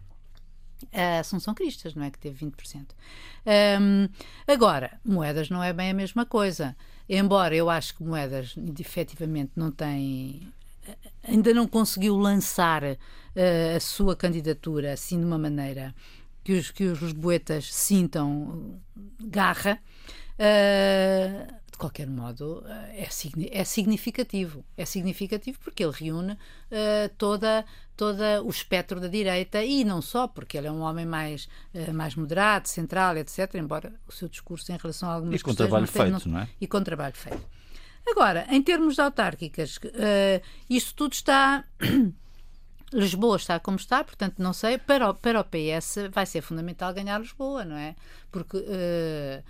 a 0.93 1.21
Assunção 1.21 1.55
Cristas, 1.55 1.95
não 1.95 2.05
é? 2.05 2.11
Que 2.11 2.19
teve 2.19 2.45
20%. 2.45 2.87
Um, 3.81 4.09
agora, 4.47 4.99
moedas 5.05 5.49
não 5.51 5.63
é 5.63 5.73
bem 5.73 5.91
a 5.91 5.95
mesma 5.95 6.27
coisa. 6.27 6.77
Embora 7.09 7.55
eu 7.55 7.69
acho 7.69 7.97
que 7.97 8.03
moedas 8.03 8.55
efetivamente 8.79 9.53
não 9.57 9.71
tem. 9.71 10.53
ainda 11.23 11.53
não 11.53 11.67
conseguiu 11.67 12.17
lançar 12.17 12.83
uh, 12.85 13.77
a 13.77 13.81
sua 13.81 14.15
candidatura 14.15 14.93
assim 14.93 15.19
de 15.19 15.27
uma 15.27 15.39
maneira 15.39 15.95
que 16.45 16.53
os, 16.53 16.71
que 16.71 16.85
os 16.85 17.01
lisboetas 17.01 17.73
sintam 17.73 18.81
garra. 19.21 19.79
Uh, 20.39 21.61
qualquer 21.81 22.07
modo, 22.07 22.63
eh, 22.67 23.07
é, 23.07 23.61
é 23.61 23.65
significativo. 23.65 24.63
É 24.77 24.85
significativo 24.85 25.59
porque 25.65 25.83
ele 25.83 25.93
reúne 25.93 26.35
uh, 26.35 27.09
toda, 27.17 27.65
toda 27.97 28.43
o 28.43 28.51
espectro 28.51 29.01
da 29.01 29.09
direita 29.09 29.65
e 29.65 29.83
não 29.83 30.03
só, 30.03 30.29
porque 30.29 30.59
ele 30.59 30.67
é 30.67 30.73
um 30.73 30.83
homem 30.83 31.07
mais, 31.07 31.49
uh, 31.75 31.95
mais 31.95 32.15
moderado, 32.15 32.69
central, 32.69 33.17
etc., 33.17 33.55
embora 33.55 33.95
o 34.07 34.13
seu 34.13 34.29
discurso 34.29 34.71
em 34.71 34.77
relação 34.77 35.09
a 35.09 35.15
algumas 35.15 35.41
e 35.41 35.43
com 35.43 35.55
trabalho 35.55 35.87
feito, 35.87 36.29
não, 36.29 36.35
não, 36.35 36.41
é? 36.41 36.49
E 36.61 36.67
com 36.67 36.83
trabalho 36.83 37.17
feito. 37.17 37.43
Agora, 38.07 38.47
em 38.51 38.63
termos 38.63 38.97
de 38.97 39.01
autárquicas, 39.01 39.79
uh, 39.79 40.43
isto 40.69 40.95
tudo 40.95 41.15
está... 41.15 41.65
Lisboa 42.93 43.37
está 43.37 43.61
como 43.61 43.77
está, 43.77 44.03
portanto, 44.03 44.41
não 44.41 44.53
sei, 44.53 44.77
para 44.77 45.09
o, 45.09 45.15
para 45.15 45.41
o 45.41 45.45
PS 45.45 46.11
vai 46.11 46.27
ser 46.27 46.43
fundamental 46.43 46.93
ganhar 46.93 47.21
Lisboa, 47.21 47.65
não 47.65 47.77
é? 47.77 47.95
Porque 48.33 48.57
uh, 48.57 49.45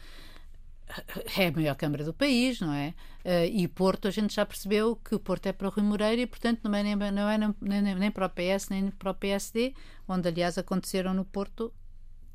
é 1.39 1.47
a 1.47 1.53
maior 1.53 1.75
Câmara 1.77 2.05
do 2.05 2.13
país, 2.13 2.61
não 2.61 2.73
é? 2.73 2.95
Uh, 3.25 3.45
e 3.51 3.69
Porto, 3.69 4.09
a 4.09 4.11
gente 4.11 4.35
já 4.35 4.47
percebeu 4.47 4.97
que 4.97 5.15
o 5.15 5.21
Porto 5.21 5.47
é 5.47 5.53
para 5.53 5.69
o 5.69 5.71
Rui 5.71 5.85
Moreira 5.85 6.23
e, 6.23 6.27
portanto, 6.27 6.61
não 6.65 6.75
é 6.75 6.83
nem, 6.83 6.97
não 6.97 7.29
é 7.29 7.39
nem, 7.39 7.55
nem, 7.61 7.95
nem 7.95 8.11
para 8.11 8.27
o 8.27 8.31
PS 8.31 8.69
nem 8.71 8.91
para 8.91 9.11
o 9.11 9.15
PSD, 9.15 9.75
onde, 10.09 10.29
aliás, 10.29 10.59
aconteceram 10.59 11.15
no 11.15 11.25
Porto 11.25 11.73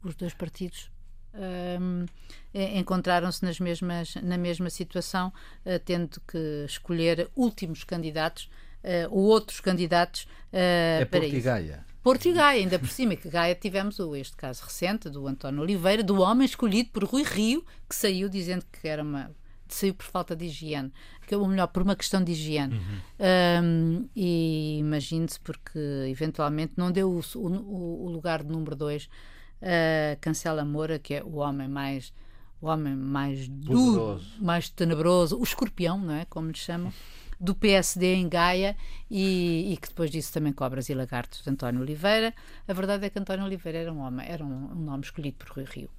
os 0.03 0.15
dois 0.15 0.33
partidos. 0.33 0.91
Um, 1.33 2.05
ehm, 2.53 2.77
encontraram-se 2.77 3.43
nas 3.43 3.59
mesmas 3.59 4.15
na 4.15 4.37
mesma 4.37 4.69
situação 4.69 5.33
uh, 5.65 5.77
tendo 5.83 6.21
que 6.21 6.63
escolher 6.65 7.29
últimos 7.35 7.83
candidatos 7.83 8.49
uh, 8.85 9.11
ou 9.11 9.25
outros 9.25 9.59
candidatos 9.59 10.23
uh, 10.53 11.01
é 11.01 11.05
para 11.05 11.19
Porto 11.19 11.27
isso. 11.27 11.37
E 11.37 11.41
Gaia. 11.41 11.85
Porto 12.05 12.27
e 12.27 12.33
Gaia, 12.33 12.59
ainda 12.59 12.77
por 12.77 12.87
cima, 12.87 13.15
que 13.15 13.27
Gaia 13.27 13.55
tivemos 13.55 13.97
o, 13.97 14.15
este 14.15 14.37
caso 14.37 14.63
recente 14.63 15.09
do 15.09 15.25
António 15.27 15.63
Oliveira, 15.63 16.03
do 16.03 16.21
homem 16.21 16.45
escolhido 16.45 16.91
por 16.91 17.03
Rui 17.03 17.23
Rio, 17.23 17.65
que 17.89 17.95
saiu 17.95 18.29
dizendo 18.29 18.63
que 18.71 18.87
era 18.87 19.01
uma. 19.01 19.31
saiu 19.67 19.95
por 19.95 20.05
falta 20.05 20.35
de 20.35 20.45
higiene, 20.45 20.93
que 21.25 21.33
é 21.33 21.37
ou 21.37 21.47
melhor, 21.47 21.65
por 21.65 21.81
uma 21.81 21.95
questão 21.95 22.23
de 22.23 22.31
higiene. 22.31 22.75
Uhum. 22.75 23.63
Um, 23.63 24.09
e 24.15 24.77
imagine-se, 24.81 25.39
porque 25.39 25.79
eventualmente 26.07 26.73
não 26.77 26.91
deu 26.91 27.09
o, 27.09 27.39
o, 27.39 28.05
o 28.05 28.09
lugar 28.11 28.43
de 28.43 28.51
número 28.51 28.75
2 28.75 29.09
a 29.63 30.15
Cancela 30.17 30.63
Moura, 30.63 30.99
que 30.99 31.15
é 31.15 31.23
o 31.23 31.37
homem 31.37 31.67
mais 31.67 32.13
o 32.61 32.67
homem 32.67 32.95
mais 32.95 33.47
duro, 33.47 34.21
mais 34.39 34.69
tenebroso, 34.69 35.39
o 35.39 35.43
escorpião, 35.43 35.97
não 35.97 36.13
é? 36.13 36.25
Como 36.25 36.49
lhe 36.49 36.57
chamam 36.57 36.93
do 37.39 37.53
PSD 37.53 38.15
em 38.15 38.29
Gaia 38.29 38.75
e, 39.09 39.73
e, 39.73 39.77
que 39.77 39.89
depois 39.89 40.09
disso 40.09 40.33
também 40.33 40.53
Cobras 40.53 40.89
e 40.89 40.93
Lagartos 40.93 41.41
de 41.41 41.49
António 41.49 41.81
Oliveira. 41.81 42.33
A 42.67 42.73
verdade 42.73 43.05
é 43.05 43.09
que 43.09 43.19
António 43.19 43.45
Oliveira 43.45 43.79
era 43.79 43.93
um 43.93 43.99
homem, 43.99 44.25
era 44.27 44.43
um, 44.43 44.71
um 44.71 44.75
nome 44.75 45.03
escolhido 45.03 45.37
por 45.37 45.49
Rui 45.49 45.65
Rio. 45.65 45.89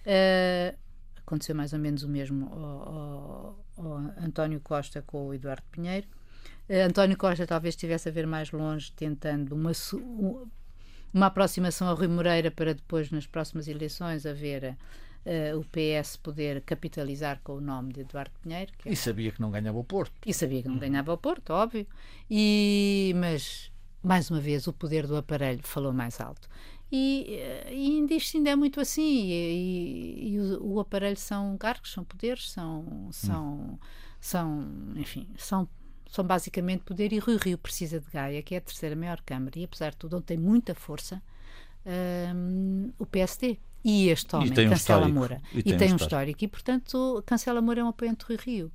Uh, 0.00 0.76
aconteceu 1.18 1.54
mais 1.54 1.72
ou 1.72 1.78
menos 1.78 2.02
o 2.02 2.08
mesmo 2.08 2.46
ao, 2.52 2.88
ao, 2.88 3.64
ao 3.76 3.96
António 4.24 4.60
Costa 4.60 5.02
com 5.02 5.28
o 5.28 5.34
Eduardo 5.34 5.62
Pinheiro. 5.70 6.06
Uh, 6.68 6.86
António 6.88 7.16
Costa 7.16 7.46
talvez 7.46 7.74
estivesse 7.74 8.08
a 8.08 8.12
ver 8.12 8.26
mais 8.26 8.50
longe, 8.50 8.92
tentando 8.92 9.54
uma, 9.54 9.72
uma 11.12 11.26
aproximação 11.26 11.88
ao 11.88 11.94
Rui 11.94 12.08
Moreira 12.08 12.50
para 12.50 12.74
depois, 12.74 13.10
nas 13.10 13.26
próximas 13.26 13.68
eleições, 13.68 14.26
haver 14.26 14.76
uh, 15.26 15.58
o 15.58 15.64
PS 15.64 16.16
poder 16.16 16.60
capitalizar 16.62 17.40
com 17.42 17.54
o 17.54 17.60
nome 17.60 17.92
de 17.92 18.00
Eduardo 18.00 18.32
Pinheiro. 18.42 18.72
e 18.84 18.96
sabia 18.96 19.32
que 19.32 19.40
não 19.40 19.50
ganhava 19.50 19.78
o 19.78 19.84
Porto. 19.84 20.12
E 20.26 20.32
sabia 20.32 20.62
que 20.62 20.68
não 20.68 20.78
ganhava 20.78 21.12
o 21.12 21.18
Porto, 21.18 21.50
óbvio. 21.50 21.86
E, 22.30 23.12
mas, 23.16 23.70
mais 24.02 24.30
uma 24.30 24.40
vez, 24.40 24.66
o 24.66 24.72
poder 24.72 25.06
do 25.06 25.16
aparelho 25.16 25.60
falou 25.62 25.92
mais 25.92 26.20
alto. 26.20 26.48
E, 26.92 27.26
eh, 27.28 27.72
e 27.72 27.86
ainda 27.98 28.14
isto 28.14 28.36
ainda 28.36 28.50
é 28.50 28.56
muito 28.56 28.80
assim. 28.80 29.26
E, 29.26 29.32
e, 29.32 30.32
e 30.32 30.40
o, 30.40 30.74
o, 30.74 30.80
aparelho 30.80 31.16
são 31.16 31.56
cargos, 31.56 31.92
são 31.92 32.02
poderes, 32.02 32.50
são, 32.50 33.08
são, 33.12 33.54
hum. 33.54 33.78
são 34.20 34.68
enfim, 34.96 35.28
são 35.36 35.68
são 36.10 36.24
basicamente 36.24 36.82
poder 36.82 37.12
e 37.12 37.20
Rui 37.20 37.36
Rio 37.36 37.56
precisa 37.56 38.00
de 38.00 38.10
Gaia, 38.10 38.42
que 38.42 38.56
é 38.56 38.58
a 38.58 38.60
terceira 38.60 38.96
maior 38.96 39.20
Câmara, 39.22 39.56
e 39.56 39.62
apesar 39.62 39.90
de 39.90 39.96
tudo, 39.96 40.16
onde 40.16 40.26
tem 40.26 40.36
muita 40.36 40.74
força 40.74 41.22
um, 42.34 42.92
o 42.98 43.06
PSD. 43.06 43.58
E 43.84 44.08
este 44.08 44.36
homem, 44.36 44.52
e 44.52 44.68
Cancela 44.68 45.06
um 45.06 45.12
Moura. 45.12 45.40
E, 45.52 45.60
e 45.60 45.62
tem, 45.62 45.78
tem 45.78 45.92
um 45.92 45.96
histórico. 45.96 46.44
E, 46.44 46.48
portanto, 46.48 47.22
Cancela 47.26 47.60
Moura 47.60 47.80
é 47.80 47.84
um 47.84 47.88
apoiante 47.88 48.26
de 48.26 48.26
Rui 48.26 48.38
Rio. 48.44 48.72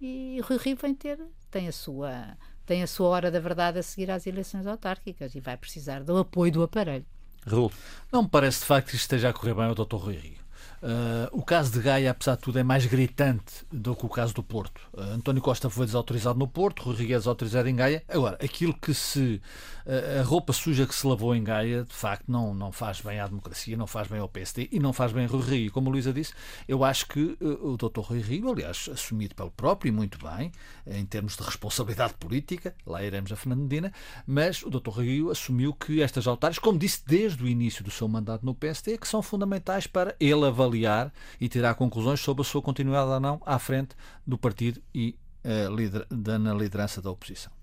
E 0.00 0.40
Rui 0.42 0.58
Rio 0.58 0.76
vem 0.80 0.94
ter, 0.94 1.18
tem 1.50 1.68
a 1.68 1.72
sua 1.72 2.36
tem 2.64 2.82
a 2.82 2.86
sua 2.86 3.08
hora 3.08 3.30
da 3.30 3.40
verdade 3.40 3.78
a 3.78 3.82
seguir 3.82 4.10
às 4.10 4.26
eleições 4.26 4.66
autárquicas 4.66 5.34
e 5.34 5.40
vai 5.40 5.56
precisar 5.56 6.04
do 6.04 6.18
apoio 6.18 6.52
do 6.52 6.62
aparelho. 6.62 7.06
Raul. 7.46 7.72
Não 8.12 8.24
me 8.24 8.28
parece 8.28 8.60
de 8.60 8.66
facto 8.66 8.88
que 8.88 8.96
isto 8.96 9.04
esteja 9.04 9.30
a 9.30 9.32
correr 9.32 9.54
bem 9.54 9.64
ao 9.64 9.74
Dr. 9.74 9.96
Rui 9.96 10.16
Rio. 10.16 10.36
Uh, 10.80 11.28
o 11.32 11.42
caso 11.42 11.72
de 11.72 11.80
Gaia, 11.80 12.12
apesar 12.12 12.36
de 12.36 12.42
tudo, 12.42 12.58
é 12.58 12.62
mais 12.62 12.86
gritante 12.86 13.66
do 13.72 13.96
que 13.96 14.06
o 14.06 14.08
caso 14.08 14.32
do 14.32 14.42
Porto. 14.42 14.80
Uh, 14.92 15.00
António 15.14 15.42
Costa 15.42 15.68
foi 15.68 15.86
desautorizado 15.86 16.38
no 16.38 16.46
Porto, 16.46 16.90
Rio 16.92 17.14
é 17.14 17.18
desautorizado 17.18 17.68
em 17.68 17.74
Gaia. 17.74 18.02
Agora, 18.08 18.38
aquilo 18.42 18.72
que 18.74 18.94
se. 18.94 19.42
Uh, 19.84 20.20
a 20.20 20.22
roupa 20.22 20.52
suja 20.52 20.86
que 20.86 20.94
se 20.94 21.06
lavou 21.06 21.34
em 21.34 21.42
Gaia, 21.42 21.82
de 21.84 21.94
facto, 21.94 22.24
não, 22.28 22.54
não 22.54 22.70
faz 22.70 23.00
bem 23.00 23.18
à 23.18 23.26
democracia, 23.26 23.76
não 23.76 23.86
faz 23.86 24.06
bem 24.06 24.20
ao 24.20 24.28
PSD 24.28 24.68
e 24.70 24.78
não 24.78 24.92
faz 24.92 25.12
bem 25.12 25.24
a 25.24 25.28
Rui 25.28 25.42
Rio. 25.42 25.72
Como 25.72 25.88
a 25.88 25.92
Luísa 25.92 26.12
disse, 26.12 26.32
eu 26.68 26.84
acho 26.84 27.06
que 27.06 27.36
o 27.40 27.76
Dr. 27.76 28.00
Rui 28.00 28.20
Rio, 28.20 28.50
aliás, 28.50 28.88
assumido 28.92 29.34
pelo 29.34 29.50
próprio 29.50 29.88
e 29.88 29.92
muito 29.92 30.18
bem, 30.18 30.52
em 30.86 31.04
termos 31.06 31.36
de 31.36 31.42
responsabilidade 31.42 32.14
política, 32.14 32.74
lá 32.86 33.02
iremos 33.02 33.32
a 33.32 33.36
Fernandina, 33.36 33.92
mas 34.26 34.62
o 34.62 34.70
Dr. 34.70 34.90
Rui 34.90 35.06
Rio 35.06 35.30
assumiu 35.30 35.72
que 35.72 36.02
estas 36.02 36.26
altares, 36.26 36.58
como 36.58 36.78
disse 36.78 37.02
desde 37.06 37.42
o 37.42 37.48
início 37.48 37.82
do 37.82 37.90
seu 37.90 38.06
mandato 38.06 38.44
no 38.44 38.54
PSD, 38.54 38.98
que 38.98 39.08
são 39.08 39.22
fundamentais 39.22 39.86
para 39.86 40.14
ele 40.20 40.46
avaliar 40.58 41.12
e 41.40 41.48
tirar 41.48 41.74
conclusões 41.74 42.20
sobre 42.20 42.42
a 42.42 42.44
sua 42.44 42.62
continuidade 42.62 43.10
ou 43.10 43.20
não 43.20 43.40
à 43.46 43.58
frente 43.58 43.94
do 44.26 44.36
partido 44.36 44.80
e 44.94 45.16
uh, 45.44 45.74
lider, 45.74 46.06
da, 46.10 46.38
na 46.38 46.54
liderança 46.54 47.00
da 47.00 47.10
oposição. 47.10 47.57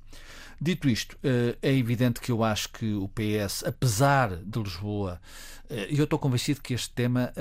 Dito 0.59 0.87
isto, 0.87 1.17
eh, 1.23 1.57
é 1.61 1.73
evidente 1.73 2.21
que 2.21 2.31
eu 2.31 2.43
acho 2.43 2.69
que 2.69 2.93
o 2.93 3.09
PS, 3.09 3.63
apesar 3.65 4.37
de 4.37 4.59
Lisboa, 4.59 5.19
eh, 5.69 5.87
e 5.91 5.97
eu 5.97 6.05
estou 6.05 6.17
convencido 6.17 6.61
que 6.61 6.73
este 6.73 6.91
tema 6.91 7.33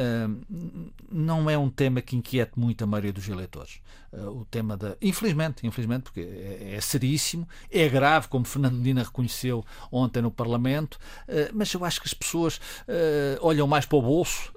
não 1.11 1.49
é 1.49 1.57
um 1.57 1.71
tema 1.71 2.01
que 2.01 2.17
inquiete 2.17 2.59
muito 2.59 2.83
a 2.83 2.87
maioria 2.87 3.13
dos 3.13 3.29
eleitores. 3.29 3.81
O 4.13 4.45
tema 4.45 4.77
da. 4.77 4.97
Infelizmente, 5.03 5.67
infelizmente, 5.67 6.05
porque 6.05 6.21
é, 6.21 6.75
é 6.77 6.81
seríssimo, 6.81 7.49
é 7.69 7.89
grave, 7.89 8.29
como 8.29 8.45
Fernando 8.45 8.77
Medina 8.77 9.03
reconheceu 9.03 9.65
ontem 9.91 10.23
no 10.23 10.31
Parlamento, 10.31 10.99
mas 11.53 11.73
eu 11.75 11.85
acho 11.85 12.01
que 12.01 12.07
as 12.07 12.15
pessoas 12.15 12.61
olham 13.41 13.67
mais 13.67 13.87
para 13.87 13.99
o 13.99 14.03
bolso, 14.03 14.53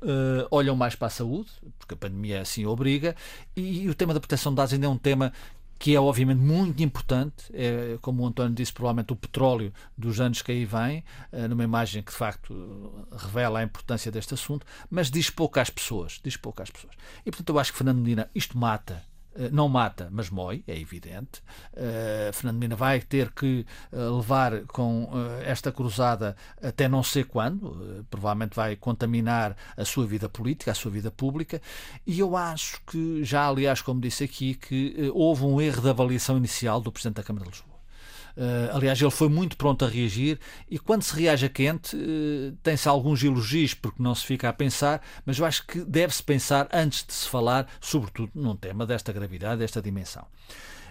olham 0.52 0.76
mais 0.76 0.94
para 0.94 1.08
a 1.08 1.10
saúde, 1.10 1.50
porque 1.80 1.96
a 1.96 1.98
pandemia 1.98 2.42
assim 2.42 2.68
obriga, 2.68 3.16
e 3.56 3.90
o 3.90 3.96
tema 3.96 4.14
da 4.14 4.20
proteção 4.20 4.52
de 4.52 4.58
dados 4.58 4.74
ainda 4.74 4.86
é 4.86 4.90
um 4.90 4.98
tema 4.98 5.34
que 5.80 5.96
é 5.96 6.00
obviamente 6.00 6.40
muito 6.40 6.82
importante, 6.82 7.46
é, 7.54 7.98
como 8.02 8.24
o 8.24 8.28
António 8.28 8.54
disse, 8.54 8.74
provavelmente 8.74 9.14
o 9.14 9.16
petróleo 9.16 9.72
dos 9.98 10.20
anos 10.20 10.42
que 10.42 10.52
aí 10.52 10.66
vem, 10.66 11.04
é, 11.32 11.48
numa 11.48 11.64
imagem 11.64 12.02
que 12.02 12.12
de 12.12 12.18
facto 12.18 13.08
revela 13.12 13.60
a 13.60 13.64
importância 13.64 14.12
deste 14.12 14.34
assunto, 14.34 14.66
mas 14.90 15.12
diz 15.12 15.30
pouco 15.30 15.60
às 15.60 15.70
pessoas, 15.70 16.20
diz 16.24 16.36
pouco 16.36 16.62
às 16.62 16.70
pessoas. 16.70 16.94
E 17.26 17.32
portanto 17.32 17.50
eu 17.50 17.60
acho 17.60 17.72
que 17.72 17.78
Fernando 17.78 18.00
Medina 18.00 18.30
isto 18.34 18.58
mata 18.58 18.96
eh, 18.96 19.17
não 19.52 19.70
mata, 19.70 20.10
mas 20.12 20.30
mói, 20.30 20.64
é 20.68 20.78
evidente. 20.78 21.42
Uh, 21.74 22.34
Fernando 22.34 22.58
Mina 22.58 22.76
vai 22.76 23.00
ter 23.00 23.32
que 23.32 23.66
uh, 23.92 24.18
levar 24.18 24.66
com 24.66 25.10
esta 25.44 25.72
cruzada 25.72 26.36
até 26.62 26.88
não 26.88 27.04
sei 27.04 27.24
quando, 27.24 28.06
provavelmente 28.10 28.56
vai 28.56 28.76
contaminar 28.76 29.56
a 29.76 29.86
sua 29.86 30.06
vida 30.06 30.28
política, 30.28 30.72
a 30.72 30.76
sua 30.76 30.92
vida 30.92 31.12
pública, 31.12 31.62
e 32.06 32.20
eu 32.20 32.36
acho 32.36 32.82
que, 32.86 33.24
já 33.24 33.48
aliás, 33.48 33.82
como 33.82 34.02
disse 34.02 34.24
aqui, 34.24 34.56
que 34.56 35.12
houve 35.14 35.44
um 35.44 35.62
erro 35.62 35.82
de 35.82 35.90
avaliação 35.90 36.38
inicial 36.38 36.82
do 36.82 36.92
Presidente 36.92 37.16
da 37.18 37.24
Câmara 37.24 37.46
de 37.46 37.52
Lisboa. 37.52 37.77
Uh, 38.38 38.70
aliás, 38.72 39.02
ele 39.02 39.10
foi 39.10 39.28
muito 39.28 39.58
pronto 39.58 39.84
a 39.84 39.88
reagir 39.88 40.40
e 40.70 40.78
quando 40.78 41.02
se 41.02 41.16
reage 41.16 41.48
a 41.48 41.50
quente, 41.50 41.96
uh, 41.96 42.56
tem-se 42.62 42.88
alguns 42.88 43.24
elogios 43.24 43.74
porque 43.74 44.02
não 44.02 44.14
se 44.14 44.24
fica 44.28 44.48
a 44.48 44.54
pensar, 44.54 45.02
mas 45.26 45.40
eu 45.40 45.46
acho 45.46 45.66
que 45.66 45.80
deve-se 45.80 46.22
pensar 46.22 46.70
antes 46.72 47.04
de 47.04 47.14
se 47.14 47.28
falar, 47.28 47.68
sobretudo 47.82 48.32
num 48.36 48.56
tema 48.56 48.86
desta 48.86 49.12
gravidade, 49.12 49.58
desta 49.58 49.82
dimensão. 49.82 50.24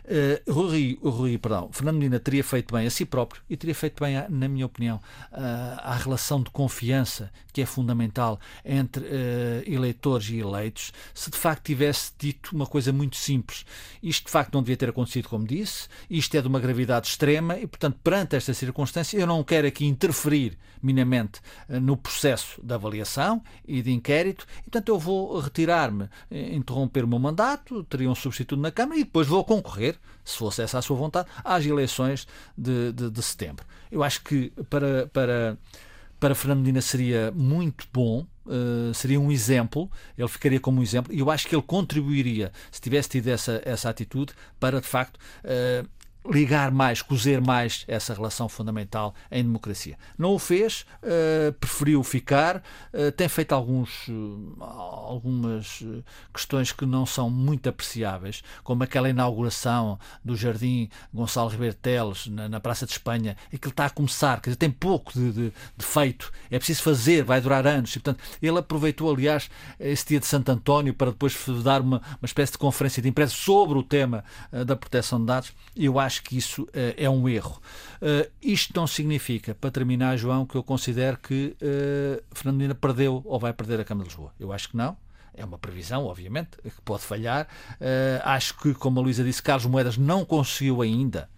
Uh, 0.06 0.52
Rui, 0.52 0.98
Rui, 1.02 1.36
perdão, 1.36 1.68
Fernando 1.72 1.96
Medina 1.96 2.20
teria 2.20 2.44
feito 2.44 2.72
bem 2.72 2.86
a 2.86 2.90
si 2.90 3.04
próprio 3.04 3.42
e 3.50 3.56
teria 3.56 3.74
feito 3.74 4.00
bem, 4.00 4.14
na 4.28 4.46
minha 4.46 4.64
opinião, 4.64 5.00
uh, 5.32 5.80
à 5.82 5.96
relação 5.96 6.40
de 6.40 6.48
confiança 6.50 7.32
que 7.52 7.60
é 7.60 7.66
fundamental 7.66 8.38
entre 8.64 9.02
uh, 9.02 9.08
eleitores 9.66 10.28
e 10.30 10.38
eleitos, 10.38 10.92
se 11.12 11.28
de 11.28 11.36
facto 11.36 11.64
tivesse 11.64 12.12
dito 12.16 12.54
uma 12.54 12.66
coisa 12.66 12.92
muito 12.92 13.16
simples. 13.16 13.66
Isto 14.00 14.26
de 14.26 14.30
facto 14.30 14.54
não 14.54 14.62
devia 14.62 14.76
ter 14.76 14.90
acontecido, 14.90 15.28
como 15.28 15.44
disse, 15.44 15.88
isto 16.08 16.36
é 16.36 16.40
de 16.40 16.46
uma 16.46 16.60
gravidade 16.60 17.08
extrema 17.08 17.58
e, 17.58 17.66
portanto, 17.66 17.98
perante 18.04 18.36
esta 18.36 18.54
circunstância, 18.54 19.18
eu 19.18 19.26
não 19.26 19.42
quero 19.42 19.66
aqui 19.66 19.86
interferir 19.86 20.56
minimamente 20.80 21.40
no 21.68 21.96
processo 21.96 22.60
de 22.62 22.72
avaliação 22.72 23.42
e 23.66 23.82
de 23.82 23.90
inquérito, 23.90 24.46
e, 24.60 24.70
portanto, 24.70 24.88
eu 24.90 24.98
vou 24.98 25.40
retirar-me, 25.40 26.08
interromper 26.30 27.04
o 27.04 27.08
meu 27.08 27.18
mandato, 27.18 27.82
teria 27.84 28.10
um 28.10 28.14
substituto 28.14 28.60
na 28.60 28.70
Câmara 28.70 29.00
e 29.00 29.04
depois 29.04 29.26
vou 29.26 29.42
concorrer 29.42 29.95
se 30.24 30.36
fosse 30.36 30.62
essa 30.62 30.78
a 30.78 30.82
sua 30.82 30.96
vontade, 30.96 31.28
às 31.44 31.64
eleições 31.64 32.26
de, 32.56 32.92
de, 32.92 33.10
de 33.10 33.22
setembro. 33.22 33.64
Eu 33.90 34.02
acho 34.02 34.22
que 34.22 34.52
para, 34.68 35.06
para, 35.12 35.56
para 36.18 36.34
Fernando 36.34 36.60
Medina 36.60 36.80
seria 36.80 37.32
muito 37.34 37.86
bom 37.92 38.26
Uh, 38.46 38.94
seria 38.94 39.18
um 39.18 39.32
exemplo, 39.32 39.90
ele 40.16 40.28
ficaria 40.28 40.60
como 40.60 40.78
um 40.78 40.82
exemplo, 40.84 41.12
e 41.12 41.18
eu 41.18 41.28
acho 41.32 41.48
que 41.48 41.56
ele 41.56 41.62
contribuiria, 41.62 42.52
se 42.70 42.80
tivesse 42.80 43.08
tido 43.08 43.26
essa, 43.26 43.60
essa 43.64 43.90
atitude, 43.90 44.32
para 44.60 44.80
de 44.80 44.86
facto 44.86 45.16
uh, 45.16 45.84
ligar 46.30 46.70
mais, 46.70 47.02
cozer 47.02 47.40
mais 47.40 47.84
essa 47.88 48.14
relação 48.14 48.48
fundamental 48.48 49.14
em 49.30 49.42
democracia. 49.42 49.96
Não 50.18 50.34
o 50.34 50.38
fez, 50.38 50.86
uh, 51.02 51.52
preferiu 51.54 52.02
ficar, 52.02 52.56
uh, 52.92 53.12
tem 53.12 53.28
feito 53.28 53.52
alguns, 53.52 54.08
uh, 54.08 54.56
algumas 54.60 55.82
questões 56.32 56.72
que 56.72 56.84
não 56.84 57.06
são 57.06 57.30
muito 57.30 57.68
apreciáveis, 57.68 58.42
como 58.62 58.82
aquela 58.82 59.08
inauguração 59.08 59.98
do 60.24 60.36
Jardim 60.36 60.88
Gonçalo 61.12 61.50
Ribeiro 61.50 61.74
Teles 61.74 62.26
na, 62.26 62.48
na 62.48 62.60
Praça 62.60 62.86
de 62.86 62.92
Espanha, 62.92 63.36
e 63.52 63.58
que 63.58 63.66
ele 63.66 63.72
está 63.72 63.86
a 63.86 63.90
começar, 63.90 64.40
quer 64.40 64.50
dizer, 64.50 64.56
tem 64.56 64.70
pouco 64.70 65.12
de, 65.12 65.32
de, 65.32 65.52
de, 65.76 65.84
feito, 65.84 66.32
é 66.50 66.58
preciso 66.58 66.82
fazer, 66.82 67.22
vai 67.24 67.40
durar 67.40 67.66
anos, 67.66 67.90
e 67.94 68.00
portanto 68.00 68.22
ele 68.42 68.58
aproveitou, 68.58 69.12
aliás, 69.12 69.50
esse 69.78 70.06
dia 70.06 70.20
de 70.20 70.26
Santo 70.26 70.50
António 70.50 70.94
para 70.94 71.10
depois 71.10 71.36
dar 71.62 71.80
uma, 71.80 71.98
uma 71.98 72.26
espécie 72.26 72.52
de 72.52 72.58
conferência 72.58 73.02
de 73.02 73.08
imprensa 73.08 73.34
sobre 73.34 73.78
o 73.78 73.82
tema 73.82 74.24
da 74.66 74.76
proteção 74.76 75.20
de 75.20 75.26
dados, 75.26 75.52
e 75.74 75.84
eu 75.84 75.98
acho 75.98 76.15
acho 76.16 76.22
que 76.22 76.36
isso 76.36 76.62
uh, 76.62 76.94
é 76.96 77.08
um 77.08 77.28
erro. 77.28 77.60
Uh, 78.00 78.30
isto 78.42 78.72
não 78.74 78.86
significa, 78.86 79.54
para 79.54 79.70
terminar, 79.70 80.16
João, 80.16 80.46
que 80.46 80.54
eu 80.54 80.62
considero 80.62 81.18
que 81.18 81.56
uh, 81.60 82.22
Fernandina 82.32 82.74
perdeu 82.74 83.22
ou 83.24 83.38
vai 83.38 83.52
perder 83.52 83.80
a 83.80 83.84
Câmara 83.84 84.08
de 84.08 84.14
Lisboa. 84.14 84.32
Eu 84.40 84.52
acho 84.52 84.70
que 84.70 84.76
não. 84.76 84.96
É 85.34 85.44
uma 85.44 85.58
previsão, 85.58 86.06
obviamente, 86.06 86.56
que 86.62 86.80
pode 86.82 87.02
falhar. 87.02 87.46
Acho 88.24 88.56
que, 88.56 88.72
como 88.72 88.98
a 88.98 89.02
Luísa 89.02 89.22
disse, 89.22 89.42
Carlos 89.42 89.66
Moedas 89.66 89.98
não 89.98 90.24
conseguiu 90.24 90.80
ainda 90.80 91.28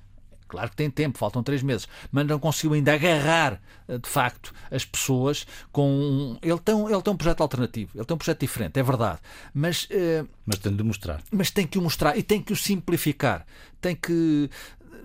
Claro 0.49 0.71
que 0.71 0.77
tem 0.77 0.91
tempo, 0.91 1.19
faltam 1.19 1.43
três 1.43 1.63
meses, 1.63 1.87
mas 2.11 2.27
não 2.27 2.39
conseguiu 2.39 2.73
ainda 2.73 2.95
agarrar 2.95 3.61
de 3.87 4.09
facto 4.09 4.53
as 4.71 4.85
pessoas 4.85 5.47
com. 5.73 6.39
Ele 6.43 6.59
tem, 6.59 6.75
ele 6.75 7.03
tem 7.03 7.13
um 7.13 7.17
projeto 7.17 7.41
alternativo, 7.43 7.93
ele 7.95 8.05
tem 8.05 8.15
um 8.15 8.19
projeto 8.19 8.41
diferente, 8.41 8.79
é 8.79 8.83
verdade. 8.83 9.19
Mas, 9.55 9.85
uh... 9.85 10.29
mas 10.45 10.59
tem 10.59 10.75
de 10.75 10.83
mostrar. 10.83 11.23
Mas 11.31 11.51
tem 11.51 11.67
que 11.67 11.79
o 11.79 11.83
mostrar 11.83 12.17
e 12.17 12.23
tem 12.23 12.43
que 12.43 12.53
o 12.53 12.57
simplificar. 12.57 13.47
Tem 13.81 13.95
que 13.95 14.51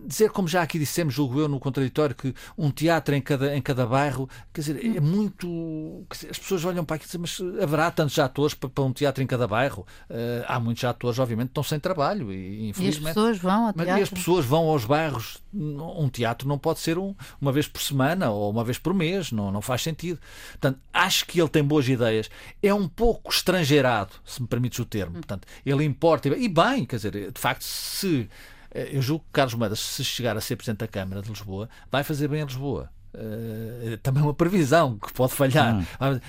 dizer, 0.06 0.30
como 0.32 0.48
já 0.48 0.62
aqui 0.62 0.78
dissemos, 0.78 1.14
julgo 1.14 1.40
eu, 1.40 1.48
no 1.48 1.60
contraditório, 1.60 2.16
que 2.16 2.34
um 2.58 2.70
teatro 2.70 3.16
em 3.16 3.22
cada, 3.22 3.56
em 3.56 3.62
cada 3.62 3.86
bairro, 3.86 4.30
quer 4.54 4.62
dizer, 4.62 4.98
é 4.98 5.00
muito. 5.00 6.06
Dizer, 6.12 6.32
as 6.32 6.38
pessoas 6.38 6.66
olham 6.66 6.86
para 6.86 6.96
aqui 6.96 7.06
e 7.06 7.08
dizem, 7.08 7.22
mas 7.22 7.62
haverá 7.62 7.92
tantos 7.92 8.18
atores 8.20 8.54
para, 8.54 8.70
para 8.70 8.84
um 8.84 8.94
teatro 8.94 9.24
em 9.24 9.28
cada 9.28 9.48
bairro? 9.48 9.86
Uh, 10.10 10.44
há 10.48 10.60
muitos 10.60 10.84
atores, 10.84 11.20
obviamente, 11.20 11.48
que 11.48 11.52
estão 11.52 11.64
sem 11.64 11.80
trabalho. 11.80 12.32
E, 12.32 12.70
infelizmente, 12.70 13.06
e 13.06 13.10
as 13.10 13.14
pessoas 13.16 13.38
vão 13.38 13.68
ao 13.68 13.74
teatro. 13.74 13.92
Mas, 13.92 14.00
e 14.00 14.04
as 14.04 14.10
pessoas 14.10 14.46
vão 14.46 14.70
aos 14.70 14.86
bairros. 14.86 15.42
Um 15.54 16.10
teatro 16.10 16.48
não 16.48 16.58
pode 16.58 16.80
ser 16.80 16.98
um, 16.98 17.16
uma 17.40 17.52
vez 17.52 17.68
por 17.68 17.82
semana 17.82 18.32
ou 18.32 18.50
uma 18.50 18.64
vez 18.64 18.78
por 18.78 18.94
mês, 18.94 19.32
não, 19.32 19.52
não 19.52 19.62
faz 19.62 19.82
sentido. 19.82 20.20
Portanto, 20.52 20.80
acho 20.92 21.26
que 21.26 21.40
ele 21.40 21.50
tem 21.50 21.64
boas 21.64 21.88
ideias. 21.88 22.30
É 22.62 22.74
um 22.74 22.88
pouco 22.88 23.32
estrangeirado, 23.32 24.14
se 24.26 24.42
me 24.42 24.48
permites 24.48 24.80
o 24.80 24.86
termo. 24.86 25.14
Portanto, 25.14 25.48
ele 25.66 25.84
importa. 25.84 26.30
E 26.30 26.48
bem, 26.48 26.86
quer 26.86 26.96
dizer, 26.96 27.32
de 27.32 27.40
facto, 27.40 27.64
se 27.64 28.14
eh, 28.14 28.28
eu 28.74 29.02
julgo 29.02 29.24
que 29.26 29.32
Carlos 29.32 29.54
Moedas, 29.54 29.80
se 29.80 30.04
chegar 30.04 30.36
a 30.36 30.42
ser 30.42 30.56
Presidente 30.56 30.80
da 30.80 30.88
Câmara 30.88 31.22
de 31.22 31.30
Lisboa, 31.30 31.70
vai 31.92 32.04
fazer 32.04 32.28
bem 32.28 32.42
a 32.42 32.46
Lisboa. 32.46 32.90
Uh, 33.14 33.96
também 33.98 34.24
é 34.24 34.26
uma 34.26 34.34
previsão 34.34 34.98
que 34.98 35.14
pode 35.14 35.34
falhar, 35.34 35.76
hum. 35.76 35.86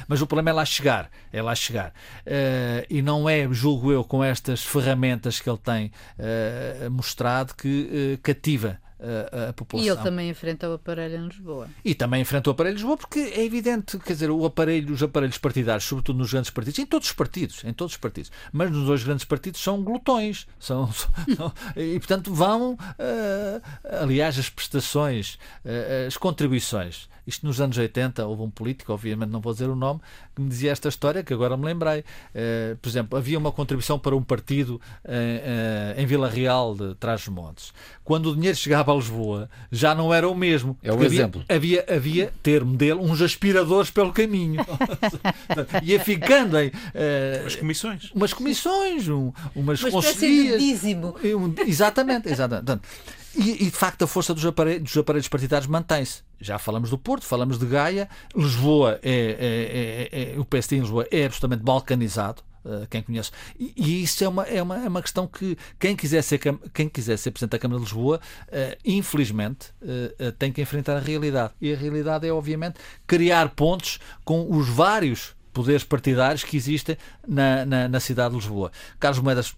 mas 0.07 0.21
o 0.21 0.27
problema 0.27 0.51
é 0.51 0.53
lá 0.53 0.65
chegar, 0.67 1.11
é 1.33 1.41
lá 1.41 1.55
chegar. 1.55 1.95
Uh, 2.27 2.85
e 2.91 3.01
não 3.01 3.27
é, 3.27 3.49
julgo 3.51 3.91
eu, 3.91 4.05
com 4.05 4.23
estas 4.23 4.63
ferramentas 4.63 5.41
que 5.41 5.49
ele 5.49 5.59
tem 5.59 5.91
uh, 6.19 6.91
mostrado 6.91 7.55
que 7.55 8.19
cativa 8.23 8.79
a, 9.05 9.49
a, 9.51 9.53
população. 9.53 9.87
E 9.87 9.91
ele 9.91 10.03
também 10.03 10.31
enfrenta 10.31 10.69
o 10.69 10.75
aparelho 10.75 11.17
em 11.17 11.29
Lisboa. 11.29 11.69
E 11.85 11.95
também 11.95 12.23
enfrenta 12.23 12.51
o 12.51 12.53
aparelho 12.53 12.75
em 12.75 12.77
Lisboa, 12.77 12.97
porque 12.97 13.19
é 13.19 13.45
evidente, 13.45 13.99
quer 13.99 14.13
dizer, 14.15 14.31
o 14.31 14.45
aparelho, 14.45 14.93
os 14.93 15.03
aparelhos 15.03 15.39
partidários, 15.39 15.85
sobretudo 15.85 16.19
nos 16.19 16.33
grandes 16.33 16.51
partidos, 16.51 16.79
em 16.79 16.87
todos 16.87 17.09
os 17.09 17.15
partidos, 17.15 17.65
em 17.65 17.73
todos 17.73 17.95
os 17.95 17.99
partidos, 17.99 18.33
mas 18.53 18.71
nos 18.71 18.87
dois 18.87 19.05
grandes 19.05 19.25
partidos 19.25 19.61
são 19.61 19.83
glutões, 19.83 20.47
são, 20.59 20.91
são 20.93 21.53
e 21.77 21.99
portanto 21.99 22.33
vão, 22.33 22.73
uh, 22.75 23.99
aliás, 24.01 24.39
as 24.39 24.49
prestações, 24.49 25.35
uh, 25.65 26.07
as 26.07 26.17
contribuições 26.17 27.09
isto 27.27 27.47
nos 27.47 27.61
anos 27.61 27.79
80 27.79 28.27
houve 28.27 28.43
um 28.43 28.51
político, 28.51 28.93
obviamente 28.93 29.31
não 29.31 29.41
vou 29.41 29.53
dizer 29.53 29.69
o 29.69 29.75
nome, 29.75 30.01
que 30.35 30.43
me 30.43 30.49
dizia 30.49 30.73
esta 30.73 30.89
história 30.89 31.23
que 31.23 31.33
agora 31.33 31.57
me 31.57 31.65
lembrei. 31.65 32.01
Uh, 32.01 32.77
por 32.77 32.89
exemplo, 32.89 33.17
havia 33.19 33.39
uma 33.39 33.51
contribuição 33.51 33.99
para 33.99 34.15
um 34.15 34.23
partido 34.23 34.81
em 35.97 36.07
Vila 36.07 36.29
Real 36.29 36.75
de 36.75 36.95
Trás-os-Montes. 36.97 37.73
Quando 38.03 38.31
o 38.31 38.35
dinheiro 38.35 38.57
chegava 38.57 38.91
a 38.95 38.97
Lisboa, 38.97 39.51
já 39.71 39.95
não 39.95 40.13
era 40.13 40.29
o 40.29 40.35
mesmo. 40.35 40.77
É 40.83 40.93
o 40.93 41.03
exemplo. 41.03 41.45
Havia, 41.49 41.85
havia, 41.89 42.33
termo 42.43 42.77
dele, 42.77 42.95
uns 43.01 43.21
aspiradores 43.21 43.91
pelo 43.91 44.13
caminho. 44.13 44.65
Ia 45.83 46.01
ficando 46.01 46.59
em. 46.59 46.71
umas 47.43 47.57
comissões. 47.57 48.11
Umas 48.15 48.33
comissões, 48.33 49.09
um, 49.09 49.33
umas 49.55 49.83
uma 49.83 49.91
conselhias. 49.91 50.61
De 50.61 50.67
dízimo. 50.67 51.17
Um, 51.23 51.55
exatamente, 51.67 52.29
exatamente. 52.29 52.83
E, 53.37 53.65
e, 53.65 53.71
de 53.71 53.71
facto 53.71 54.03
a 54.03 54.07
força 54.07 54.33
dos 54.33 54.47
aparelhos, 54.47 54.83
dos 54.85 54.97
aparelhos 54.97 55.29
partidários 55.29 55.67
mantém-se. 55.67 56.23
Já 56.41 56.59
falamos 56.59 56.91
do 56.91 56.99
Porto, 56.99 57.25
falamos 57.25 57.59
de 57.59 57.67
Gaia, 57.67 58.09
Lisboa, 58.35 59.01
é, 59.03 60.09
é, 60.13 60.33
é, 60.33 60.35
é 60.35 60.39
o 60.39 60.45
PSD 60.45 60.77
em 60.77 60.81
Lisboa 60.81 61.07
é 61.11 61.25
absolutamente 61.25 61.65
balcanizado. 61.65 62.43
Uh, 62.65 62.87
quem 62.89 63.03
conhece. 63.03 63.31
E, 63.59 63.75
e, 63.77 64.03
isso 64.03 64.25
é 64.25 64.29
uma, 64.29 64.43
é, 64.45 64.63
uma, 64.63 64.85
é 64.85 64.89
uma 64.89 65.03
questão 65.03 65.27
que 65.27 65.57
quem 65.79 65.95
quiser 65.95 66.23
ser, 66.23 66.41
quem 66.73 66.89
quiser 66.89 67.19
ser 67.19 67.31
Presidente 67.31 67.51
da 67.51 67.59
Câmara 67.59 67.79
de 67.79 67.85
Lisboa, 67.85 68.19
uh, 68.49 68.79
infelizmente, 68.85 69.69
uh, 69.83 70.33
tem 70.33 70.51
que 70.51 70.63
enfrentar 70.63 70.97
a 70.97 71.01
realidade. 71.01 71.53
E 71.61 71.73
a 71.73 71.77
realidade 71.77 72.27
é, 72.27 72.33
obviamente, 72.33 72.77
criar 73.07 73.51
pontos 73.51 73.99
com 74.25 74.51
os 74.51 74.67
vários 74.67 75.35
poderes 75.53 75.85
partidários 75.85 76.43
que 76.43 76.57
existem 76.57 76.97
na, 77.27 77.65
na, 77.65 77.89
na 77.89 78.01
cidade 78.01 78.31
de 78.31 78.41
Lisboa. 78.41 78.73
Carlos 78.99 79.23
Moedas 79.23 79.55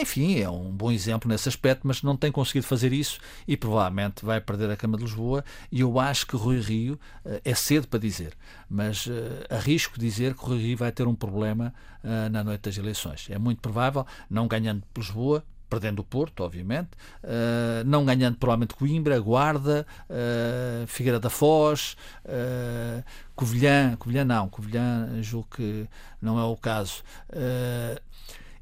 enfim, 0.00 0.40
é 0.40 0.48
um 0.48 0.70
bom 0.70 0.90
exemplo 0.90 1.28
nesse 1.28 1.48
aspecto, 1.48 1.86
mas 1.86 2.02
não 2.02 2.16
tem 2.16 2.30
conseguido 2.30 2.66
fazer 2.66 2.92
isso 2.92 3.18
e 3.46 3.56
provavelmente 3.56 4.24
vai 4.24 4.40
perder 4.40 4.70
a 4.70 4.76
Câmara 4.76 4.98
de 4.98 5.04
Lisboa. 5.04 5.44
E 5.70 5.80
eu 5.80 5.98
acho 5.98 6.26
que 6.26 6.36
Rui 6.36 6.60
Rio 6.60 6.94
uh, 7.24 7.40
é 7.44 7.54
cedo 7.54 7.88
para 7.88 7.98
dizer, 7.98 8.34
mas 8.68 9.06
uh, 9.06 9.10
arrisco 9.48 9.98
dizer 9.98 10.34
que 10.34 10.44
Rui 10.44 10.58
Rio 10.58 10.76
vai 10.76 10.92
ter 10.92 11.06
um 11.06 11.14
problema 11.14 11.74
uh, 12.04 12.30
na 12.30 12.44
noite 12.44 12.62
das 12.62 12.76
eleições. 12.76 13.28
É 13.30 13.38
muito 13.38 13.60
provável, 13.60 14.06
não 14.28 14.46
ganhando 14.46 14.82
Lisboa, 14.96 15.44
perdendo 15.70 16.00
o 16.00 16.04
Porto, 16.04 16.42
obviamente, 16.42 16.90
uh, 17.22 17.84
não 17.86 18.04
ganhando 18.04 18.36
provavelmente 18.36 18.74
Coimbra, 18.74 19.18
Guarda, 19.20 19.86
uh, 20.10 20.86
Figueira 20.88 21.20
da 21.20 21.30
Foz, 21.30 21.96
uh, 22.24 23.04
Covilhã, 23.36 23.94
Covilhã 23.96 24.24
não, 24.24 24.48
Covilhã 24.48 25.22
julgo 25.22 25.46
que 25.54 25.88
não 26.20 26.38
é 26.38 26.44
o 26.44 26.56
caso. 26.56 27.04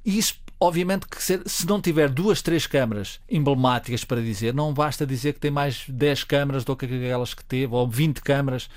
e 0.05 0.19
isso 0.19 0.39
Obviamente 0.61 1.07
que 1.07 1.23
se 1.23 1.67
não 1.67 1.81
tiver 1.81 2.09
duas, 2.09 2.43
três 2.43 2.67
câmaras 2.67 3.21
emblemáticas 3.31 4.05
para 4.05 4.21
dizer, 4.21 4.53
não 4.53 4.75
basta 4.75 5.07
dizer 5.07 5.35
que 5.35 5.41
tem 5.41 5.53
mais 5.53 5.85
10 5.89 6.25
câmaras 6.25 6.65
do 6.65 6.75
que 6.75 6.85
aquelas 6.85 7.33
que 7.33 7.45
teve, 7.45 7.73
ou 7.73 7.87
20 7.87 8.21
câmaras, 8.21 8.69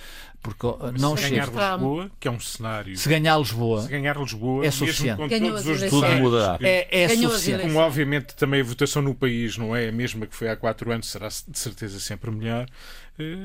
porque 0.44 0.68
não 1.00 1.18
se 1.18 1.24
chega. 1.24 1.48
ganhar 1.48 1.74
Lisboa, 1.74 2.12
que 2.20 2.28
é 2.28 2.32
um 2.32 2.40
cenário. 2.40 2.96
Se 2.96 3.10
ganhar 3.10 3.38
Lisboa, 3.38 3.82
se 3.82 3.88
ganhar 3.90 4.16
Lisboa 4.16 4.64
é 4.64 4.70
suficiente. 4.70 5.28
Ganhou 5.28 5.56
todos 5.58 5.82
os 5.82 5.90
tudo 5.90 6.08
mudará. 6.20 6.60
É, 6.62 7.04
é 7.04 7.10
suficiente. 7.10 7.62
Como 7.64 7.80
obviamente 7.80 8.36
também 8.36 8.62
a 8.62 8.64
votação 8.64 9.02
no 9.02 9.16
país 9.16 9.58
não 9.58 9.76
é 9.76 9.90
a 9.90 9.92
mesma 9.92 10.28
que 10.28 10.36
foi 10.36 10.50
há 10.50 10.56
quatro 10.56 10.92
anos, 10.92 11.08
será 11.08 11.30
de 11.30 11.58
certeza 11.58 12.00
sempre 12.00 12.30
melhor. 12.30 12.68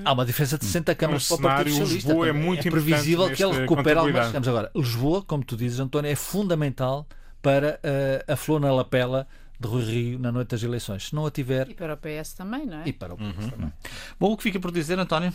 Há 0.04 0.12
uma 0.12 0.24
diferença 0.24 0.58
de 0.58 0.64
60 0.64 0.94
câmaras 0.94 1.30
um 1.30 1.36
para 1.36 1.36
o 1.36 1.42
Partido 1.56 1.76
Socialista. 1.76 2.08
Lisboa 2.08 2.28
é 2.28 2.32
muito 2.32 2.68
é 2.68 2.70
previsível 2.70 3.30
que 3.30 3.42
ele 3.42 3.60
recupere 3.60 3.98
algumas 3.98 4.26
câmaras. 4.26 4.48
Agora, 4.48 4.70
Lisboa, 4.74 5.22
como 5.22 5.44
tu 5.44 5.56
dizes, 5.56 5.80
António, 5.80 6.10
é 6.10 6.14
fundamental 6.14 7.06
para 7.42 7.80
uh, 7.84 8.32
a 8.32 8.36
flor 8.36 8.60
na 8.60 8.72
lapela 8.72 9.26
de 9.58 9.66
Rui 9.68 9.84
Rio 9.84 10.18
na 10.18 10.30
noite 10.30 10.48
das 10.48 10.62
eleições. 10.62 11.08
Se 11.08 11.14
não 11.14 11.26
a 11.26 11.30
tiver. 11.30 11.70
E 11.70 11.74
para 11.74 11.94
o 11.94 11.96
PS 11.96 12.34
também, 12.34 12.66
não 12.66 12.78
é? 12.78 12.88
E 12.88 12.92
para 12.92 13.14
o 13.14 13.16
PS 13.16 13.24
uhum. 13.24 13.50
também. 13.50 13.72
Bom, 14.18 14.32
o 14.32 14.36
que 14.36 14.42
fica 14.42 14.60
por 14.60 14.72
dizer, 14.72 14.98
António? 14.98 15.32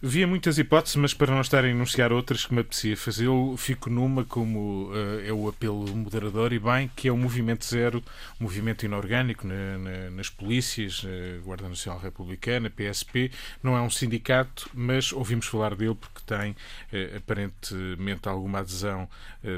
Via 0.00 0.28
muitas 0.28 0.58
hipóteses, 0.58 0.94
mas 0.94 1.12
para 1.12 1.32
não 1.32 1.40
estar 1.40 1.64
a 1.64 1.68
enunciar 1.68 2.12
outras 2.12 2.46
que 2.46 2.54
me 2.54 2.60
apetecia 2.60 2.96
fazer, 2.96 3.26
eu 3.26 3.56
fico 3.58 3.90
numa 3.90 4.24
como 4.24 4.92
uh, 4.92 5.20
é 5.26 5.32
o 5.32 5.48
apelo 5.48 5.88
moderador 5.88 6.52
e 6.52 6.58
bem, 6.60 6.88
que 6.94 7.08
é 7.08 7.12
o 7.12 7.16
Movimento 7.16 7.64
Zero, 7.64 8.00
um 8.40 8.44
movimento 8.44 8.86
inorgânico 8.86 9.44
na, 9.44 9.76
na, 9.76 10.10
nas 10.10 10.30
polícias, 10.30 11.02
uh, 11.02 11.42
Guarda 11.42 11.68
Nacional 11.68 12.00
Republicana, 12.00 12.70
PSP. 12.70 13.32
Não 13.60 13.76
é 13.76 13.80
um 13.80 13.90
sindicato, 13.90 14.70
mas 14.72 15.12
ouvimos 15.12 15.46
falar 15.46 15.74
dele 15.74 15.96
porque 15.96 16.20
tem 16.24 16.52
uh, 16.52 17.16
aparentemente 17.16 18.28
alguma 18.28 18.60
adesão 18.60 19.08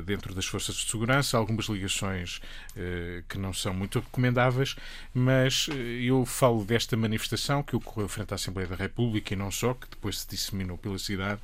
dentro 0.04 0.34
das 0.34 0.44
forças 0.44 0.74
de 0.74 0.90
segurança, 0.90 1.36
algumas 1.36 1.66
ligações 1.66 2.40
que 3.28 3.38
não 3.38 3.52
são 3.52 3.72
muito 3.72 3.89
recomendáveis, 3.98 4.76
mas 5.12 5.68
eu 6.00 6.24
falo 6.24 6.64
desta 6.64 6.96
manifestação 6.96 7.62
que 7.62 7.74
ocorreu 7.74 8.08
frente 8.08 8.32
à 8.32 8.34
Assembleia 8.36 8.68
da 8.68 8.76
República 8.76 9.34
e 9.34 9.36
não 9.36 9.50
só, 9.50 9.74
que 9.74 9.88
depois 9.88 10.20
se 10.20 10.28
disseminou 10.28 10.78
pela 10.78 10.98
cidade, 10.98 11.40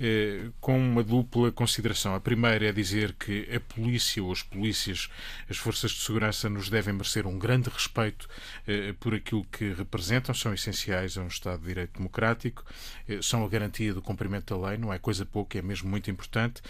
eh, 0.00 0.50
com 0.60 0.78
uma 0.78 1.02
dupla 1.02 1.50
consideração. 1.50 2.14
A 2.14 2.20
primeira 2.20 2.68
é 2.68 2.72
dizer 2.72 3.14
que 3.14 3.48
a 3.52 3.58
polícia 3.58 4.22
ou 4.22 4.30
as 4.30 4.42
polícias, 4.42 5.08
as 5.50 5.56
forças 5.56 5.90
de 5.90 5.98
segurança, 5.98 6.48
nos 6.48 6.70
devem 6.70 6.94
merecer 6.94 7.26
um 7.26 7.36
grande 7.36 7.68
respeito 7.68 8.28
eh, 8.66 8.94
por 9.00 9.12
aquilo 9.12 9.44
que 9.44 9.72
representam, 9.72 10.32
são 10.32 10.54
essenciais 10.54 11.18
a 11.18 11.22
um 11.22 11.26
Estado 11.26 11.60
de 11.60 11.66
Direito 11.66 11.96
Democrático, 11.96 12.64
eh, 13.08 13.18
são 13.20 13.44
a 13.44 13.48
garantia 13.48 13.92
do 13.92 14.00
cumprimento 14.00 14.56
da 14.56 14.68
lei, 14.68 14.78
não 14.78 14.92
é 14.92 15.00
coisa 15.00 15.26
pouca, 15.26 15.58
é 15.58 15.62
mesmo 15.62 15.90
muito 15.90 16.08
importante. 16.10 16.62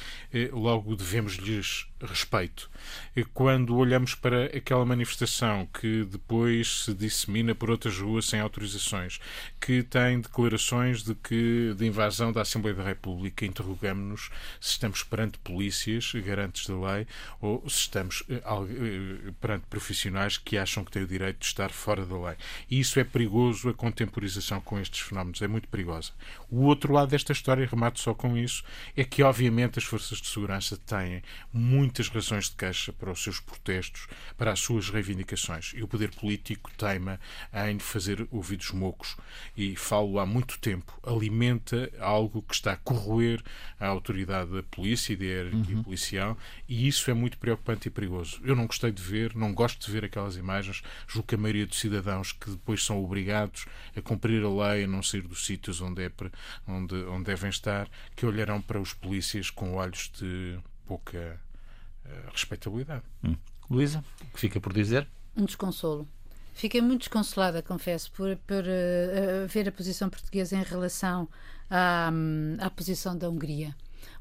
Logo, 0.52 0.96
devemos-lhes 0.96 1.86
respeito. 2.00 2.70
Quando 3.34 3.76
olhamos 3.76 4.14
para 4.14 4.46
aquela 4.46 4.84
manifestação 4.84 5.66
que 5.66 6.04
depois 6.04 6.84
se 6.84 6.94
dissemina 6.94 7.54
por 7.54 7.70
outras 7.70 7.98
ruas 7.98 8.26
sem 8.26 8.40
autorizações, 8.40 9.20
que 9.60 9.82
tem 9.82 10.20
declarações 10.20 11.02
de 11.02 11.14
que 11.14 11.74
de 11.76 11.86
invasão 11.86 12.32
da 12.32 12.42
Assembleia 12.42 12.76
da 12.76 12.84
República, 12.84 13.44
interrogamos-nos 13.44 14.30
se 14.60 14.72
estamos 14.72 15.02
perante 15.02 15.38
polícias 15.38 16.12
garantes 16.14 16.66
da 16.66 16.74
lei 16.74 17.06
ou 17.40 17.62
se 17.68 17.80
estamos 17.80 18.22
eh, 18.28 18.42
eh, 18.44 19.32
perante 19.40 19.66
profissionais 19.66 20.36
que 20.36 20.56
acham 20.56 20.84
que 20.84 20.90
têm 20.90 21.02
o 21.02 21.06
direito 21.06 21.38
de 21.38 21.46
estar 21.46 21.70
fora 21.70 22.06
da 22.06 22.16
lei. 22.16 22.36
E 22.70 22.78
isso 22.78 23.00
é 23.00 23.04
perigoso, 23.04 23.68
a 23.68 23.74
contemporização 23.74 24.60
com 24.60 24.78
estes 24.78 25.00
fenómenos 25.00 25.42
é 25.42 25.48
muito 25.48 25.68
perigosa. 25.68 26.12
O 26.50 26.62
outro 26.62 26.92
lado 26.92 27.10
desta 27.10 27.32
história, 27.32 27.66
remato 27.66 28.00
só 28.00 28.14
com 28.14 28.36
isso, 28.36 28.62
é 28.96 29.04
que 29.04 29.22
obviamente 29.22 29.78
as 29.78 29.84
forças 29.84 30.20
de 30.20 30.28
segurança 30.28 30.76
têm 30.76 31.22
muito 31.52 31.87
muitas 31.88 32.08
razões 32.08 32.50
de 32.50 32.56
queixa 32.56 32.92
para 32.92 33.10
os 33.10 33.22
seus 33.22 33.40
protestos, 33.40 34.06
para 34.36 34.52
as 34.52 34.60
suas 34.60 34.90
reivindicações. 34.90 35.72
E 35.74 35.82
o 35.82 35.88
poder 35.88 36.10
político 36.10 36.70
teima 36.76 37.18
em 37.66 37.78
fazer 37.78 38.28
ouvidos 38.30 38.72
mocos 38.72 39.16
e 39.56 39.74
falo 39.74 40.18
há 40.18 40.26
muito 40.26 40.58
tempo, 40.58 41.00
alimenta 41.02 41.90
algo 41.98 42.42
que 42.42 42.54
está 42.54 42.72
a 42.72 42.76
corroer 42.76 43.42
a 43.80 43.86
autoridade 43.86 44.50
da 44.50 44.62
polícia 44.62 45.14
e 45.14 45.16
da 45.16 45.24
hierarquia 45.24 45.76
uhum. 45.76 45.82
policial 45.82 46.36
e 46.68 46.86
isso 46.86 47.10
é 47.10 47.14
muito 47.14 47.38
preocupante 47.38 47.88
e 47.88 47.90
perigoso. 47.90 48.38
Eu 48.44 48.54
não 48.54 48.66
gostei 48.66 48.92
de 48.92 49.02
ver, 49.02 49.34
não 49.34 49.54
gosto 49.54 49.86
de 49.86 49.90
ver 49.90 50.04
aquelas 50.04 50.36
imagens, 50.36 50.82
julgo 51.06 51.28
que 51.28 51.36
a 51.36 51.38
maioria 51.38 51.66
dos 51.66 51.80
cidadãos 51.80 52.32
que 52.32 52.50
depois 52.50 52.84
são 52.84 53.02
obrigados 53.02 53.64
a 53.96 54.02
cumprir 54.02 54.44
a 54.44 54.50
lei, 54.50 54.84
a 54.84 54.86
não 54.86 55.02
sair 55.02 55.22
dos 55.22 55.46
sítios 55.46 55.80
onde, 55.80 56.02
é, 56.02 56.12
onde, 56.66 56.94
onde 56.94 57.24
devem 57.24 57.48
estar, 57.48 57.88
que 58.14 58.26
olharão 58.26 58.60
para 58.60 58.78
os 58.78 58.92
polícias 58.92 59.48
com 59.48 59.74
olhos 59.74 60.10
de 60.18 60.58
pouca 60.86 61.40
respeitabilidade. 62.32 63.02
Hum. 63.24 63.36
Luísa, 63.70 64.04
o 64.22 64.32
que 64.32 64.40
fica 64.40 64.60
por 64.60 64.72
dizer? 64.72 65.06
Um 65.36 65.44
desconsolo. 65.44 66.08
Fiquei 66.54 66.80
muito 66.80 67.02
desconsolada, 67.02 67.62
confesso, 67.62 68.10
por, 68.12 68.36
por 68.38 68.64
uh, 68.64 69.46
ver 69.46 69.68
a 69.68 69.72
posição 69.72 70.10
portuguesa 70.10 70.56
em 70.56 70.62
relação 70.62 71.28
à, 71.70 72.10
à 72.58 72.70
posição 72.70 73.16
da 73.16 73.30
Hungria. 73.30 73.76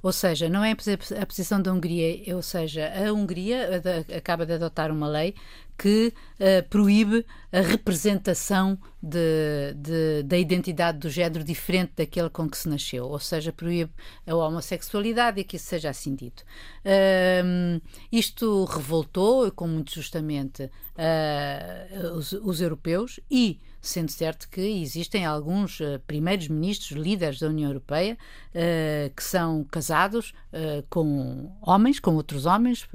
Ou 0.07 0.13
seja, 0.13 0.47
não 0.47 0.63
é 0.63 0.71
a 0.71 1.25
posição 1.25 1.61
da 1.61 1.73
Hungria, 1.73 2.33
ou 2.33 2.41
seja, 2.41 2.89
a 2.95 3.11
Hungria 3.11 3.67
acaba 4.15 4.45
de 4.45 4.53
adotar 4.53 4.89
uma 4.89 5.05
lei 5.05 5.35
que 5.77 6.13
uh, 6.39 6.65
proíbe 6.69 7.25
a 7.51 7.59
representação 7.59 8.79
de, 9.03 9.73
de, 9.75 10.23
da 10.23 10.37
identidade 10.37 10.99
do 10.99 11.09
género 11.09 11.43
diferente 11.43 11.91
daquele 11.97 12.29
com 12.29 12.49
que 12.49 12.57
se 12.57 12.69
nasceu, 12.69 13.03
ou 13.03 13.19
seja, 13.19 13.51
proíbe 13.51 13.91
a 14.25 14.33
homossexualidade 14.33 15.41
e 15.41 15.43
que 15.43 15.57
isso 15.57 15.65
seja 15.65 15.89
assim 15.89 16.15
dito. 16.15 16.41
Uh, 16.85 17.81
isto 18.09 18.63
revoltou, 18.63 19.51
com 19.51 19.67
muito 19.67 19.93
justamente, 19.93 20.63
uh, 20.63 22.13
os, 22.15 22.31
os 22.31 22.61
europeus 22.61 23.19
e 23.29 23.59
sendo 23.87 24.11
certo 24.11 24.49
que 24.49 24.61
existem 24.61 25.25
alguns 25.25 25.79
uh, 25.79 25.99
primeiros 26.05 26.47
ministros, 26.47 26.91
líderes 26.97 27.39
da 27.39 27.47
União 27.47 27.69
Europeia, 27.69 28.17
uh, 28.49 29.13
que 29.15 29.23
são 29.23 29.63
casados 29.63 30.33
uh, 30.51 30.85
com 30.89 31.51
homens, 31.61 31.99
com 31.99 32.15
outros 32.15 32.45
homens, 32.45 32.87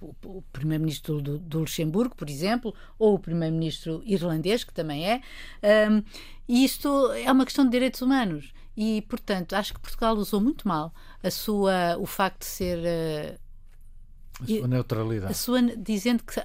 o, 0.00 0.14
o 0.24 0.42
primeiro-ministro 0.52 1.20
do, 1.20 1.38
do, 1.38 1.60
Luxemburgo, 1.60 2.14
por 2.14 2.30
exemplo, 2.30 2.74
ou 2.98 3.14
o 3.14 3.18
primeiro-ministro 3.18 4.02
irlandês, 4.04 4.64
que 4.64 4.72
também 4.72 5.08
é. 5.08 5.20
Um, 5.90 6.02
e 6.48 6.64
isto 6.64 7.12
é 7.12 7.30
uma 7.30 7.44
questão 7.44 7.64
de 7.64 7.70
direitos 7.70 8.00
humanos. 8.00 8.52
E, 8.76 9.02
portanto, 9.02 9.54
acho 9.54 9.74
que 9.74 9.80
Portugal 9.80 10.14
usou 10.16 10.40
muito 10.40 10.66
mal 10.66 10.94
a 11.22 11.30
sua, 11.30 11.98
o 11.98 12.06
facto 12.06 12.40
de 12.40 12.46
ser. 12.46 12.78
a 14.40 14.46
sua 14.46 14.68
neutralidade. 14.68 15.32
A 15.32 15.34
sua, 15.34 15.62
dizendo 15.76 16.22
que 16.22 16.40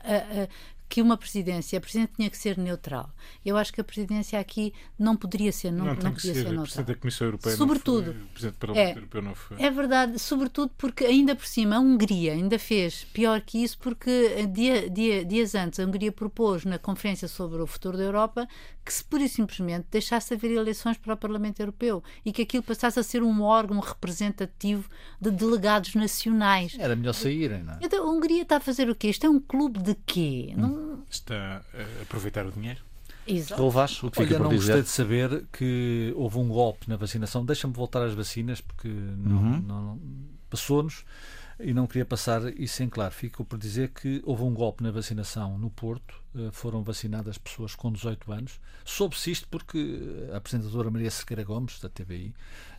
que 0.93 1.01
uma 1.01 1.17
presidência, 1.17 1.75
a 1.79 1.81
presidente 1.81 2.11
tinha 2.15 2.29
que 2.29 2.37
ser 2.37 2.55
neutral. 2.55 3.09
Eu 3.43 3.57
acho 3.57 3.73
que 3.73 3.81
a 3.81 3.83
presidência 3.83 4.39
aqui 4.39 4.71
não 4.97 5.15
poderia 5.15 5.51
ser, 5.51 5.71
não, 5.71 5.85
não, 5.85 5.95
não 5.95 6.13
podia 6.13 6.35
ser, 6.35 6.43
ser 6.43 6.43
neutral. 6.43 6.63
Presidente 6.65 6.85
da 6.85 6.95
Comissão 6.95 7.27
Europeia 7.27 7.55
sobretudo, 7.55 8.05
não 8.05 8.13
foi, 8.13 8.27
Presidente 8.27 8.53
do 8.53 8.59
Parlamento 8.59 8.87
é, 8.87 8.99
Europeu 8.99 9.21
não 9.23 9.33
foi. 9.33 9.57
É 9.59 9.71
verdade, 9.71 10.19
sobretudo 10.19 10.71
porque 10.77 11.03
ainda 11.03 11.35
por 11.35 11.47
cima 11.47 11.77
a 11.77 11.79
Hungria 11.79 12.33
ainda 12.33 12.59
fez 12.59 13.05
pior 13.05 13.41
que 13.41 13.63
isso 13.63 13.79
porque 13.79 14.45
dia, 14.53 14.87
dia, 14.87 15.25
dias 15.25 15.55
antes 15.55 15.79
a 15.79 15.83
Hungria 15.83 16.11
propôs 16.11 16.63
na 16.63 16.77
conferência 16.77 17.27
sobre 17.27 17.59
o 17.59 17.65
futuro 17.65 17.97
da 17.97 18.03
Europa 18.03 18.47
que 18.85 18.93
se 18.93 19.03
pura 19.03 19.23
e 19.23 19.29
simplesmente 19.29 19.87
deixasse 19.89 20.33
haver 20.33 20.51
eleições 20.51 20.97
para 20.97 21.13
o 21.13 21.17
Parlamento 21.17 21.59
Europeu 21.59 22.03
e 22.25 22.31
que 22.31 22.41
aquilo 22.41 22.61
passasse 22.61 22.99
a 22.99 23.03
ser 23.03 23.23
um 23.23 23.41
órgão 23.41 23.79
representativo 23.79 24.89
de 25.19 25.31
delegados 25.31 25.95
nacionais. 25.95 26.75
Era 26.77 26.95
melhor 26.95 27.13
saírem, 27.13 27.63
não 27.63 27.73
é? 27.73 27.79
Então, 27.81 28.05
a 28.05 28.11
Hungria 28.11 28.41
está 28.41 28.57
a 28.57 28.59
fazer 28.59 28.89
o 28.89 28.95
quê? 28.95 29.09
Isto 29.09 29.25
é 29.25 29.29
um 29.29 29.39
clube 29.39 29.81
de 29.81 29.95
quê? 30.05 30.53
Hum. 30.57 30.61
Não, 30.61 30.82
Está 31.13 31.61
a 31.73 32.01
aproveitar 32.01 32.45
o 32.45 32.51
dinheiro? 32.51 32.81
Exato. 33.25 33.69
Vaz, 33.69 34.03
o 34.03 34.11
que 34.11 34.21
Olha, 34.21 34.39
não 34.39 34.49
gostei 34.49 34.81
de 34.81 34.89
saber 34.89 35.45
que 35.51 36.11
houve 36.15 36.37
um 36.37 36.47
golpe 36.47 36.89
na 36.89 36.97
vacinação. 36.97 37.45
Deixa-me 37.45 37.73
voltar 37.73 38.03
às 38.03 38.13
vacinas, 38.13 38.59
porque 38.59 38.87
uhum. 38.87 39.61
não, 39.65 39.81
não, 39.81 39.99
passou-nos 40.49 41.05
e 41.59 41.73
não 41.73 41.87
queria 41.87 42.05
passar 42.05 42.41
isso 42.59 42.83
em 42.83 42.89
claro. 42.89 43.13
Fico 43.13 43.45
por 43.45 43.57
dizer 43.57 43.89
que 43.89 44.21
houve 44.25 44.43
um 44.43 44.53
golpe 44.53 44.83
na 44.83 44.91
vacinação 44.91 45.57
no 45.57 45.69
Porto, 45.69 46.15
eh, 46.35 46.49
foram 46.51 46.83
vacinadas 46.83 47.37
pessoas 47.37 47.75
com 47.75 47.91
18 47.91 48.31
anos. 48.31 48.59
Soube-se 48.83 49.31
isto 49.31 49.47
porque 49.47 49.99
a 50.33 50.37
apresentadora 50.37 50.91
Maria 50.91 51.11
Cerqueira 51.11 51.43
Gomes, 51.43 51.79
da 51.79 51.89
TVI, 51.89 52.33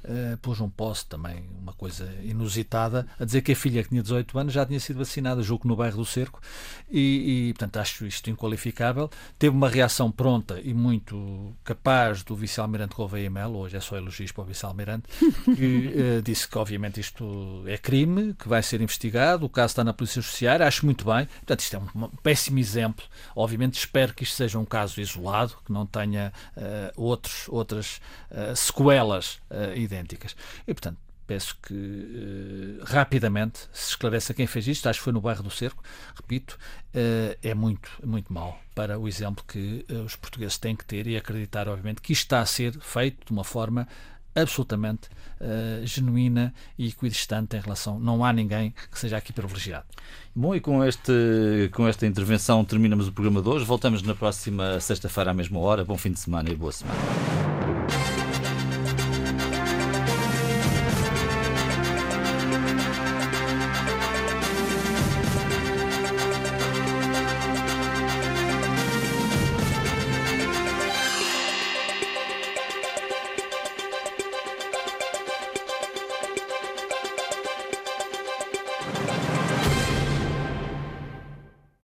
uh, 0.04 0.36
pôs 0.38 0.60
um 0.60 0.68
post 0.68 1.06
também, 1.06 1.44
uma 1.60 1.72
coisa 1.72 2.10
inusitada, 2.22 3.06
a 3.18 3.24
dizer 3.24 3.42
que 3.42 3.52
a 3.52 3.56
filha 3.56 3.82
que 3.82 3.88
tinha 3.88 4.02
18 4.02 4.38
anos 4.38 4.52
já 4.52 4.64
tinha 4.64 4.80
sido 4.80 4.98
vacinada, 4.98 5.42
julgo 5.42 5.66
no 5.66 5.76
bairro 5.76 5.96
do 5.96 6.04
Cerco, 6.04 6.40
e, 6.90 7.48
e 7.48 7.52
portanto 7.54 7.76
acho 7.78 8.06
isto 8.06 8.28
inqualificável. 8.30 9.10
Teve 9.38 9.54
uma 9.54 9.68
reação 9.68 10.10
pronta 10.10 10.60
e 10.62 10.74
muito 10.74 11.54
capaz 11.64 12.22
do 12.22 12.36
vice-almirante 12.36 12.94
Gouveia 12.94 13.30
Melo, 13.30 13.58
hoje 13.58 13.76
é 13.76 13.80
só 13.80 13.96
elogios 13.96 14.32
para 14.32 14.42
o 14.42 14.44
vice-almirante, 14.46 15.04
que 15.56 16.18
uh, 16.18 16.22
disse 16.22 16.48
que 16.48 16.58
obviamente 16.58 17.00
isto 17.00 17.62
é 17.66 17.78
crime, 17.78 18.34
que 18.34 18.48
vai 18.48 18.62
ser 18.62 18.80
investigado, 18.80 19.46
o 19.46 19.48
caso 19.48 19.72
está 19.72 19.84
na 19.84 19.92
Polícia 19.92 20.20
Judiciária, 20.20 20.66
acho 20.66 20.84
muito 20.84 21.04
bem. 21.04 21.26
Portanto, 21.26 21.60
isto 21.60 21.76
é 21.76 21.78
um, 21.78 22.08
péssimo 22.22 22.58
exemplo. 22.58 23.04
Obviamente 23.34 23.78
espero 23.78 24.14
que 24.14 24.24
isto 24.24 24.36
seja 24.36 24.58
um 24.58 24.64
caso 24.64 25.00
isolado, 25.00 25.54
que 25.64 25.72
não 25.72 25.86
tenha 25.86 26.32
uh, 26.56 27.02
outros, 27.02 27.48
outras 27.48 28.00
sequelas 28.54 29.34
uh, 29.50 29.76
idênticas. 29.94 30.36
E, 30.66 30.74
portanto, 30.74 30.98
peço 31.26 31.56
que 31.62 31.74
uh, 31.74 32.84
rapidamente 32.84 33.60
se 33.72 33.90
esclareça 33.90 34.34
quem 34.34 34.46
fez 34.46 34.66
isto. 34.68 34.88
Acho 34.88 35.00
que 35.00 35.04
foi 35.04 35.12
no 35.12 35.20
bairro 35.20 35.42
do 35.42 35.50
Cerco. 35.50 35.82
Repito, 36.14 36.58
uh, 36.94 37.36
é 37.42 37.54
muito, 37.54 37.90
muito 38.04 38.32
mal 38.32 38.58
para 38.74 38.98
o 38.98 39.08
exemplo 39.08 39.44
que 39.46 39.84
uh, 39.90 40.02
os 40.02 40.16
portugueses 40.16 40.58
têm 40.58 40.76
que 40.76 40.84
ter 40.84 41.06
e 41.06 41.16
acreditar, 41.16 41.68
obviamente, 41.68 42.00
que 42.00 42.12
isto 42.12 42.22
está 42.22 42.40
a 42.40 42.46
ser 42.46 42.78
feito 42.80 43.26
de 43.26 43.32
uma 43.32 43.44
forma 43.44 43.88
absolutamente 44.36 45.08
genuína 45.84 46.52
e 46.76 46.88
equidistante 46.88 47.56
em 47.56 47.60
relação. 47.60 48.00
Não 48.00 48.24
há 48.24 48.32
ninguém 48.32 48.74
que 48.90 48.98
seja 48.98 49.16
aqui 49.16 49.32
privilegiado. 49.32 49.86
Bom, 50.34 50.56
e 50.56 50.60
com, 50.60 50.82
este, 50.82 51.70
com 51.72 51.86
esta 51.86 52.04
intervenção 52.04 52.64
terminamos 52.64 53.06
o 53.06 53.12
programa 53.12 53.40
de 53.40 53.48
hoje. 53.48 53.64
Voltamos 53.64 54.02
na 54.02 54.16
próxima 54.16 54.80
sexta-feira 54.80 55.30
à 55.30 55.34
mesma 55.34 55.60
hora. 55.60 55.84
Bom 55.84 55.96
fim 55.96 56.10
de 56.10 56.18
semana 56.18 56.50
e 56.50 56.56
boa 56.56 56.72
semana. 56.72 57.53